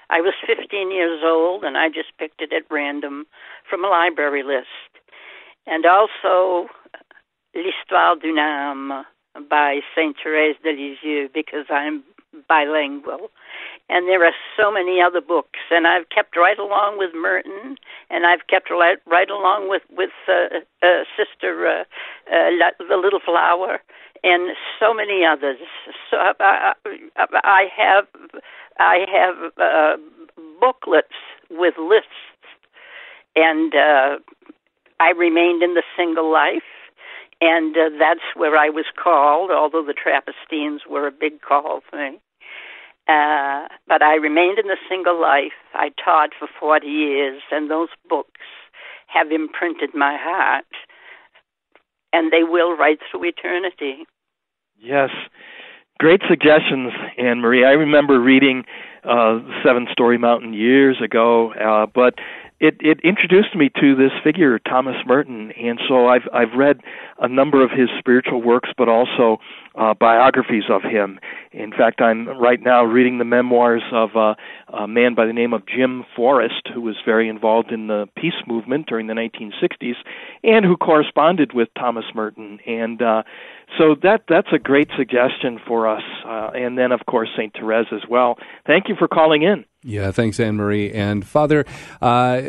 I 0.08 0.22
was 0.22 0.32
15 0.46 0.90
years 0.90 1.20
old 1.22 1.64
and 1.64 1.76
I 1.76 1.88
just 1.88 2.16
picked 2.18 2.40
it 2.40 2.50
at 2.50 2.62
random 2.70 3.26
from 3.68 3.84
a 3.84 3.88
library 3.88 4.42
list. 4.42 4.88
And 5.66 5.84
also 5.84 6.70
L'Histoire 7.54 8.16
d'une 8.16 8.38
âme 8.40 9.04
by 9.50 9.80
Saint 9.94 10.16
Therese 10.24 10.56
de 10.64 10.72
Lisieux 10.72 11.28
because 11.28 11.66
I'm 11.68 12.04
bilingual. 12.48 13.30
And 13.88 14.09
there 14.09 14.25
are 14.25 14.35
so 14.57 14.72
many 14.72 15.01
other 15.01 15.20
books. 15.20 15.59
And 15.70 15.87
i've 15.87 16.09
kept 16.11 16.37
right 16.37 16.59
along 16.59 16.99
with 16.99 17.14
merton 17.14 17.77
and 18.11 18.27
i've 18.27 18.46
kept 18.49 18.70
right, 18.70 18.99
right 19.07 19.31
along 19.31 19.68
with 19.68 19.83
with 19.90 20.11
uh, 20.29 20.61
uh, 20.83 21.05
sister 21.16 21.66
uh, 21.66 21.85
uh, 22.33 22.70
the 22.79 22.96
little 22.96 23.20
flower 23.20 23.81
and 24.25 24.57
so 24.81 24.94
many 24.94 25.25
others. 25.25 25.59
So 26.11 26.16
i, 26.18 26.72
I, 27.16 27.27
I 27.44 27.64
have 27.77 28.07
i 28.79 29.05
have 29.11 29.53
uh, 29.59 29.96
booklets 30.61 31.09
with 31.51 31.75
lists. 31.79 32.11
And 33.35 33.75
uh, 33.75 34.18
i 34.99 35.11
remained 35.11 35.62
in 35.62 35.75
the 35.75 35.83
single 35.96 36.33
life. 36.33 36.62
And 37.40 37.77
uh, 37.77 37.90
that's 37.99 38.25
where 38.35 38.57
I 38.57 38.70
was 38.70 38.87
called, 39.03 39.51
although 39.51 39.85
the 39.85 39.92
Trappistines 39.92 40.81
were 40.88 41.07
a 41.07 41.12
big 41.12 41.42
call 41.42 41.83
thing. 41.90 42.18
Uh, 43.09 43.69
but 43.87 44.03
I 44.03 44.16
remained 44.16 44.59
in 44.59 44.66
the 44.66 44.77
single 44.88 45.21
life. 45.21 45.55
I 45.75 45.90
taught 46.03 46.31
for 46.38 46.49
40 46.59 46.87
years, 46.87 47.42
and 47.53 47.71
those 47.71 47.88
books 48.09 48.40
have 49.07 49.31
imprinted 49.31 49.95
my 49.95 50.16
heart, 50.19 50.66
and 52.12 52.33
they 52.33 52.42
will 52.42 52.77
right 52.77 52.99
through 53.11 53.25
eternity. 53.25 54.07
Yes. 54.77 55.11
Great 55.98 56.21
suggestions, 56.29 56.92
Anne 57.17 57.40
Marie. 57.40 57.65
I 57.65 57.71
remember 57.71 58.21
reading 58.21 58.65
uh, 59.04 59.38
Seven 59.65 59.87
Storey 59.92 60.19
Mountain 60.19 60.52
years 60.52 60.96
ago, 61.02 61.52
uh, 61.52 61.87
but 61.87 62.15
it 62.59 62.77
it 62.81 63.00
introduced 63.04 63.54
me 63.54 63.71
to 63.81 63.94
this 63.94 64.13
figure 64.25 64.59
Thomas 64.59 64.96
Merton, 65.07 65.52
and 65.52 65.79
so 65.88 66.07
I've 66.07 66.27
I've 66.33 66.54
read 66.57 66.81
a 67.19 67.29
number 67.29 67.63
of 67.63 67.71
his 67.71 67.88
spiritual 67.98 68.42
works, 68.42 68.71
but 68.79 68.88
also 68.88 69.38
uh, 69.75 69.92
biographies 69.94 70.65
of 70.71 70.83
him. 70.83 71.19
In 71.52 71.71
fact, 71.71 72.00
I'm 72.00 72.29
right 72.29 72.61
now 72.61 72.85
reading 72.85 73.19
the 73.19 73.25
memoirs 73.25 73.83
of 73.92 74.17
uh, 74.17 74.35
a 74.69 74.88
man 74.88 75.15
by 75.15 75.27
the 75.27 75.33
name 75.35 75.52
of 75.52 75.67
Jim 75.67 76.04
Forest, 76.15 76.69
who 76.73 76.81
was 76.81 76.96
very 77.04 77.29
involved 77.29 77.73
in 77.73 77.88
the 77.88 78.07
peace 78.17 78.40
movement 78.46 78.87
during 78.87 79.07
the 79.07 79.15
1960s, 79.15 79.96
and 80.42 80.65
who 80.65 80.77
corresponded 80.77 81.52
with 81.52 81.69
Thomas 81.79 82.07
Merton. 82.15 82.59
And 82.67 83.02
uh, 83.02 83.23
so 83.79 83.96
that 84.02 84.23
that's 84.29 84.48
a 84.52 84.59
great 84.59 84.88
suggestion 84.96 85.61
for 85.67 85.88
us. 85.88 86.02
Uh, 86.25 86.50
and 86.54 86.79
then, 86.79 86.92
of 86.92 87.00
course, 87.07 87.29
Saint 87.37 87.52
Therese 87.54 87.88
as 87.92 88.09
well. 88.09 88.38
Thank 88.67 88.88
you 88.88 88.96
for 88.96 89.09
calling 89.09 89.42
in. 89.42 89.67
Yeah, 89.87 90.10
thanks, 90.10 90.40
Anne 90.40 90.56
Marie. 90.56 90.90
And 90.90 91.24
Father, 91.24 91.64
uh, 92.02 92.42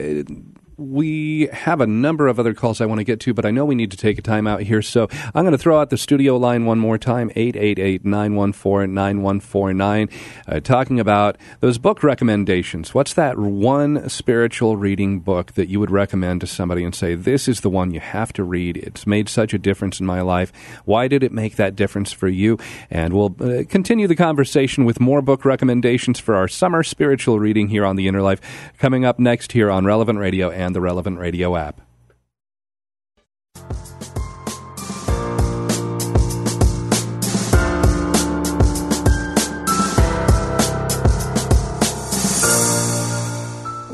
we 0.78 1.47
have 1.51 1.82
a 1.82 1.88
number 1.88 2.28
of 2.28 2.39
other 2.39 2.53
calls 2.53 2.82
I 2.82 2.86
want 2.86 2.99
to 2.99 3.03
get 3.03 3.19
to, 3.21 3.34
but 3.34 3.45
I 3.45 3.51
know 3.51 3.65
we 3.65 3.73
need 3.73 3.89
to 3.91 3.97
take 3.97 4.19
a 4.19 4.21
time 4.21 4.45
out 4.45 4.61
here. 4.61 4.84
So 4.84 5.07
I'm 5.34 5.43
going 5.43 5.51
to 5.51 5.57
throw 5.57 5.80
out 5.80 5.89
the 5.89 5.97
studio 5.97 6.38
line 6.38 6.65
one 6.65 6.78
more 6.78 6.99
time 6.99 7.32
888 7.36 8.05
914 8.05 8.93
9149, 8.93 10.09
uh, 10.47 10.59
talking 10.59 10.99
about 10.99 11.38
those 11.61 11.80
book 11.80 12.03
recommendations. 12.03 12.93
What's 12.93 13.15
that 13.15 13.39
one 13.39 14.07
spiritual 14.07 14.78
reading 14.78 15.19
book 15.19 15.53
that 15.53 15.67
you 15.67 15.80
would 15.80 15.89
recommend 15.89 16.41
to 16.41 16.47
somebody 16.47 16.84
and 16.84 16.93
say, 16.93 17.15
this 17.15 17.47
is 17.47 17.61
the 17.61 17.71
one 17.71 17.91
you 17.91 17.99
have 17.99 18.32
to 18.34 18.43
read? 18.43 18.78
It's 18.78 19.07
made 19.07 19.30
such 19.30 19.55
a 19.55 19.57
difference 19.57 19.99
in 19.99 20.05
my 20.05 20.21
life. 20.21 20.53
Why 20.86 21.07
did 21.07 21.23
it 21.23 21.32
make 21.32 21.55
that 21.55 21.75
difference 21.75 22.11
for 22.11 22.28
you? 22.28 22.59
And 22.91 23.13
we'll 23.13 23.36
uh, 23.39 23.63
continue 23.67 24.07
the 24.07 24.15
conversation 24.15 24.86
with 24.86 24.99
more 24.99 25.23
book 25.23 25.43
recommendations 25.43 26.19
for 26.19 26.36
our 26.36 26.47
summer 26.47 26.84
spiritual 26.84 27.39
reading 27.39 27.69
here 27.69 27.86
on 27.86 27.95
The 27.95 28.07
Inner 28.07 28.21
Life 28.21 28.41
coming 28.78 29.05
up 29.05 29.17
next 29.17 29.53
here 29.53 29.71
on 29.71 29.86
Relevant 29.86 30.19
Radio 30.19 30.51
and 30.51 30.66
the 30.74 30.82
Relevant 30.82 31.20
Radio 31.20 31.55
app. 31.55 31.82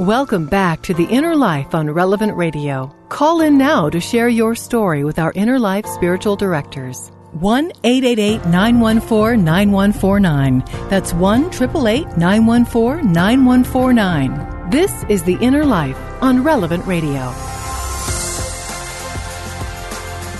Welcome 0.03 0.47
back 0.47 0.81
to 0.81 0.93
The 0.93 1.05
Inner 1.05 1.33
Life 1.33 1.73
on 1.73 1.89
Relevant 1.89 2.35
Radio. 2.35 2.93
Call 3.07 3.39
in 3.39 3.57
now 3.57 3.89
to 3.89 4.01
share 4.01 4.27
your 4.27 4.53
story 4.53 5.05
with 5.05 5.17
our 5.17 5.31
Inner 5.33 5.57
Life 5.57 5.85
spiritual 5.85 6.35
directors. 6.35 7.09
1 7.39 7.71
888 7.85 8.45
914 8.47 9.45
9149. 9.45 10.63
That's 10.89 11.13
1 11.13 11.45
888 11.45 12.17
914 12.17 13.13
9149. 13.13 14.52
This 14.69 15.03
is 15.09 15.23
The 15.23 15.35
Inner 15.41 15.65
Life 15.65 15.99
on 16.21 16.41
Relevant 16.41 16.85
Radio. 16.87 17.19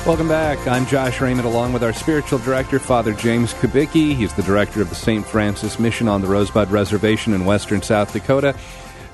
Welcome 0.06 0.30
back. 0.30 0.66
I'm 0.66 0.86
Josh 0.86 1.20
Raymond 1.20 1.46
along 1.46 1.74
with 1.74 1.84
our 1.84 1.92
spiritual 1.92 2.40
director, 2.40 2.80
Father 2.80 3.14
James 3.14 3.54
Kubicki. 3.54 4.16
He's 4.16 4.34
the 4.34 4.42
director 4.44 4.82
of 4.82 4.88
the 4.88 4.96
St. 4.96 5.26
Francis 5.26 5.78
Mission 5.78 6.08
on 6.08 6.22
the 6.22 6.28
Rosebud 6.28 6.72
Reservation 6.72 7.34
in 7.34 7.44
western 7.44 7.82
South 7.82 8.14
Dakota 8.14 8.56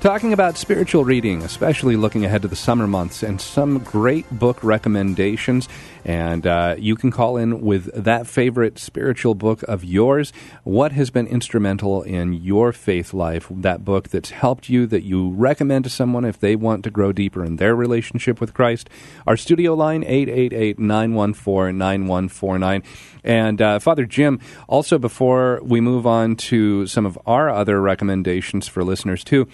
talking 0.00 0.32
about 0.32 0.56
spiritual 0.56 1.04
reading, 1.04 1.42
especially 1.42 1.94
looking 1.94 2.24
ahead 2.24 2.40
to 2.40 2.48
the 2.48 2.56
summer 2.56 2.86
months, 2.86 3.22
and 3.22 3.38
some 3.38 3.78
great 3.80 4.28
book 4.30 4.62
recommendations. 4.64 5.68
And 6.06 6.46
uh, 6.46 6.76
you 6.78 6.96
can 6.96 7.10
call 7.10 7.36
in 7.36 7.60
with 7.60 7.92
that 7.92 8.26
favorite 8.26 8.78
spiritual 8.78 9.34
book 9.34 9.62
of 9.64 9.84
yours. 9.84 10.32
What 10.64 10.92
has 10.92 11.10
been 11.10 11.26
instrumental 11.26 12.02
in 12.02 12.32
your 12.32 12.72
faith 12.72 13.12
life? 13.12 13.48
That 13.50 13.84
book 13.84 14.08
that's 14.08 14.30
helped 14.30 14.70
you, 14.70 14.86
that 14.86 15.02
you 15.02 15.30
recommend 15.32 15.84
to 15.84 15.90
someone 15.90 16.24
if 16.24 16.40
they 16.40 16.56
want 16.56 16.82
to 16.84 16.90
grow 16.90 17.12
deeper 17.12 17.44
in 17.44 17.56
their 17.56 17.76
relationship 17.76 18.40
with 18.40 18.54
Christ. 18.54 18.88
Our 19.26 19.36
studio 19.36 19.74
line, 19.74 20.02
888 20.02 20.78
914 20.78 21.76
9149. 21.76 22.82
And 23.22 23.60
uh, 23.60 23.78
Father 23.78 24.06
Jim, 24.06 24.40
also 24.66 24.98
before 24.98 25.60
we 25.62 25.82
move 25.82 26.06
on 26.06 26.36
to 26.36 26.86
some 26.86 27.04
of 27.04 27.18
our 27.26 27.50
other 27.50 27.82
recommendations 27.82 28.66
for 28.66 28.82
listeners 28.82 29.22
too, 29.22 29.46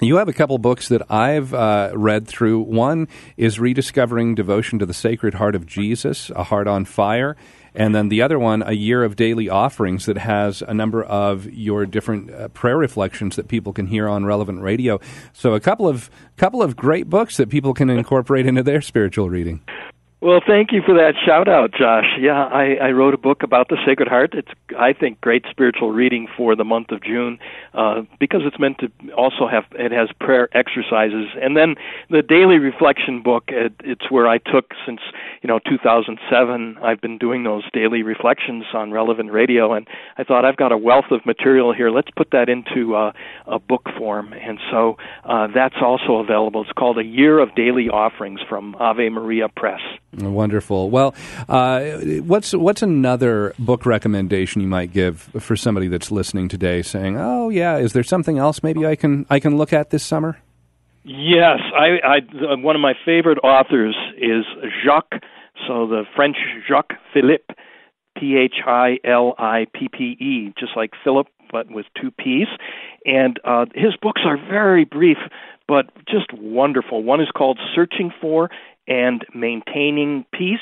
you 0.00 0.16
have 0.16 0.28
a 0.28 0.32
couple 0.32 0.58
books 0.58 0.88
that 0.88 1.10
I've 1.10 1.54
uh, 1.54 1.92
read 1.94 2.26
through. 2.26 2.60
One 2.62 3.08
is 3.36 3.60
Rediscovering 3.60 4.34
Devotion 4.34 4.78
to 4.80 4.86
the 4.86 4.94
Sacred 4.94 5.34
Heart 5.34 5.54
of 5.54 5.66
Jesus, 5.66 6.30
A 6.30 6.44
Heart 6.44 6.66
on 6.66 6.84
Fire. 6.84 7.36
And 7.76 7.94
then 7.94 8.08
the 8.08 8.22
other 8.22 8.38
one, 8.38 8.62
A 8.62 8.72
Year 8.72 9.02
of 9.02 9.16
Daily 9.16 9.48
Offerings, 9.48 10.06
that 10.06 10.18
has 10.18 10.62
a 10.62 10.72
number 10.72 11.02
of 11.02 11.52
your 11.52 11.86
different 11.86 12.30
uh, 12.30 12.48
prayer 12.48 12.76
reflections 12.76 13.36
that 13.36 13.48
people 13.48 13.72
can 13.72 13.86
hear 13.86 14.08
on 14.08 14.24
relevant 14.24 14.62
radio. 14.62 15.00
So 15.32 15.54
a 15.54 15.60
couple 15.60 15.88
of 15.88 16.10
couple 16.36 16.62
of 16.62 16.76
great 16.76 17.10
books 17.10 17.36
that 17.36 17.48
people 17.48 17.74
can 17.74 17.90
incorporate 17.90 18.46
into 18.46 18.62
their 18.62 18.80
spiritual 18.80 19.28
reading. 19.28 19.60
Well, 20.24 20.40
thank 20.40 20.72
you 20.72 20.80
for 20.80 20.94
that 20.94 21.16
shout 21.26 21.48
out, 21.48 21.72
Josh. 21.72 22.16
Yeah, 22.18 22.46
I, 22.46 22.76
I 22.80 22.90
wrote 22.92 23.12
a 23.12 23.18
book 23.18 23.42
about 23.42 23.68
the 23.68 23.76
Sacred 23.84 24.08
Heart. 24.08 24.32
It's, 24.32 24.48
I 24.74 24.94
think, 24.94 25.20
great 25.20 25.44
spiritual 25.50 25.92
reading 25.92 26.28
for 26.34 26.56
the 26.56 26.64
month 26.64 26.92
of 26.92 27.02
June 27.02 27.38
uh, 27.74 28.04
because 28.18 28.40
it's 28.46 28.58
meant 28.58 28.78
to 28.78 28.90
also 29.12 29.46
have 29.46 29.64
it 29.72 29.92
has 29.92 30.08
prayer 30.20 30.48
exercises, 30.56 31.26
and 31.38 31.58
then 31.58 31.74
the 32.08 32.22
daily 32.22 32.56
reflection 32.56 33.22
book. 33.22 33.44
It, 33.48 33.74
it's 33.80 34.10
where 34.10 34.26
I 34.26 34.38
took 34.38 34.70
since 34.86 35.00
you 35.42 35.48
know 35.48 35.58
2007. 35.68 36.78
I've 36.82 37.02
been 37.02 37.18
doing 37.18 37.44
those 37.44 37.64
daily 37.74 38.02
reflections 38.02 38.64
on 38.72 38.92
relevant 38.92 39.30
radio, 39.30 39.74
and 39.74 39.86
I 40.16 40.24
thought 40.24 40.46
I've 40.46 40.56
got 40.56 40.72
a 40.72 40.78
wealth 40.78 41.10
of 41.10 41.26
material 41.26 41.74
here. 41.74 41.90
Let's 41.90 42.10
put 42.16 42.30
that 42.30 42.48
into 42.48 42.96
uh, 42.96 43.12
a 43.46 43.58
book 43.58 43.90
form, 43.98 44.32
and 44.32 44.58
so 44.70 44.96
uh, 45.24 45.48
that's 45.54 45.76
also 45.82 46.14
available. 46.14 46.62
It's 46.62 46.72
called 46.72 46.96
A 46.96 47.04
Year 47.04 47.40
of 47.40 47.54
Daily 47.54 47.90
Offerings 47.90 48.40
from 48.48 48.74
Ave 48.76 49.10
Maria 49.10 49.50
Press. 49.54 49.82
Wonderful. 50.16 50.90
Well, 50.90 51.14
uh, 51.48 51.98
what's 52.22 52.52
what's 52.52 52.82
another 52.82 53.54
book 53.58 53.84
recommendation 53.86 54.60
you 54.60 54.68
might 54.68 54.92
give 54.92 55.22
for 55.38 55.56
somebody 55.56 55.88
that's 55.88 56.10
listening 56.10 56.48
today, 56.48 56.82
saying, 56.82 57.16
"Oh, 57.18 57.48
yeah, 57.48 57.76
is 57.78 57.92
there 57.92 58.02
something 58.02 58.38
else 58.38 58.62
maybe 58.62 58.86
I 58.86 58.96
can 58.96 59.26
I 59.28 59.40
can 59.40 59.56
look 59.56 59.72
at 59.72 59.90
this 59.90 60.04
summer?" 60.04 60.38
Yes, 61.04 61.58
I, 61.76 61.98
I 62.02 62.54
one 62.56 62.76
of 62.76 62.80
my 62.80 62.94
favorite 63.04 63.38
authors 63.44 63.94
is 64.16 64.44
Jacques. 64.84 65.22
So 65.68 65.86
the 65.86 66.04
French 66.16 66.36
Jacques 66.68 66.94
Philippe, 67.12 67.54
P 68.16 68.36
H 68.36 68.56
I 68.66 68.98
L 69.04 69.34
I 69.38 69.66
P 69.72 69.88
P 69.88 70.16
E, 70.18 70.52
just 70.58 70.72
like 70.76 70.90
Philip, 71.02 71.26
but 71.52 71.70
with 71.70 71.86
two 72.00 72.10
P's. 72.10 72.48
And 73.04 73.38
uh, 73.44 73.66
his 73.74 73.94
books 74.00 74.22
are 74.24 74.36
very 74.36 74.84
brief, 74.84 75.18
but 75.68 75.86
just 76.08 76.32
wonderful. 76.32 77.02
One 77.02 77.20
is 77.20 77.28
called 77.36 77.58
Searching 77.74 78.12
for 78.20 78.50
and 78.86 79.24
maintaining 79.34 80.24
peace. 80.32 80.58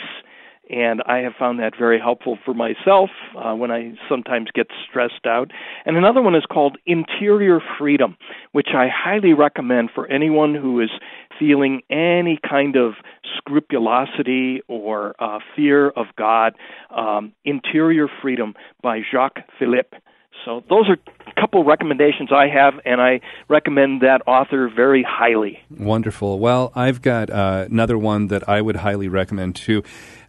And 0.71 1.03
I 1.07 1.19
have 1.19 1.33
found 1.39 1.59
that 1.59 1.77
very 1.77 1.99
helpful 1.99 2.39
for 2.45 2.55
myself 2.55 3.11
uh, 3.37 3.53
when 3.55 3.71
I 3.71 3.95
sometimes 4.09 4.49
get 4.55 4.69
stressed 4.89 5.27
out. 5.27 5.51
And 5.85 5.97
another 5.97 6.23
one 6.23 6.35
is 6.35 6.45
called 6.51 6.79
Interior 6.87 7.61
Freedom, 7.79 8.17
which 8.53 8.69
I 8.75 8.87
highly 8.89 9.35
recommend 9.35 9.91
for 9.95 10.07
anyone 10.07 10.55
who 10.55 10.81
is 10.81 10.91
feeling 11.39 11.83
any 11.91 12.39
kind 12.49 12.77
of 12.77 12.95
scrupulosity 13.37 14.63
or 14.69 15.15
uh, 15.19 15.41
fear 15.55 15.91
of 15.91 16.07
God. 16.17 16.55
Um, 16.91 17.33
Interior 17.45 18.09
Freedom 18.23 18.55
by 18.83 19.01
Jacques 19.11 19.41
Philippe. 19.59 19.99
So 20.45 20.63
those 20.69 20.89
are 20.89 20.97
a 21.27 21.41
couple 21.41 21.65
recommendations 21.65 22.31
I 22.33 22.49
have, 22.49 22.75
and 22.85 23.01
I 23.01 23.21
recommend 23.49 24.01
that 24.03 24.23
author 24.27 24.69
very 24.75 25.05
highly. 25.07 25.61
Wonderful. 25.71 26.39
Well, 26.39 26.73
I've 26.75 27.01
got 27.01 27.31
uh, 27.31 27.67
another 27.71 27.97
one 27.97 28.27
that 28.29 28.49
I 28.49 28.61
would 28.61 28.77
highly 28.77 29.09
recommend 29.09 29.57
too, 29.57 29.83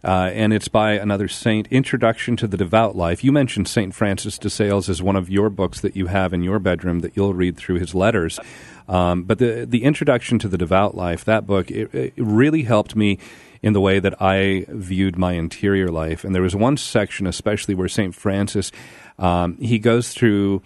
uh, 0.04 0.30
and 0.32 0.52
it's 0.52 0.68
by 0.68 0.92
another 0.92 1.28
saint, 1.28 1.66
Introduction 1.68 2.36
to 2.36 2.46
the 2.46 2.56
Devout 2.56 2.94
Life. 2.94 3.24
You 3.24 3.32
mentioned 3.32 3.68
St. 3.68 3.94
Francis 3.94 4.38
de 4.38 4.50
Sales 4.50 4.88
as 4.88 5.02
one 5.02 5.16
of 5.16 5.28
your 5.28 5.50
books 5.50 5.80
that 5.80 5.96
you 5.96 6.06
have 6.06 6.32
in 6.32 6.42
your 6.42 6.58
bedroom 6.58 7.00
that 7.00 7.16
you'll 7.16 7.34
read 7.34 7.56
through 7.56 7.80
his 7.80 7.94
letters. 7.94 8.38
Um, 8.86 9.24
but 9.24 9.38
the, 9.38 9.66
the 9.68 9.82
Introduction 9.82 10.38
to 10.40 10.48
the 10.48 10.58
Devout 10.58 10.94
Life, 10.94 11.24
that 11.24 11.46
book, 11.46 11.70
it, 11.70 11.94
it 11.94 12.12
really 12.16 12.62
helped 12.62 12.94
me 12.94 13.18
in 13.64 13.72
the 13.72 13.80
way 13.80 13.98
that 13.98 14.20
I 14.20 14.66
viewed 14.68 15.16
my 15.16 15.32
interior 15.32 15.88
life. 15.88 16.22
And 16.22 16.34
there 16.34 16.42
was 16.42 16.54
one 16.54 16.76
section, 16.76 17.26
especially 17.26 17.74
where 17.74 17.88
St. 17.88 18.14
Francis, 18.14 18.70
um, 19.18 19.56
he 19.56 19.78
goes 19.78 20.12
through 20.12 20.60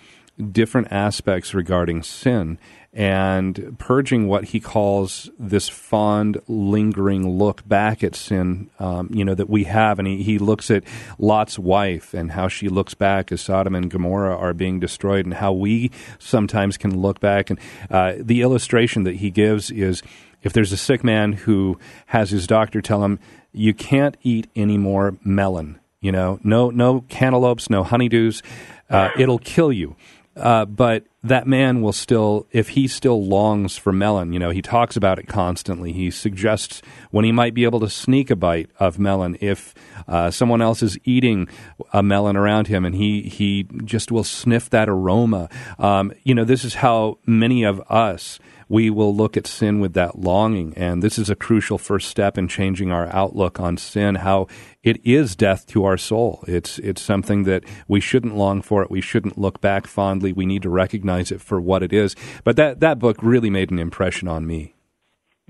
different 0.51 0.89
aspects 0.91 1.55
regarding 1.55 2.03
sin 2.03 2.59
and 2.93 3.77
purging 3.79 4.27
what 4.27 4.47
he 4.47 4.59
calls 4.59 5.31
this 5.39 5.69
fond, 5.69 6.41
lingering 6.49 7.39
look 7.39 7.67
back 7.69 8.03
at 8.03 8.17
sin, 8.17 8.69
um, 8.81 9.09
you 9.13 9.25
know, 9.25 9.35
that 9.35 9.49
we 9.49 9.63
have. 9.63 10.01
And 10.01 10.09
he, 10.09 10.25
he 10.25 10.39
looks 10.39 10.69
at 10.69 10.83
Lot's 11.19 11.57
wife 11.57 12.15
and 12.15 12.33
how 12.33 12.49
she 12.49 12.69
looks 12.69 12.95
back 12.95 13.31
as 13.31 13.41
Sodom 13.41 13.77
and 13.77 13.89
Gomorrah 13.89 14.37
are 14.37 14.55
being 14.55 14.81
destroyed, 14.81 15.25
and 15.25 15.35
how 15.35 15.53
we 15.53 15.93
sometimes 16.19 16.77
can 16.77 17.01
look 17.01 17.21
back. 17.21 17.51
And 17.51 17.61
uh, 17.91 18.15
the 18.19 18.43
illustration 18.43 19.05
that 19.05 19.17
he 19.17 19.31
gives 19.31 19.71
is 19.71 20.03
if 20.43 20.53
there's 20.53 20.73
a 20.73 20.77
sick 20.77 21.03
man 21.05 21.33
who 21.33 21.79
has 22.07 22.31
his 22.31 22.47
doctor 22.47 22.81
tell 22.81 23.05
him, 23.05 23.19
you 23.53 23.75
can't 23.75 24.17
eat 24.23 24.49
any 24.55 24.79
more 24.79 25.17
melon, 25.25 25.79
you 26.01 26.13
know, 26.13 26.39
no, 26.45 26.71
no 26.71 27.03
cantaloupes, 27.09 27.71
no 27.71 27.83
honeydews, 27.85 28.43
uh, 28.91 29.11
it'll 29.19 29.39
kill 29.39 29.73
you. 29.73 29.97
Uh, 30.37 30.65
but 30.65 31.05
that 31.25 31.49
man 31.49 31.83
will 31.83 31.93
still, 31.93 32.47
if 32.53 32.71
he 32.71 32.87
still 32.87 33.25
longs 33.25 33.77
for 33.77 33.93
melon, 33.93 34.33
you 34.33 34.39
know, 34.39 34.51
he 34.51 34.63
talks 34.63 34.97
about 34.97 35.19
it 35.19 35.27
constantly. 35.27 35.93
He 35.93 36.13
suggests 36.13 36.81
when 37.11 37.25
he 37.25 37.33
might 37.33 37.55
be 37.55 37.65
able 37.65 37.81
to 37.81 37.91
sneak 37.91 38.31
a 38.31 38.37
bite 38.37 38.71
of 38.79 39.01
melon 39.01 39.37
if 39.41 39.75
uh, 40.07 40.31
someone 40.31 40.63
else 40.63 40.81
is 40.81 40.97
eating 41.05 41.49
a 41.93 42.05
melon 42.05 42.37
around 42.37 42.69
him, 42.69 42.85
and 42.85 42.95
he 42.95 43.23
he 43.23 43.67
just 43.85 44.13
will 44.13 44.23
sniff 44.23 44.71
that 44.71 44.89
aroma. 44.89 45.49
Um, 45.79 46.13
you 46.23 46.37
know, 46.37 46.45
this 46.45 46.65
is 46.65 46.75
how 46.75 47.19
many 47.27 47.65
of 47.65 47.81
us 47.91 48.39
we 48.69 48.91
will 48.91 49.15
look 49.15 49.37
at 49.37 49.47
sin 49.47 49.81
with 49.81 49.95
that 49.95 50.19
longing. 50.19 50.75
And 50.77 51.03
this 51.03 51.19
is 51.19 51.31
a 51.31 51.37
crucial 51.37 51.79
first 51.79 52.09
step 52.09 52.37
in 52.37 52.49
changing 52.49 52.93
our 52.93 53.07
outlook 53.15 53.59
on 53.59 53.77
sin, 53.77 54.17
how 54.17 54.47
it 54.83 55.05
is 55.05 55.37
death 55.37 55.67
to 55.69 55.85
our 55.85 55.97
soul. 55.97 56.45
It's, 56.47 56.79
it's 56.79 57.03
something 57.03 57.45
that 57.45 57.65
we 57.87 58.01
shouldn't 58.01 58.37
long 58.37 58.63
for 58.63 58.83
it. 58.83 58.91
We 58.91 59.01
shouldn't 59.01 59.39
look 59.39 59.61
back 59.61 59.87
fondly. 59.87 60.33
We 60.33 60.47
need 60.47 60.63
to 60.63 60.71
recognize 60.71 61.33
it 61.33 61.41
for 61.41 61.61
what 61.61 61.83
it 61.83 61.93
is. 61.93 62.15
But 62.45 62.57
that, 62.57 62.81
that 62.81 62.99
book 62.99 63.17
really 63.23 63.51
made 63.51 63.71
an 63.71 63.79
impression 63.79 64.29
on 64.29 64.47
me. 64.47 64.75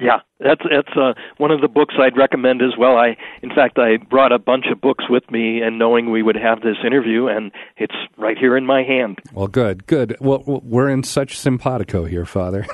Yeah, 0.01 0.18
that's 0.38 0.61
that's 0.70 0.96
uh, 0.96 1.14
one 1.38 1.51
of 1.51 1.61
the 1.61 1.66
books 1.66 1.96
I'd 1.99 2.16
recommend 2.16 2.62
as 2.62 2.78
well. 2.78 2.96
I, 2.96 3.16
in 3.42 3.49
fact, 3.51 3.78
I 3.78 3.96
brought 3.96 4.30
a 4.30 4.38
bunch 4.38 4.66
of 4.70 4.80
books 4.80 5.05
with 5.11 5.28
me, 5.28 5.61
and 5.61 5.76
knowing 5.76 6.12
we 6.12 6.22
would 6.22 6.36
have 6.36 6.61
this 6.61 6.76
interview, 6.86 7.26
and 7.26 7.51
it's 7.76 7.94
right 8.16 8.38
here 8.38 8.57
in 8.57 8.64
my 8.64 8.84
hand. 8.84 9.18
Well, 9.32 9.49
good, 9.49 9.86
good. 9.86 10.16
Well, 10.20 10.42
we're 10.46 10.88
in 10.88 11.03
such 11.03 11.36
simpatico 11.36 12.05
here, 12.05 12.24
Father. 12.24 12.64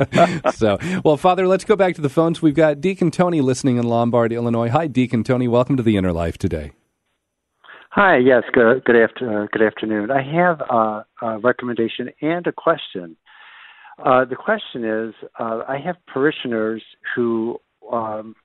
so, 0.54 0.78
well, 1.04 1.16
Father, 1.16 1.48
let's 1.48 1.64
go 1.64 1.74
back 1.74 1.96
to 1.96 2.00
the 2.00 2.08
phones. 2.08 2.40
We've 2.40 2.54
got 2.54 2.80
Deacon 2.80 3.10
Tony 3.10 3.40
listening 3.40 3.78
in 3.78 3.84
Lombard, 3.84 4.32
Illinois. 4.32 4.68
Hi, 4.68 4.86
Deacon 4.86 5.24
Tony. 5.24 5.48
Welcome 5.48 5.76
to 5.78 5.82
the 5.82 5.96
Inner 5.96 6.12
Life 6.12 6.38
today. 6.38 6.70
Hi. 7.90 8.18
Yes. 8.18 8.44
Good. 8.52 8.84
Good 8.84 8.96
after. 8.96 9.42
Uh, 9.42 9.46
good 9.50 9.62
afternoon. 9.62 10.12
I 10.12 10.22
have 10.22 10.62
uh, 10.70 11.02
a 11.20 11.38
recommendation 11.40 12.10
and 12.20 12.46
a 12.46 12.52
question. 12.52 13.16
Uh, 14.04 14.24
the 14.24 14.36
question 14.36 14.84
is 14.84 15.14
uh, 15.38 15.62
I 15.68 15.78
have 15.84 15.96
parishioners 16.06 16.82
who 17.14 17.58
um, 17.92 18.36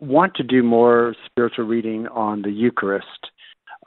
want 0.00 0.34
to 0.36 0.42
do 0.42 0.62
more 0.62 1.14
spiritual 1.26 1.64
reading 1.66 2.06
on 2.08 2.42
the 2.42 2.50
Eucharist. 2.50 3.06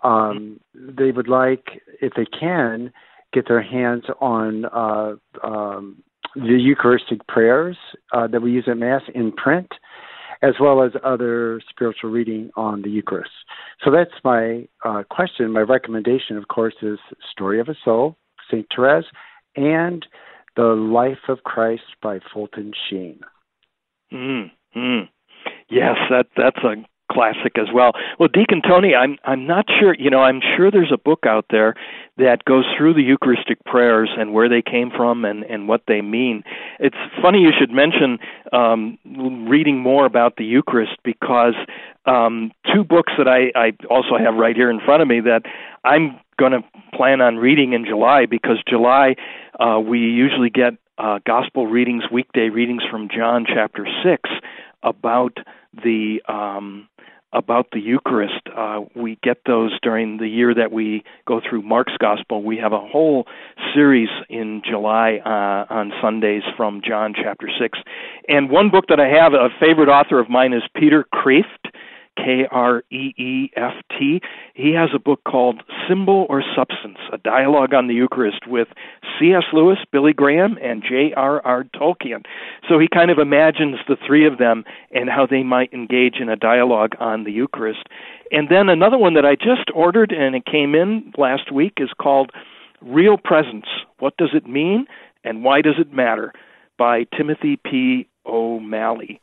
Um, 0.04 0.60
they 0.74 1.12
would 1.12 1.28
like, 1.28 1.82
if 2.02 2.14
they 2.16 2.26
can, 2.26 2.92
get 3.34 3.48
their 3.48 3.62
hands 3.62 4.04
on 4.22 4.66
uh, 4.66 5.16
um, 5.44 6.04
the 6.36 6.58
Eucharistic 6.60 7.26
prayers 7.28 7.78
uh, 8.14 8.28
that 8.28 8.42
we 8.42 8.52
use 8.52 8.66
at 8.68 8.78
Mass 8.78 9.02
in 9.14 9.32
print, 9.32 9.68
as 10.42 10.54
well 10.60 10.84
as 10.84 10.92
other 11.04 11.62
spiritual 11.70 12.12
reading 12.12 12.50
on 12.56 12.82
the 12.82 12.90
Eucharist. 12.90 13.32
So 13.84 13.92
that's 13.92 14.12
my 14.24 14.68
uh, 14.84 15.04
question. 15.10 15.52
My 15.52 15.62
recommendation, 15.62 16.38
of 16.38 16.48
course, 16.50 16.76
is 16.82 17.00
Story 17.32 17.60
of 17.60 17.70
a 17.70 17.76
Soul, 17.84 18.18
St. 18.50 18.66
Therese, 18.74 19.06
and 19.56 20.06
the 20.56 20.64
Life 20.64 21.30
of 21.30 21.43
Christ 21.43 21.84
by 22.01 22.20
Fulton 22.34 22.74
Sheen. 22.89 23.20
Mm, 24.14 24.51
mm. 24.76 25.10
Yes, 25.70 25.95
that 26.10 26.28
that's 26.38 26.64
a 26.64 26.76
classic 27.12 27.58
as 27.58 27.68
well. 27.74 27.91
Well, 28.20 28.30
Deacon 28.32 28.62
Tony, 28.62 28.95
I'm 28.95 29.18
I'm 29.24 29.45
not 29.45 29.66
sure. 29.80 29.95
You 29.97 30.10
know, 30.10 30.22
I'm 30.22 30.41
sure 30.56 30.72
there's 30.72 30.91
a 30.91 30.97
book 30.97 31.26
out 31.26 31.45
there 31.49 31.76
that 32.18 32.45
goes 32.45 32.66
through 32.78 32.93
the 32.93 33.03
Eucharistic 33.03 33.64
prayers 33.66 34.10
and 34.18 34.34
where 34.34 34.49
they 34.49 34.62
came 34.62 34.91
from 34.95 35.26
and 35.26 35.43
and 35.43 35.68
what 35.68 35.84
they 35.88 36.01
mean. 36.01 36.43
It's 36.80 36.97
funny 37.22 37.39
you 37.39 37.51
should 37.58 37.72
mention 37.72 38.20
um, 38.51 38.97
reading 39.47 39.80
more 39.80 40.06
about 40.06 40.36
the 40.38 40.45
Eucharist 40.45 40.97
because 41.03 41.56
um, 42.06 42.51
two 42.74 42.84
books 42.84 43.14
that 43.18 43.28
I 43.28 43.51
I 43.56 43.74
also 43.89 44.18
have 44.18 44.36
right 44.36 44.56
here 44.56 44.70
in 44.70 44.80
front 44.80 45.01
of 45.01 45.08
me 45.08 45.22
that 45.22 45.43
I'm 45.84 46.20
going 46.38 46.51
to 46.51 46.64
plan 46.93 47.22
on 47.22 47.38
reading 47.38 47.74
in 47.74 47.86
July 47.86 48.26
because 48.26 48.58
July 48.68 49.16
uh, 49.60 49.80
we 49.80 49.99
usually 49.99 50.49
get 50.49 50.74
uh, 50.97 51.20
gospel 51.26 51.68
readings, 51.68 52.03
weekday 52.12 52.49
readings 52.49 52.84
from 52.89 53.10
John 53.10 53.45
chapter 53.47 53.88
six 54.03 54.30
about 54.86 55.38
the 55.74 56.22
um, 56.28 56.88
about 57.34 57.68
the 57.74 57.80
Eucharist. 57.82 58.48
Uh, 58.56 58.82
we 58.96 59.20
get 59.22 59.40
those 59.46 59.78
during 59.82 60.18
the 60.18 60.28
year 60.28 60.54
that 60.54 60.72
we 60.72 61.04
go 61.28 61.42
through 61.48 61.62
Mark's 61.62 61.98
Gospel. 62.00 62.42
We 62.42 62.58
have 62.58 62.72
a 62.72 62.80
whole 62.80 63.28
series 63.74 64.10
in 64.30 64.62
July 64.68 65.20
uh, 65.26 65.74
on 65.74 65.92
Sundays 66.02 66.44
from 66.56 66.82
John 66.88 67.14
chapter 67.14 67.50
6. 67.60 67.78
And 68.30 68.50
one 68.50 68.70
book 68.70 68.86
that 68.88 69.02
I 69.02 69.10
have, 69.10 69.34
a 69.34 69.50
favorite 69.60 69.90
author 69.90 70.20
of 70.20 70.30
mine 70.30 70.54
is 70.54 70.64
Peter 70.76 71.06
Kreeft. 71.14 71.44
K 72.18 72.45
R 72.49 72.84
E 72.91 73.13
E 73.18 73.51
F 73.55 73.74
T. 73.97 74.22
He 74.53 74.74
has 74.74 74.89
a 74.93 74.99
book 74.99 75.22
called 75.26 75.63
Symbol 75.88 76.26
or 76.30 76.43
Substance, 76.55 76.97
a 77.11 77.18
dialogue 77.18 77.74
on 77.74 77.88
the 77.88 77.93
Eucharist 77.93 78.47
with 78.47 78.68
C.S. 79.20 79.43
Lewis, 79.53 79.80
Billy 79.91 80.13
Graham, 80.13 80.57
and 80.61 80.84
J.R.R. 80.84 81.66
Tolkien. 81.76 82.24
So 82.68 82.80
he 82.80 82.88
kind 82.93 83.11
of 83.11 83.20
imagines 83.20 83.78
the 83.88 83.97
three 84.05 84.26
of 84.26 84.38
them 84.38 84.63
and 84.91 85.09
how 85.09 85.26
they 85.26 85.43
might 85.43 85.74
engage 85.74 86.16
in 86.20 86.30
a 86.30 86.36
dialogue 86.36 86.95
on 86.99 87.24
the 87.24 87.32
Eucharist. 87.32 87.88
And 88.32 88.49
then 88.49 88.70
another 88.70 88.97
one 88.97 89.13
that 89.13 89.26
I 89.26 89.36
just 89.36 89.70
ordered 89.74 90.11
and 90.11 90.36
it 90.36 90.45
came 90.45 90.76
in 90.76 91.13
last 91.18 91.51
week 91.51 91.74
is 91.78 91.89
called 92.01 92.32
Real 92.82 93.18
Presence. 93.18 93.68
What 93.99 94.18
does 94.18 94.32
it 94.34 94.47
mean 94.47 94.88
and 95.24 95.43
why 95.43 95.61
does 95.61 95.76
it 95.80 95.93
matter? 95.93 96.34
by 96.78 97.05
Timothy 97.18 97.57
P. 97.57 98.07
O'Malley. 98.26 99.20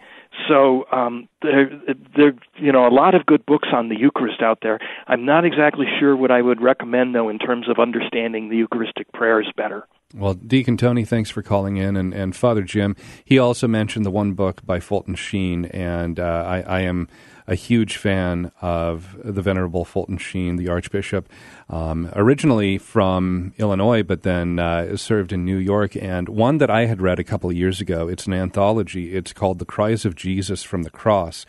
So 0.49 0.87
um, 0.91 1.29
there, 1.43 1.71
there, 2.17 2.33
you 2.57 2.73
know, 2.73 2.87
a 2.87 2.91
lot 2.91 3.15
of 3.15 3.27
good 3.27 3.45
books 3.47 3.69
on 3.73 3.89
the 3.89 3.97
Eucharist 3.99 4.43
out 4.43 4.59
there. 4.63 4.79
I'm 5.07 5.25
not 5.25 5.45
exactly 5.45 5.87
sure 6.01 6.17
what 6.17 6.31
I 6.31 6.43
would 6.43 6.61
recommend 6.61 7.15
though 7.15 7.29
in 7.29 7.39
terms 7.39 7.69
of 7.69 7.79
understanding 7.79 8.49
the 8.49 8.57
Eucharistic 8.57 9.13
prayers 9.13 9.51
better. 9.57 9.87
Well, 10.15 10.35
Deacon 10.35 10.77
Tony, 10.77 11.07
thanks 11.07 11.31
for 11.31 11.43
calling 11.43 11.79
in, 11.79 11.97
and, 11.97 12.13
and 12.13 12.37
Father 12.37 12.63
Jim. 12.63 12.97
He 13.25 13.39
also 13.39 13.67
mentioned 13.67 14.05
the 14.05 14.11
one 14.11 14.33
book 14.33 14.65
by 14.65 14.79
Fulton 14.79 15.15
Sheen, 15.15 15.65
and 15.67 16.21
uh, 16.21 16.45
I, 16.47 16.61
I 16.61 16.81
am 16.81 17.09
a 17.47 17.55
huge 17.55 17.97
fan 17.97 18.53
of 18.61 19.17
the 19.25 19.43
Venerable 19.43 19.85
Fulton 19.85 20.19
Sheen, 20.19 20.57
the 20.57 20.69
Archbishop, 20.69 21.29
um, 21.69 22.11
originally 22.15 22.79
from 22.79 23.53
Illinois, 23.59 24.03
but 24.03 24.23
then 24.23 24.59
uh, 24.59 24.97
served 24.97 25.33
in 25.33 25.45
New 25.45 25.57
York. 25.57 25.97
And 25.97 26.29
one 26.29 26.59
that 26.59 26.71
I 26.71 26.87
had 26.87 27.01
read 27.01 27.19
a 27.19 27.25
couple 27.25 27.51
of 27.51 27.57
years 27.57 27.81
ago, 27.81 28.09
it's 28.09 28.27
an 28.27 28.33
anthology. 28.33 29.15
It's 29.15 29.33
called 29.33 29.59
The 29.59 29.65
Cries 29.65 30.05
of 30.05 30.15
Jesus 30.15 30.63
from 30.63 30.83
the 30.83 30.91
Cross. 30.91 31.47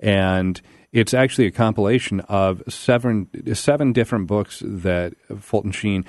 And 0.00 0.60
it's 0.92 1.12
actually 1.12 1.46
a 1.46 1.50
compilation 1.50 2.20
of 2.20 2.62
seven 2.68 3.28
seven 3.54 3.92
different 3.92 4.26
books 4.26 4.62
that 4.64 5.14
Fulton 5.40 5.72
Sheen 5.72 6.04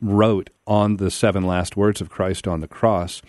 wrote 0.00 0.50
on 0.66 0.96
the 0.96 1.10
seven 1.10 1.44
last 1.44 1.76
words 1.76 2.00
of 2.00 2.08
Christ 2.08 2.48
on 2.48 2.60
the 2.60 2.68
cross. 2.68 3.20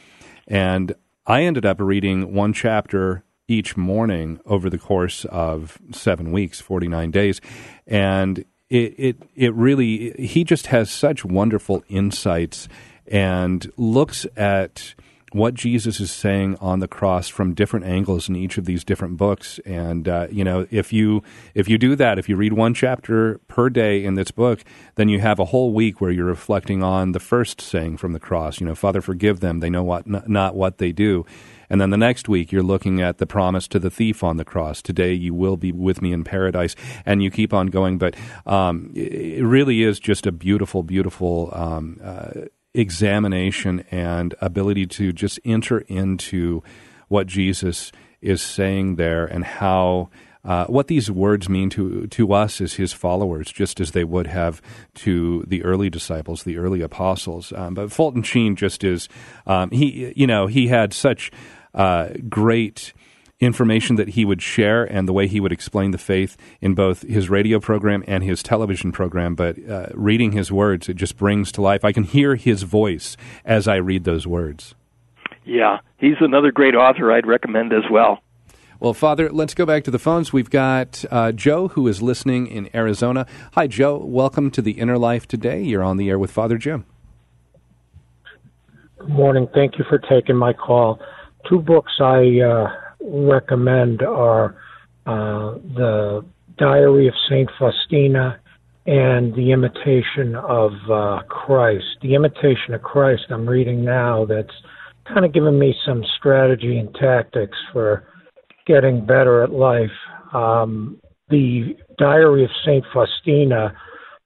And 0.47 0.93
I 1.25 1.43
ended 1.43 1.65
up 1.65 1.79
reading 1.79 2.33
one 2.33 2.53
chapter 2.53 3.23
each 3.51 3.75
morning 3.75 4.39
over 4.45 4.69
the 4.69 4.77
course 4.77 5.25
of 5.25 5.77
seven 5.91 6.31
weeks, 6.31 6.61
49 6.61 7.11
days. 7.11 7.41
And 7.85 8.45
it, 8.69 8.95
it, 8.97 9.17
it 9.35 9.53
really, 9.53 10.11
he 10.13 10.45
just 10.45 10.67
has 10.67 10.89
such 10.89 11.25
wonderful 11.25 11.83
insights 11.89 12.69
and 13.07 13.69
looks 13.75 14.25
at 14.37 14.95
what 15.33 15.53
Jesus 15.53 15.99
is 15.99 16.11
saying 16.11 16.57
on 16.59 16.79
the 16.79 16.87
cross 16.87 17.29
from 17.29 17.53
different 17.53 17.85
angles 17.85 18.27
in 18.27 18.35
each 18.35 18.57
of 18.57 18.65
these 18.65 18.83
different 18.83 19.17
books. 19.17 19.59
And 19.65 20.07
uh, 20.07 20.27
you 20.31 20.43
know, 20.43 20.67
if 20.71 20.91
you 20.91 21.23
if 21.53 21.69
you 21.69 21.77
do 21.77 21.95
that, 21.95 22.19
if 22.19 22.27
you 22.27 22.35
read 22.35 22.53
one 22.53 22.73
chapter 22.73 23.39
per 23.47 23.69
day 23.69 24.03
in 24.03 24.15
this 24.15 24.31
book, 24.31 24.63
then 24.95 25.09
you 25.09 25.19
have 25.19 25.39
a 25.39 25.45
whole 25.45 25.73
week 25.73 26.01
where 26.01 26.11
you're 26.11 26.25
reflecting 26.25 26.83
on 26.83 27.13
the 27.13 27.19
first 27.19 27.61
saying 27.61 27.97
from 27.97 28.13
the 28.13 28.19
cross. 28.19 28.59
You 28.59 28.67
know, 28.67 28.75
Father, 28.75 29.01
forgive 29.01 29.39
them; 29.39 29.59
they 29.59 29.69
know 29.69 29.83
what 29.83 30.05
not 30.07 30.55
what 30.55 30.79
they 30.79 30.91
do. 30.91 31.25
And 31.71 31.79
then 31.79 31.89
the 31.89 31.97
next 31.97 32.27
week, 32.27 32.51
you're 32.51 32.61
looking 32.61 32.99
at 32.99 33.17
the 33.17 33.25
promise 33.25 33.65
to 33.69 33.79
the 33.79 33.89
thief 33.89 34.25
on 34.25 34.35
the 34.35 34.43
cross. 34.43 34.81
Today, 34.81 35.13
you 35.13 35.33
will 35.33 35.55
be 35.55 35.71
with 35.71 36.01
me 36.01 36.11
in 36.11 36.25
paradise. 36.25 36.75
And 37.05 37.23
you 37.23 37.31
keep 37.31 37.53
on 37.53 37.67
going. 37.67 37.97
But 37.97 38.15
um, 38.45 38.91
it 38.93 39.45
really 39.45 39.81
is 39.81 39.97
just 39.97 40.27
a 40.27 40.33
beautiful, 40.33 40.83
beautiful 40.83 41.49
um, 41.53 41.97
uh, 42.03 42.31
examination 42.73 43.85
and 43.89 44.35
ability 44.41 44.85
to 44.87 45.13
just 45.13 45.39
enter 45.45 45.79
into 45.87 46.61
what 47.07 47.25
Jesus 47.25 47.93
is 48.21 48.41
saying 48.41 48.97
there 48.97 49.25
and 49.25 49.45
how. 49.45 50.09
Uh, 50.43 50.65
what 50.65 50.87
these 50.87 51.11
words 51.11 51.47
mean 51.47 51.69
to 51.69 52.07
to 52.07 52.33
us 52.33 52.61
as 52.61 52.73
his 52.73 52.91
followers, 52.91 53.51
just 53.51 53.79
as 53.79 53.91
they 53.91 54.03
would 54.03 54.25
have 54.25 54.59
to 54.95 55.43
the 55.47 55.63
early 55.63 55.87
disciples, 55.87 56.41
the 56.41 56.57
early 56.57 56.81
apostles. 56.81 57.53
Um, 57.53 57.75
but 57.75 57.91
Fulton 57.91 58.23
Sheen 58.23 58.55
just 58.55 58.83
is 58.83 59.07
um, 59.45 59.69
he, 59.69 60.11
you 60.15 60.25
know, 60.25 60.47
he 60.47 60.67
had 60.67 60.93
such 60.93 61.31
uh, 61.73 62.09
great 62.29 62.93
information 63.41 63.95
that 63.95 64.09
he 64.09 64.23
would 64.23 64.41
share 64.41 64.83
and 64.83 65.07
the 65.07 65.13
way 65.13 65.27
he 65.27 65.39
would 65.39 65.51
explain 65.51 65.91
the 65.91 65.97
faith 65.97 66.37
in 66.61 66.75
both 66.75 67.01
his 67.01 67.29
radio 67.29 67.59
program 67.59 68.03
and 68.07 68.23
his 68.23 68.43
television 68.43 68.91
program. 68.91 69.35
But 69.35 69.57
uh, 69.67 69.87
reading 69.93 70.31
his 70.31 70.51
words, 70.51 70.87
it 70.87 70.95
just 70.95 71.17
brings 71.17 71.51
to 71.53 71.61
life. 71.61 71.83
I 71.83 71.91
can 71.91 72.03
hear 72.03 72.35
his 72.35 72.63
voice 72.63 73.17
as 73.43 73.67
I 73.67 73.77
read 73.77 74.03
those 74.03 74.27
words. 74.27 74.75
Yeah, 75.43 75.79
he's 75.97 76.17
another 76.19 76.51
great 76.51 76.75
author 76.75 77.11
I'd 77.11 77.25
recommend 77.25 77.73
as 77.73 77.83
well. 77.89 78.21
Well, 78.79 78.93
Father, 78.93 79.29
let's 79.31 79.53
go 79.53 79.65
back 79.65 79.83
to 79.83 79.91
the 79.91 79.99
phones. 79.99 80.33
We've 80.33 80.49
got 80.49 81.03
uh, 81.11 81.31
Joe 81.31 81.67
who 81.67 81.87
is 81.87 82.01
listening 82.01 82.47
in 82.47 82.69
Arizona. 82.75 83.27
Hi, 83.53 83.67
Joe. 83.67 83.97
Welcome 83.97 84.49
to 84.51 84.61
the 84.61 84.71
Inner 84.71 84.97
Life 84.97 85.27
today. 85.27 85.61
You're 85.61 85.83
on 85.83 85.97
the 85.97 86.09
air 86.09 86.17
with 86.17 86.31
Father 86.31 86.57
Jim. 86.57 86.85
Good 88.97 89.09
morning. 89.09 89.47
Thank 89.53 89.77
you 89.77 89.85
for 89.87 89.99
taking 89.99 90.35
my 90.35 90.53
call. 90.53 90.99
Two 91.49 91.59
books 91.59 91.93
I 91.99 92.39
uh, 92.39 92.67
recommend 93.01 94.01
are 94.01 94.55
uh, 95.05 95.55
the 95.75 96.25
Diary 96.57 97.07
of 97.07 97.13
Saint 97.29 97.49
Faustina 97.57 98.39
and 98.85 99.33
The 99.35 99.51
Imitation 99.51 100.35
of 100.35 100.71
uh, 100.89 101.21
Christ. 101.27 101.85
The 102.01 102.15
Imitation 102.15 102.73
of 102.73 102.81
Christ 102.81 103.23
I'm 103.29 103.47
reading 103.47 103.83
now 103.83 104.25
that's 104.25 104.53
kind 105.07 105.25
of 105.25 105.33
given 105.33 105.57
me 105.57 105.75
some 105.85 106.03
strategy 106.17 106.77
and 106.77 106.93
tactics 106.95 107.57
for 107.73 108.07
getting 108.65 109.05
better 109.05 109.43
at 109.43 109.51
life. 109.51 109.91
Um, 110.33 110.99
the 111.29 111.75
Diary 111.97 112.43
of 112.43 112.51
Saint 112.65 112.85
Faustina, 112.93 113.73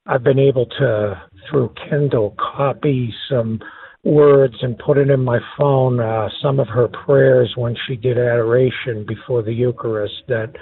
I've 0.06 0.24
been 0.24 0.40
able 0.40 0.66
to, 0.66 1.22
through 1.50 1.74
Kindle, 1.90 2.36
copy 2.38 3.14
some 3.30 3.60
words 4.06 4.56
and 4.62 4.78
put 4.78 4.98
it 5.00 5.10
in 5.10 5.20
my 5.20 5.40
phone 5.58 6.00
uh, 6.00 6.30
some 6.42 6.60
of 6.60 6.68
her 6.68 6.88
prayers 6.88 7.52
when 7.58 7.76
she 7.88 7.96
did 7.96 8.18
adoration 8.18 9.04
before 9.08 9.42
the 9.42 9.52
Eucharist 9.52 10.14
that 10.28 10.54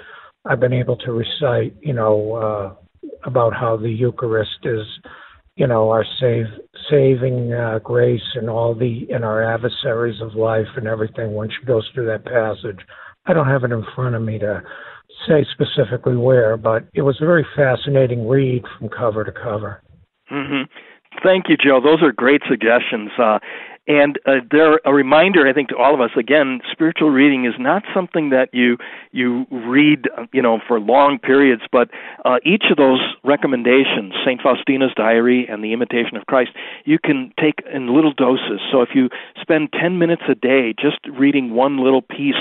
I've 0.46 0.60
been 0.60 0.72
able 0.72 0.96
to 0.96 1.12
recite, 1.12 1.74
you 1.80 1.92
know, 1.92 2.32
uh, 2.34 3.08
about 3.24 3.54
how 3.54 3.76
the 3.76 3.90
Eucharist 3.90 4.58
is, 4.64 4.86
you 5.56 5.66
know, 5.66 5.90
our 5.90 6.04
save, 6.20 6.46
saving 6.90 7.52
uh, 7.52 7.78
grace 7.80 8.34
and 8.34 8.48
all 8.48 8.74
the 8.74 9.06
and 9.10 9.24
our 9.24 9.42
adversaries 9.42 10.20
of 10.20 10.34
life 10.34 10.66
and 10.76 10.86
everything 10.86 11.34
when 11.34 11.48
she 11.48 11.66
goes 11.66 11.88
through 11.94 12.06
that 12.06 12.24
passage. 12.24 12.80
I 13.26 13.34
don't 13.34 13.46
have 13.46 13.64
it 13.64 13.72
in 13.72 13.84
front 13.94 14.14
of 14.14 14.22
me 14.22 14.38
to 14.38 14.62
say 15.28 15.46
specifically 15.52 16.16
where, 16.16 16.56
but 16.56 16.88
it 16.94 17.02
was 17.02 17.16
a 17.20 17.26
very 17.26 17.46
fascinating 17.56 18.26
read 18.26 18.64
from 18.78 18.88
cover 18.88 19.24
to 19.24 19.32
cover. 19.32 19.82
Mm-hmm. 20.30 20.62
Thank 21.24 21.48
you, 21.48 21.56
Joe. 21.56 21.80
Those 21.82 22.02
are 22.02 22.12
great 22.12 22.42
suggestions. 22.48 23.10
Uh, 23.18 23.38
and 23.86 24.18
uh, 24.24 24.36
they're 24.50 24.80
a 24.84 24.92
reminder, 24.92 25.46
I 25.46 25.52
think, 25.52 25.68
to 25.68 25.76
all 25.76 25.94
of 25.94 26.00
us. 26.00 26.10
Again, 26.16 26.60
spiritual 26.72 27.10
reading 27.10 27.44
is 27.44 27.54
not 27.58 27.82
something 27.94 28.30
that 28.30 28.48
you 28.52 28.78
you 29.12 29.46
read, 29.50 30.08
you 30.32 30.42
know, 30.42 30.58
for 30.66 30.80
long 30.80 31.18
periods. 31.18 31.62
But 31.70 31.90
uh, 32.24 32.38
each 32.44 32.64
of 32.70 32.76
those 32.76 33.00
recommendations, 33.22 34.14
Saint 34.24 34.40
Faustina's 34.40 34.94
Diary 34.96 35.46
and 35.48 35.62
The 35.62 35.72
Imitation 35.72 36.16
of 36.16 36.26
Christ, 36.26 36.50
you 36.84 36.98
can 36.98 37.32
take 37.38 37.62
in 37.72 37.94
little 37.94 38.12
doses. 38.12 38.60
So 38.72 38.80
if 38.80 38.90
you 38.94 39.10
spend 39.40 39.72
ten 39.72 39.98
minutes 39.98 40.22
a 40.28 40.34
day 40.34 40.74
just 40.78 40.98
reading 41.18 41.54
one 41.54 41.78
little 41.78 42.02
piece 42.02 42.34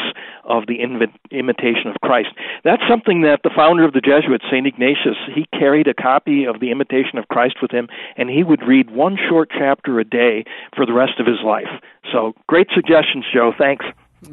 of 0.46 0.64
the 0.68 0.80
Imitation 0.82 1.88
of 1.88 1.96
Christ, 2.02 2.30
that's 2.64 2.84
something 2.90 3.22
that 3.22 3.42
the 3.44 3.52
founder 3.54 3.84
of 3.84 3.94
the 3.94 4.02
Jesuits, 4.02 4.46
Saint 4.50 4.66
Ignatius, 4.68 5.18
he 5.34 5.46
carried 5.58 5.88
a 5.88 5.94
copy 5.94 6.46
of 6.46 6.60
the 6.60 6.72
Imitation 6.72 7.18
of 7.18 7.28
Christ 7.28 7.56
with 7.62 7.72
him, 7.72 7.88
and 8.16 8.30
he 8.30 8.44
would 8.44 8.62
read 8.66 8.90
one 8.92 9.18
short 9.30 9.50
chapter 9.52 10.00
a 10.00 10.06
day 10.06 10.46
for 10.76 10.86
the 10.86 10.94
rest 10.94 11.20
of 11.20 11.26
his 11.26 11.33
his 11.36 11.46
life. 11.46 11.82
So 12.12 12.34
great 12.48 12.68
suggestions, 12.74 13.26
Joe. 13.34 13.52
Thanks. 13.58 13.86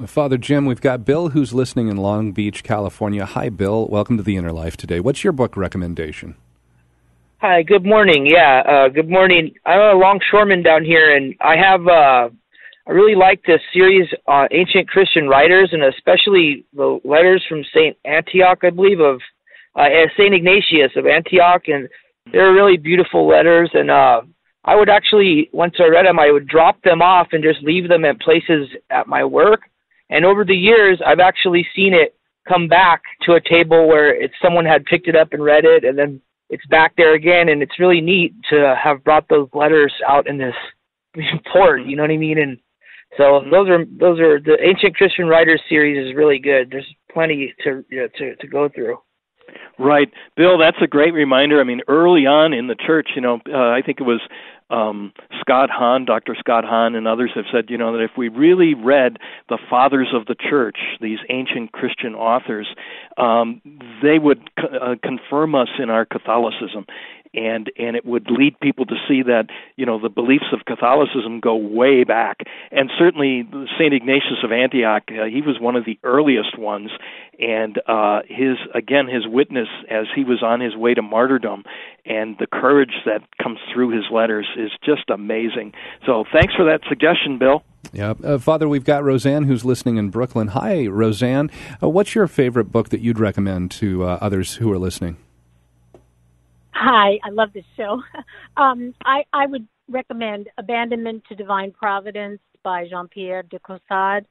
Father 0.06 0.38
Jim, 0.38 0.66
we've 0.66 0.80
got 0.80 1.04
Bill 1.04 1.30
who's 1.30 1.52
listening 1.52 1.88
in 1.88 1.96
Long 1.96 2.32
Beach, 2.32 2.62
California. 2.62 3.24
Hi, 3.24 3.48
Bill. 3.48 3.88
Welcome 3.88 4.16
to 4.18 4.22
the 4.22 4.36
Inner 4.36 4.52
Life 4.52 4.76
today. 4.76 5.00
What's 5.00 5.24
your 5.24 5.32
book 5.32 5.56
recommendation? 5.56 6.36
Hi, 7.40 7.62
good 7.62 7.84
morning. 7.84 8.26
Yeah, 8.26 8.62
uh, 8.68 8.88
good 8.88 9.08
morning. 9.08 9.54
I'm 9.64 9.80
a 9.80 9.98
longshoreman 9.98 10.62
down 10.62 10.84
here, 10.84 11.16
and 11.16 11.34
I 11.40 11.56
have 11.56 11.86
uh, 11.88 12.28
I 12.86 12.92
really 12.92 13.14
like 13.14 13.44
this 13.46 13.60
series 13.72 14.08
on 14.26 14.48
ancient 14.50 14.88
Christian 14.88 15.28
writers, 15.28 15.70
and 15.72 15.82
especially 15.82 16.64
the 16.74 17.00
letters 17.04 17.44
from 17.48 17.62
Saint 17.74 17.96
Antioch, 18.04 18.58
I 18.62 18.70
believe, 18.70 19.00
of 19.00 19.20
uh, 19.76 19.86
Saint 20.16 20.34
Ignatius 20.34 20.92
of 20.96 21.06
Antioch, 21.06 21.62
and 21.68 21.88
they're 22.32 22.52
really 22.52 22.76
beautiful 22.76 23.28
letters. 23.28 23.70
And 23.74 23.90
uh, 23.90 24.22
I 24.64 24.76
would 24.76 24.90
actually, 24.90 25.48
once 25.52 25.74
I 25.78 25.88
read 25.88 26.06
them, 26.06 26.18
I 26.18 26.30
would 26.30 26.46
drop 26.46 26.82
them 26.82 27.00
off 27.00 27.28
and 27.32 27.42
just 27.42 27.62
leave 27.62 27.88
them 27.88 28.04
at 28.04 28.20
places 28.20 28.68
at 28.90 29.06
my 29.06 29.24
work. 29.24 29.62
And 30.10 30.24
over 30.24 30.44
the 30.44 30.54
years, 30.54 31.00
I've 31.04 31.20
actually 31.20 31.66
seen 31.74 31.94
it 31.94 32.14
come 32.48 32.68
back 32.68 33.02
to 33.22 33.34
a 33.34 33.40
table 33.40 33.88
where 33.88 34.14
it's 34.14 34.34
someone 34.42 34.64
had 34.64 34.84
picked 34.84 35.08
it 35.08 35.16
up 35.16 35.32
and 35.32 35.42
read 35.42 35.64
it, 35.64 35.84
and 35.84 35.98
then 35.98 36.20
it's 36.50 36.66
back 36.66 36.92
there 36.96 37.14
again. 37.14 37.48
And 37.48 37.62
it's 37.62 37.78
really 37.78 38.00
neat 38.00 38.34
to 38.50 38.74
have 38.82 39.04
brought 39.04 39.28
those 39.28 39.48
letters 39.54 39.92
out 40.06 40.28
in 40.28 40.36
this 40.36 40.54
port. 41.52 41.86
You 41.86 41.96
know 41.96 42.02
what 42.02 42.10
I 42.10 42.16
mean? 42.16 42.38
And 42.38 42.58
so 43.16 43.42
those 43.50 43.68
are 43.68 43.84
those 43.98 44.20
are 44.20 44.40
the 44.40 44.56
ancient 44.62 44.96
Christian 44.96 45.26
writers 45.26 45.60
series 45.68 46.08
is 46.08 46.16
really 46.16 46.38
good. 46.38 46.70
There's 46.70 46.86
plenty 47.12 47.54
to 47.64 47.84
you 47.88 48.00
know, 48.02 48.08
to 48.18 48.36
to 48.36 48.46
go 48.46 48.68
through. 48.68 48.98
Right, 49.80 50.12
Bill. 50.36 50.58
That's 50.58 50.76
a 50.82 50.86
great 50.86 51.14
reminder. 51.14 51.58
I 51.58 51.64
mean, 51.64 51.80
early 51.88 52.26
on 52.26 52.52
in 52.52 52.66
the 52.66 52.74
church, 52.74 53.08
you 53.16 53.22
know, 53.22 53.40
uh, 53.50 53.56
I 53.56 53.80
think 53.80 53.98
it 53.98 54.04
was 54.04 54.20
um, 54.68 55.14
Scott 55.40 55.70
Hahn, 55.70 56.04
Dr. 56.04 56.36
Scott 56.38 56.64
Hahn, 56.66 56.94
and 56.94 57.08
others 57.08 57.30
have 57.34 57.46
said, 57.50 57.70
you 57.70 57.78
know, 57.78 57.96
that 57.96 58.04
if 58.04 58.10
we 58.16 58.28
really 58.28 58.74
read 58.74 59.16
the 59.48 59.56
fathers 59.70 60.08
of 60.14 60.26
the 60.26 60.34
church, 60.34 60.76
these 61.00 61.18
ancient 61.30 61.72
Christian 61.72 62.14
authors, 62.14 62.68
um, 63.16 63.62
they 64.02 64.18
would 64.18 64.50
c- 64.60 64.66
uh, 64.70 64.96
confirm 65.02 65.54
us 65.54 65.68
in 65.78 65.88
our 65.88 66.04
Catholicism 66.04 66.84
and 67.34 67.70
and 67.78 67.96
it 67.96 68.04
would 68.04 68.28
lead 68.30 68.58
people 68.60 68.86
to 68.86 68.94
see 69.08 69.22
that 69.22 69.46
you 69.76 69.86
know 69.86 70.00
the 70.00 70.08
beliefs 70.08 70.52
of 70.52 70.64
Catholicism 70.66 71.40
go 71.40 71.54
way 71.54 72.04
back, 72.04 72.38
and 72.70 72.90
certainly 72.98 73.48
Saint 73.78 73.94
Ignatius 73.94 74.42
of 74.44 74.52
Antioch, 74.52 75.04
uh, 75.08 75.24
he 75.26 75.42
was 75.42 75.58
one 75.60 75.76
of 75.76 75.84
the 75.84 75.98
earliest 76.02 76.58
ones, 76.58 76.90
and 77.38 77.80
uh, 77.86 78.20
his 78.28 78.56
again 78.74 79.06
his 79.06 79.26
witness 79.26 79.68
as 79.90 80.06
he 80.14 80.24
was 80.24 80.42
on 80.42 80.60
his 80.60 80.76
way 80.76 80.94
to 80.94 81.02
martyrdom, 81.02 81.64
and 82.04 82.36
the 82.38 82.46
courage 82.46 82.94
that 83.06 83.22
comes 83.42 83.58
through 83.72 83.90
his 83.90 84.04
letters 84.10 84.48
is 84.56 84.70
just 84.84 85.08
amazing. 85.10 85.72
So 86.06 86.24
thanks 86.32 86.54
for 86.54 86.64
that 86.64 86.80
suggestion, 86.88 87.38
Bill. 87.38 87.62
Yeah, 87.92 88.14
uh, 88.22 88.38
Father, 88.38 88.68
we've 88.68 88.84
got 88.84 89.02
Roseanne 89.04 89.44
who's 89.44 89.64
listening 89.64 89.96
in 89.96 90.10
Brooklyn. 90.10 90.48
Hi, 90.48 90.86
Roseanne. 90.86 91.50
Uh, 91.82 91.88
what's 91.88 92.14
your 92.14 92.26
favorite 92.26 92.66
book 92.66 92.90
that 92.90 93.00
you'd 93.00 93.18
recommend 93.18 93.70
to 93.72 94.04
uh, 94.04 94.18
others 94.20 94.56
who 94.56 94.70
are 94.70 94.78
listening? 94.78 95.16
Hi, 96.82 97.18
I 97.22 97.28
love 97.30 97.52
this 97.52 97.64
show. 97.76 98.02
Um, 98.56 98.94
I, 99.04 99.22
I 99.32 99.46
would 99.46 99.66
recommend 99.88 100.48
Abandonment 100.58 101.22
to 101.28 101.34
Divine 101.34 101.72
Providence 101.72 102.40
by 102.62 102.86
Jean 102.88 103.06
Pierre 103.08 103.42
de 103.42 103.58
Caussade. 103.58 104.26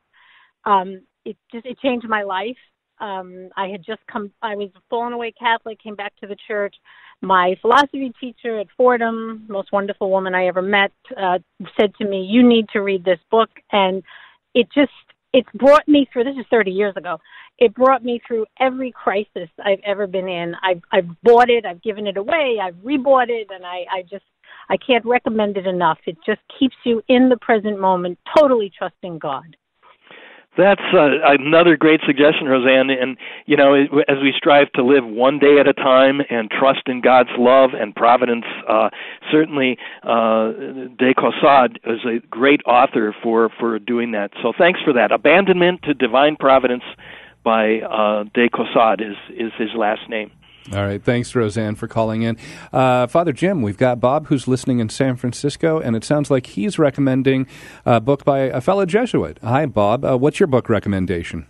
Um, 0.65 1.01
it 1.25 1.37
just 1.51 1.65
it 1.65 1.79
changed 1.79 2.07
my 2.07 2.23
life. 2.23 2.57
Um, 2.99 3.49
I 3.55 3.67
had 3.69 3.83
just 3.83 4.01
come. 4.11 4.31
I 4.41 4.55
was 4.55 4.69
a 4.75 4.81
fallen 4.89 5.13
away 5.13 5.31
Catholic. 5.31 5.81
Came 5.81 5.95
back 5.95 6.13
to 6.17 6.27
the 6.27 6.35
church. 6.47 6.75
My 7.21 7.55
philosophy 7.61 8.11
teacher 8.19 8.59
at 8.59 8.67
Fordham, 8.77 9.45
most 9.47 9.71
wonderful 9.71 10.11
woman 10.11 10.35
I 10.35 10.47
ever 10.47 10.61
met, 10.61 10.91
uh, 11.17 11.39
said 11.79 11.95
to 11.95 12.05
me, 12.05 12.23
"You 12.23 12.43
need 12.43 12.67
to 12.69 12.81
read 12.81 13.03
this 13.03 13.19
book." 13.31 13.49
And 13.71 14.03
it 14.53 14.67
just 14.75 14.91
it's 15.33 15.49
brought 15.53 15.87
me 15.87 16.07
through. 16.11 16.25
This 16.25 16.37
is 16.37 16.45
30 16.49 16.71
years 16.71 16.93
ago 16.97 17.17
it 17.59 17.75
brought 17.75 18.03
me 18.03 18.21
through 18.25 18.45
every 18.59 18.91
crisis 18.91 19.49
I've 19.63 19.81
ever 19.85 20.07
been 20.07 20.27
in. 20.27 20.55
I've 20.63 20.81
I've 20.91 21.21
bought 21.23 21.49
it, 21.49 21.65
I've 21.65 21.83
given 21.83 22.07
it 22.07 22.17
away, 22.17 22.57
I've 22.61 22.75
rebought 22.75 23.29
it, 23.29 23.47
and 23.51 23.65
I 23.65 23.85
I 23.91 24.01
just 24.09 24.23
I 24.69 24.77
can't 24.77 25.05
recommend 25.05 25.57
it 25.57 25.67
enough. 25.67 25.99
It 26.05 26.17
just 26.25 26.41
keeps 26.57 26.75
you 26.85 27.01
in 27.09 27.29
the 27.29 27.37
present 27.37 27.79
moment, 27.79 28.17
totally 28.37 28.71
trusting 28.75 29.19
God. 29.19 29.55
That's 30.57 30.81
uh, 30.93 31.07
another 31.23 31.77
great 31.77 32.01
suggestion, 32.05 32.47
Roseanne. 32.47 32.89
And 32.89 33.17
you 33.45 33.55
know, 33.55 33.73
as 33.73 34.17
we 34.21 34.33
strive 34.35 34.71
to 34.73 34.83
live 34.83 35.05
one 35.05 35.39
day 35.39 35.57
at 35.59 35.67
a 35.67 35.73
time 35.73 36.21
and 36.29 36.49
trust 36.49 36.81
in 36.87 37.01
God's 37.01 37.29
love 37.37 37.71
and 37.79 37.95
providence, 37.95 38.45
uh, 38.67 38.89
certainly 39.31 39.77
uh, 40.03 40.51
De 40.97 41.13
Caussade 41.13 41.79
is 41.85 41.99
a 42.05 42.19
great 42.27 42.61
author 42.65 43.15
for 43.23 43.49
for 43.59 43.79
doing 43.79 44.11
that. 44.11 44.31
So 44.41 44.51
thanks 44.57 44.79
for 44.83 44.93
that. 44.93 45.11
Abandonment 45.11 45.83
to 45.83 45.93
Divine 45.93 46.35
Providence 46.35 46.83
by 47.43 47.79
uh, 47.79 48.23
De 48.33 48.49
Caussade 48.49 49.01
is 49.01 49.17
is 49.29 49.51
his 49.57 49.69
last 49.75 50.09
name. 50.09 50.31
All 50.71 50.85
right. 50.85 51.03
Thanks, 51.03 51.33
Roseanne, 51.33 51.75
for 51.75 51.87
calling 51.87 52.21
in. 52.21 52.37
Uh, 52.71 53.07
Father 53.07 53.33
Jim, 53.33 53.61
we've 53.61 53.77
got 53.77 53.99
Bob 53.99 54.27
who's 54.27 54.47
listening 54.47 54.79
in 54.79 54.89
San 54.89 55.15
Francisco, 55.15 55.79
and 55.79 55.95
it 55.95 56.03
sounds 56.03 56.29
like 56.29 56.45
he's 56.45 56.77
recommending 56.77 57.47
a 57.85 57.99
book 57.99 58.23
by 58.23 58.39
a 58.39 58.61
fellow 58.61 58.85
Jesuit. 58.85 59.39
Hi, 59.41 59.65
Bob. 59.65 60.05
Uh, 60.05 60.17
what's 60.17 60.39
your 60.39 60.47
book 60.47 60.69
recommendation? 60.69 61.47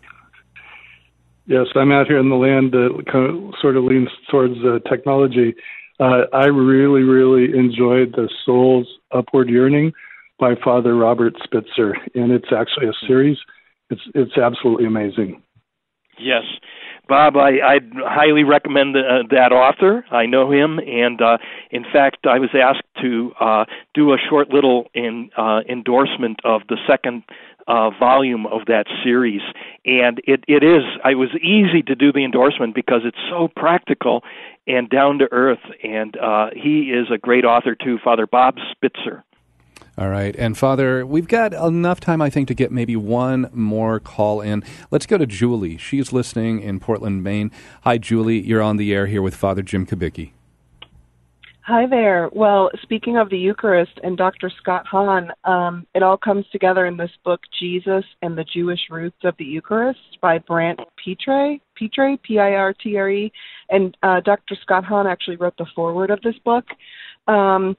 Yes, 1.48 1.66
I'm 1.76 1.92
out 1.92 2.08
here 2.08 2.20
in 2.20 2.30
the 2.30 2.36
land 2.36 2.72
that 2.74 3.06
kind 3.12 3.26
of, 3.26 3.56
sort 3.60 3.76
of 3.76 3.84
leans 3.84 4.10
towards 4.30 4.54
uh, 4.64 4.80
technology. 4.88 5.56
Uh, 6.00 6.22
I 6.32 6.46
really, 6.46 7.02
really 7.02 7.58
enjoyed 7.58 8.14
The 8.14 8.30
Soul's 8.46 8.88
Upward 9.12 9.50
Yearning 9.50 9.92
by 10.40 10.54
Father 10.64 10.96
Robert 10.96 11.34
Spitzer, 11.44 11.98
and 12.16 12.32
it's 12.32 12.54
actually 12.56 12.88
a 12.88 13.08
series. 13.08 13.38
It's, 13.90 14.02
it's 14.14 14.38
absolutely 14.38 14.86
amazing. 14.86 15.42
Yes. 16.20 16.44
Bob, 17.10 17.36
I, 17.36 17.60
I'd 17.60 17.92
highly 17.96 18.44
recommend 18.44 18.96
uh, 18.96 19.24
that 19.32 19.52
author. 19.52 20.06
I 20.12 20.28
know 20.28 20.52
him, 20.52 20.80
and 20.80 21.20
uh, 21.20 21.40
in 21.72 21.84
fact, 21.84 22.28
I 22.28 22.38
was 22.38 22.52
asked 22.54 22.88
to 23.02 23.34
uh, 23.42 23.66
do 23.96 24.14
a 24.14 24.18
short 24.30 24.50
little 24.50 24.86
in, 24.94 25.32
uh, 25.36 25.62
endorsement 25.68 26.40
of 26.46 26.62
the 26.70 26.78
second 26.88 27.24
uh, 27.68 27.90
volume 28.00 28.46
of 28.46 28.66
that 28.68 28.86
series. 29.04 29.42
And 29.86 30.20
it, 30.26 30.44
it 30.48 30.64
is, 30.64 30.84
it 31.04 31.16
was 31.16 31.30
easy 31.42 31.82
to 31.84 31.96
do 31.96 32.12
the 32.12 32.24
endorsement 32.24 32.76
because 32.76 33.02
it's 33.04 33.18
so 33.30 33.50
practical 33.56 34.24
and 34.68 34.90
down 34.90 35.20
to 35.20 35.28
earth. 35.32 35.60
And 35.84 36.16
uh, 36.18 36.50
he 36.56 36.92
is 36.92 37.08
a 37.14 37.18
great 37.18 37.46
author 37.46 37.76
too, 37.76 37.98
Father 38.04 38.28
Bob 38.28 38.56
Spitzer. 38.72 39.24
All 40.00 40.08
right. 40.08 40.34
And 40.38 40.58
Father, 40.58 41.06
we've 41.06 41.28
got 41.28 41.52
enough 41.54 42.00
time, 42.00 42.22
I 42.22 42.30
think, 42.30 42.48
to 42.48 42.54
get 42.54 42.72
maybe 42.72 42.96
one 42.96 43.50
more 43.52 44.00
call 44.00 44.40
in. 44.40 44.64
Let's 44.92 45.06
go 45.06 45.18
to 45.18 45.26
Julie. 45.26 45.76
She's 45.76 46.14
listening 46.14 46.62
in 46.62 46.80
Portland, 46.80 47.22
Maine. 47.22 47.52
Hi, 47.82 47.98
Julie. 47.98 48.40
You're 48.40 48.62
on 48.62 48.78
the 48.78 48.94
air 48.94 49.08
here 49.08 49.22
with 49.22 49.36
Father 49.36 49.62
Jim 49.62 49.86
Kubicki. 49.86 50.32
Hi 51.64 51.86
there. 51.86 52.30
Well, 52.32 52.72
speaking 52.82 53.18
of 53.18 53.30
the 53.30 53.38
Eucharist 53.38 53.92
and 54.02 54.18
Dr. 54.18 54.50
Scott 54.62 54.88
Hahn, 54.88 55.32
um, 55.44 55.86
it 55.94 56.02
all 56.02 56.18
comes 56.18 56.46
together 56.50 56.86
in 56.86 56.96
this 56.96 57.12
book, 57.26 57.42
Jesus 57.60 58.06
and 58.22 58.38
the 58.38 58.46
Jewish 58.46 58.80
Roots 58.90 59.20
of 59.26 59.36
the 59.38 59.44
Eucharist 59.44 60.18
by 60.22 60.38
Brant 60.38 60.80
Pitre, 60.96 61.58
Pitre, 61.76 62.18
P-I-R-T-R-E, 62.24 63.32
and 63.70 63.98
uh, 64.02 64.22
Dr. 64.22 64.56
Scott 64.62 64.86
Hahn 64.86 65.08
actually 65.08 65.36
wrote 65.36 65.58
the 65.58 65.68
foreword 65.76 66.10
of 66.10 66.22
this 66.22 66.40
book. 66.46 66.66
Um, 67.28 67.76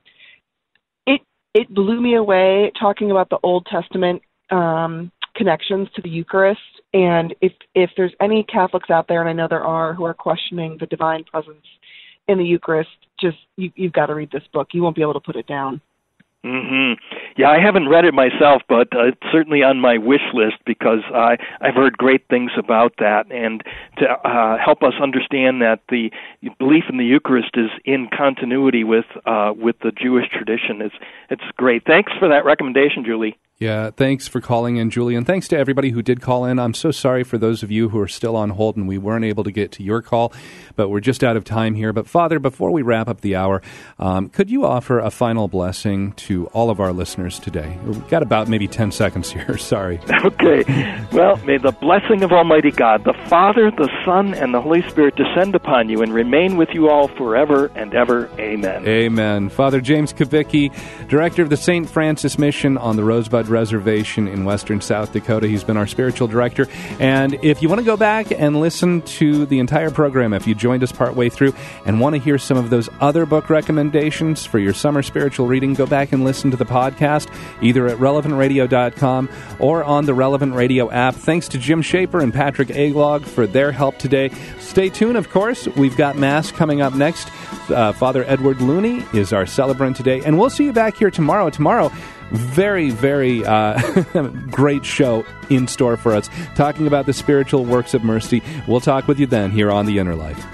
it 1.55 1.72
blew 1.74 2.01
me 2.01 2.14
away 2.14 2.72
talking 2.78 3.11
about 3.11 3.28
the 3.30 3.38
Old 3.42 3.66
Testament 3.66 4.22
um, 4.51 5.11
connections 5.34 5.88
to 5.94 6.03
the 6.03 6.09
Eucharist. 6.09 6.61
And 6.92 7.34
if 7.40 7.53
if 7.74 7.90
there's 7.96 8.12
any 8.20 8.42
Catholics 8.44 8.90
out 8.90 9.09
there, 9.09 9.20
and 9.20 9.28
I 9.28 9.32
know 9.32 9.48
there 9.48 9.64
are, 9.64 9.94
who 9.94 10.05
are 10.05 10.14
questioning 10.14 10.76
the 10.78 10.86
divine 10.86 11.24
presence 11.24 11.66
in 12.28 12.38
the 12.38 12.44
Eucharist, 12.44 12.90
just 13.20 13.38
you, 13.57 13.70
you've 13.74 13.92
got 13.92 14.07
to 14.07 14.14
read 14.14 14.30
this 14.30 14.42
book. 14.53 14.68
You 14.72 14.82
won't 14.82 14.96
be 14.96 15.03
able 15.03 15.14
to 15.14 15.20
put 15.20 15.36
it 15.36 15.46
down. 15.46 15.80
Mhm. 16.45 16.97
Yeah, 17.36 17.51
I 17.51 17.59
haven't 17.61 17.88
read 17.88 18.07
it 18.07 18.14
myself, 18.14 18.62
but 18.66 18.88
uh, 18.97 19.09
it's 19.09 19.20
certainly 19.30 19.62
on 19.62 19.78
my 19.78 19.99
wish 19.99 20.22
list 20.32 20.57
because 20.64 21.01
I 21.14 21.36
I've 21.61 21.74
heard 21.74 21.99
great 21.99 22.26
things 22.28 22.51
about 22.57 22.95
that, 22.99 23.30
and 23.30 23.62
to 23.99 24.09
uh, 24.11 24.57
help 24.57 24.82
us 24.82 24.95
understand 25.03 25.61
that 25.61 25.80
the 25.91 26.11
belief 26.59 26.84
in 26.88 26.97
the 26.97 27.05
Eucharist 27.05 27.51
is 27.57 27.68
in 27.84 28.09
continuity 28.09 28.84
with 28.84 29.05
uh, 29.26 29.53
with 29.55 29.76
the 29.80 29.93
Jewish 29.93 30.30
tradition. 30.30 30.80
It's 30.80 30.95
it's 31.28 31.45
great. 31.59 31.84
Thanks 31.84 32.12
for 32.18 32.28
that 32.28 32.47
recommendation, 32.47 33.05
Julie. 33.05 33.36
Yeah, 33.61 33.90
thanks 33.90 34.26
for 34.26 34.40
calling 34.40 34.78
in, 34.78 34.88
Julie. 34.88 35.14
And 35.16 35.26
thanks 35.26 35.46
to 35.48 35.58
everybody 35.58 35.90
who 35.90 36.00
did 36.00 36.22
call 36.22 36.46
in. 36.46 36.58
I'm 36.58 36.72
so 36.72 36.90
sorry 36.90 37.24
for 37.24 37.36
those 37.36 37.62
of 37.62 37.70
you 37.70 37.90
who 37.90 38.00
are 38.00 38.08
still 38.08 38.34
on 38.34 38.48
hold 38.48 38.78
and 38.78 38.88
we 38.88 38.96
weren't 38.96 39.26
able 39.26 39.44
to 39.44 39.50
get 39.52 39.70
to 39.72 39.82
your 39.82 40.00
call, 40.00 40.32
but 40.76 40.88
we're 40.88 41.00
just 41.00 41.22
out 41.22 41.36
of 41.36 41.44
time 41.44 41.74
here. 41.74 41.92
But, 41.92 42.06
Father, 42.06 42.38
before 42.38 42.70
we 42.70 42.80
wrap 42.80 43.06
up 43.06 43.20
the 43.20 43.36
hour, 43.36 43.61
um, 43.98 44.30
could 44.30 44.48
you 44.48 44.64
offer 44.64 44.98
a 44.98 45.11
final 45.11 45.46
blessing 45.46 46.12
to 46.12 46.46
all 46.54 46.70
of 46.70 46.80
our 46.80 46.90
listeners 46.94 47.38
today? 47.38 47.76
We've 47.84 48.08
got 48.08 48.22
about 48.22 48.48
maybe 48.48 48.66
10 48.66 48.92
seconds 48.92 49.30
here. 49.32 49.58
sorry. 49.58 50.00
Okay. 50.24 50.64
Well, 51.12 51.36
may 51.44 51.58
the 51.58 51.72
blessing 51.82 52.22
of 52.22 52.32
Almighty 52.32 52.70
God, 52.70 53.04
the 53.04 53.12
Father, 53.28 53.70
the 53.70 53.90
Son, 54.06 54.32
and 54.32 54.54
the 54.54 54.62
Holy 54.62 54.80
Spirit 54.88 55.16
descend 55.16 55.54
upon 55.54 55.90
you 55.90 56.00
and 56.00 56.14
remain 56.14 56.56
with 56.56 56.70
you 56.72 56.88
all 56.88 57.08
forever 57.08 57.66
and 57.74 57.92
ever. 57.92 58.30
Amen. 58.38 58.88
Amen. 58.88 59.50
Father 59.50 59.82
James 59.82 60.14
Kubicki, 60.14 60.72
Director 61.08 61.42
of 61.42 61.50
the 61.50 61.58
St. 61.58 61.86
Francis 61.90 62.38
Mission 62.38 62.78
on 62.78 62.96
the 62.96 63.04
Rosebud 63.04 63.49
Reservation 63.51 64.26
in 64.28 64.44
western 64.44 64.80
South 64.80 65.12
Dakota. 65.12 65.48
He's 65.48 65.64
been 65.64 65.76
our 65.76 65.86
spiritual 65.86 66.28
director. 66.28 66.66
And 66.98 67.34
if 67.42 67.62
you 67.62 67.68
want 67.68 67.80
to 67.80 67.84
go 67.84 67.96
back 67.96 68.30
and 68.30 68.61
listen 68.61 69.03
to 69.03 69.46
the 69.46 69.59
entire 69.59 69.90
program, 69.90 70.32
if 70.32 70.46
you 70.46 70.55
joined 70.55 70.82
us 70.82 70.92
partway 70.92 71.28
through 71.28 71.55
and 71.84 72.01
want 72.01 72.14
to 72.14 72.20
hear 72.20 72.38
some 72.38 72.57
of 72.57 72.70
those 72.70 72.88
other 73.01 73.26
book 73.26 73.51
recommendations 73.51 74.46
for 74.46 74.59
your 74.59 74.72
summer 74.72 75.03
spiritual 75.03 75.46
reading, 75.46 75.74
go 75.74 75.86
back 75.86 76.12
and 76.12 76.24
listen 76.24 76.51
to 76.51 76.57
the 76.57 76.64
podcast 76.64 77.28
either 77.62 77.86
at 77.86 77.98
relevantradio.com 77.98 79.28
or 79.59 79.84
on 79.84 80.07
the 80.07 80.14
Relevant 80.14 80.55
Radio 80.55 80.90
app. 80.90 81.14
Thanks 81.14 81.48
to 81.48 81.59
Jim 81.59 81.82
Shaper 81.82 82.20
and 82.20 82.32
Patrick 82.32 82.68
Aglog 82.68 83.24
for 83.24 83.46
their 83.46 83.72
help 83.72 83.98
today. 83.98 84.30
Stay 84.59 84.88
tuned, 84.88 85.16
of 85.16 85.30
course. 85.30 85.66
We've 85.68 85.96
got 85.96 86.16
Mass 86.16 86.51
coming 86.51 86.80
up 86.80 86.94
next. 86.94 87.28
Uh, 87.70 87.92
Father 87.92 88.24
Edward 88.26 88.61
Looney 88.61 89.05
is 89.12 89.32
our 89.32 89.46
celebrant 89.46 89.96
today. 89.96 90.22
And 90.24 90.38
we'll 90.38 90.51
see 90.51 90.64
you 90.64 90.72
back 90.72 90.96
here 90.96 91.11
tomorrow. 91.11 91.51
Tomorrow, 91.51 91.90
very, 92.30 92.90
very 92.90 93.44
uh, 93.44 93.80
great 94.50 94.84
show 94.84 95.24
in 95.48 95.68
store 95.68 95.96
for 95.96 96.14
us, 96.14 96.28
talking 96.54 96.86
about 96.86 97.06
the 97.06 97.12
spiritual 97.12 97.64
works 97.64 97.94
of 97.94 98.04
mercy. 98.04 98.42
We'll 98.66 98.80
talk 98.80 99.08
with 99.08 99.18
you 99.18 99.26
then 99.26 99.50
here 99.50 99.70
on 99.70 99.86
The 99.86 99.98
Inner 99.98 100.14
Life. 100.14 100.44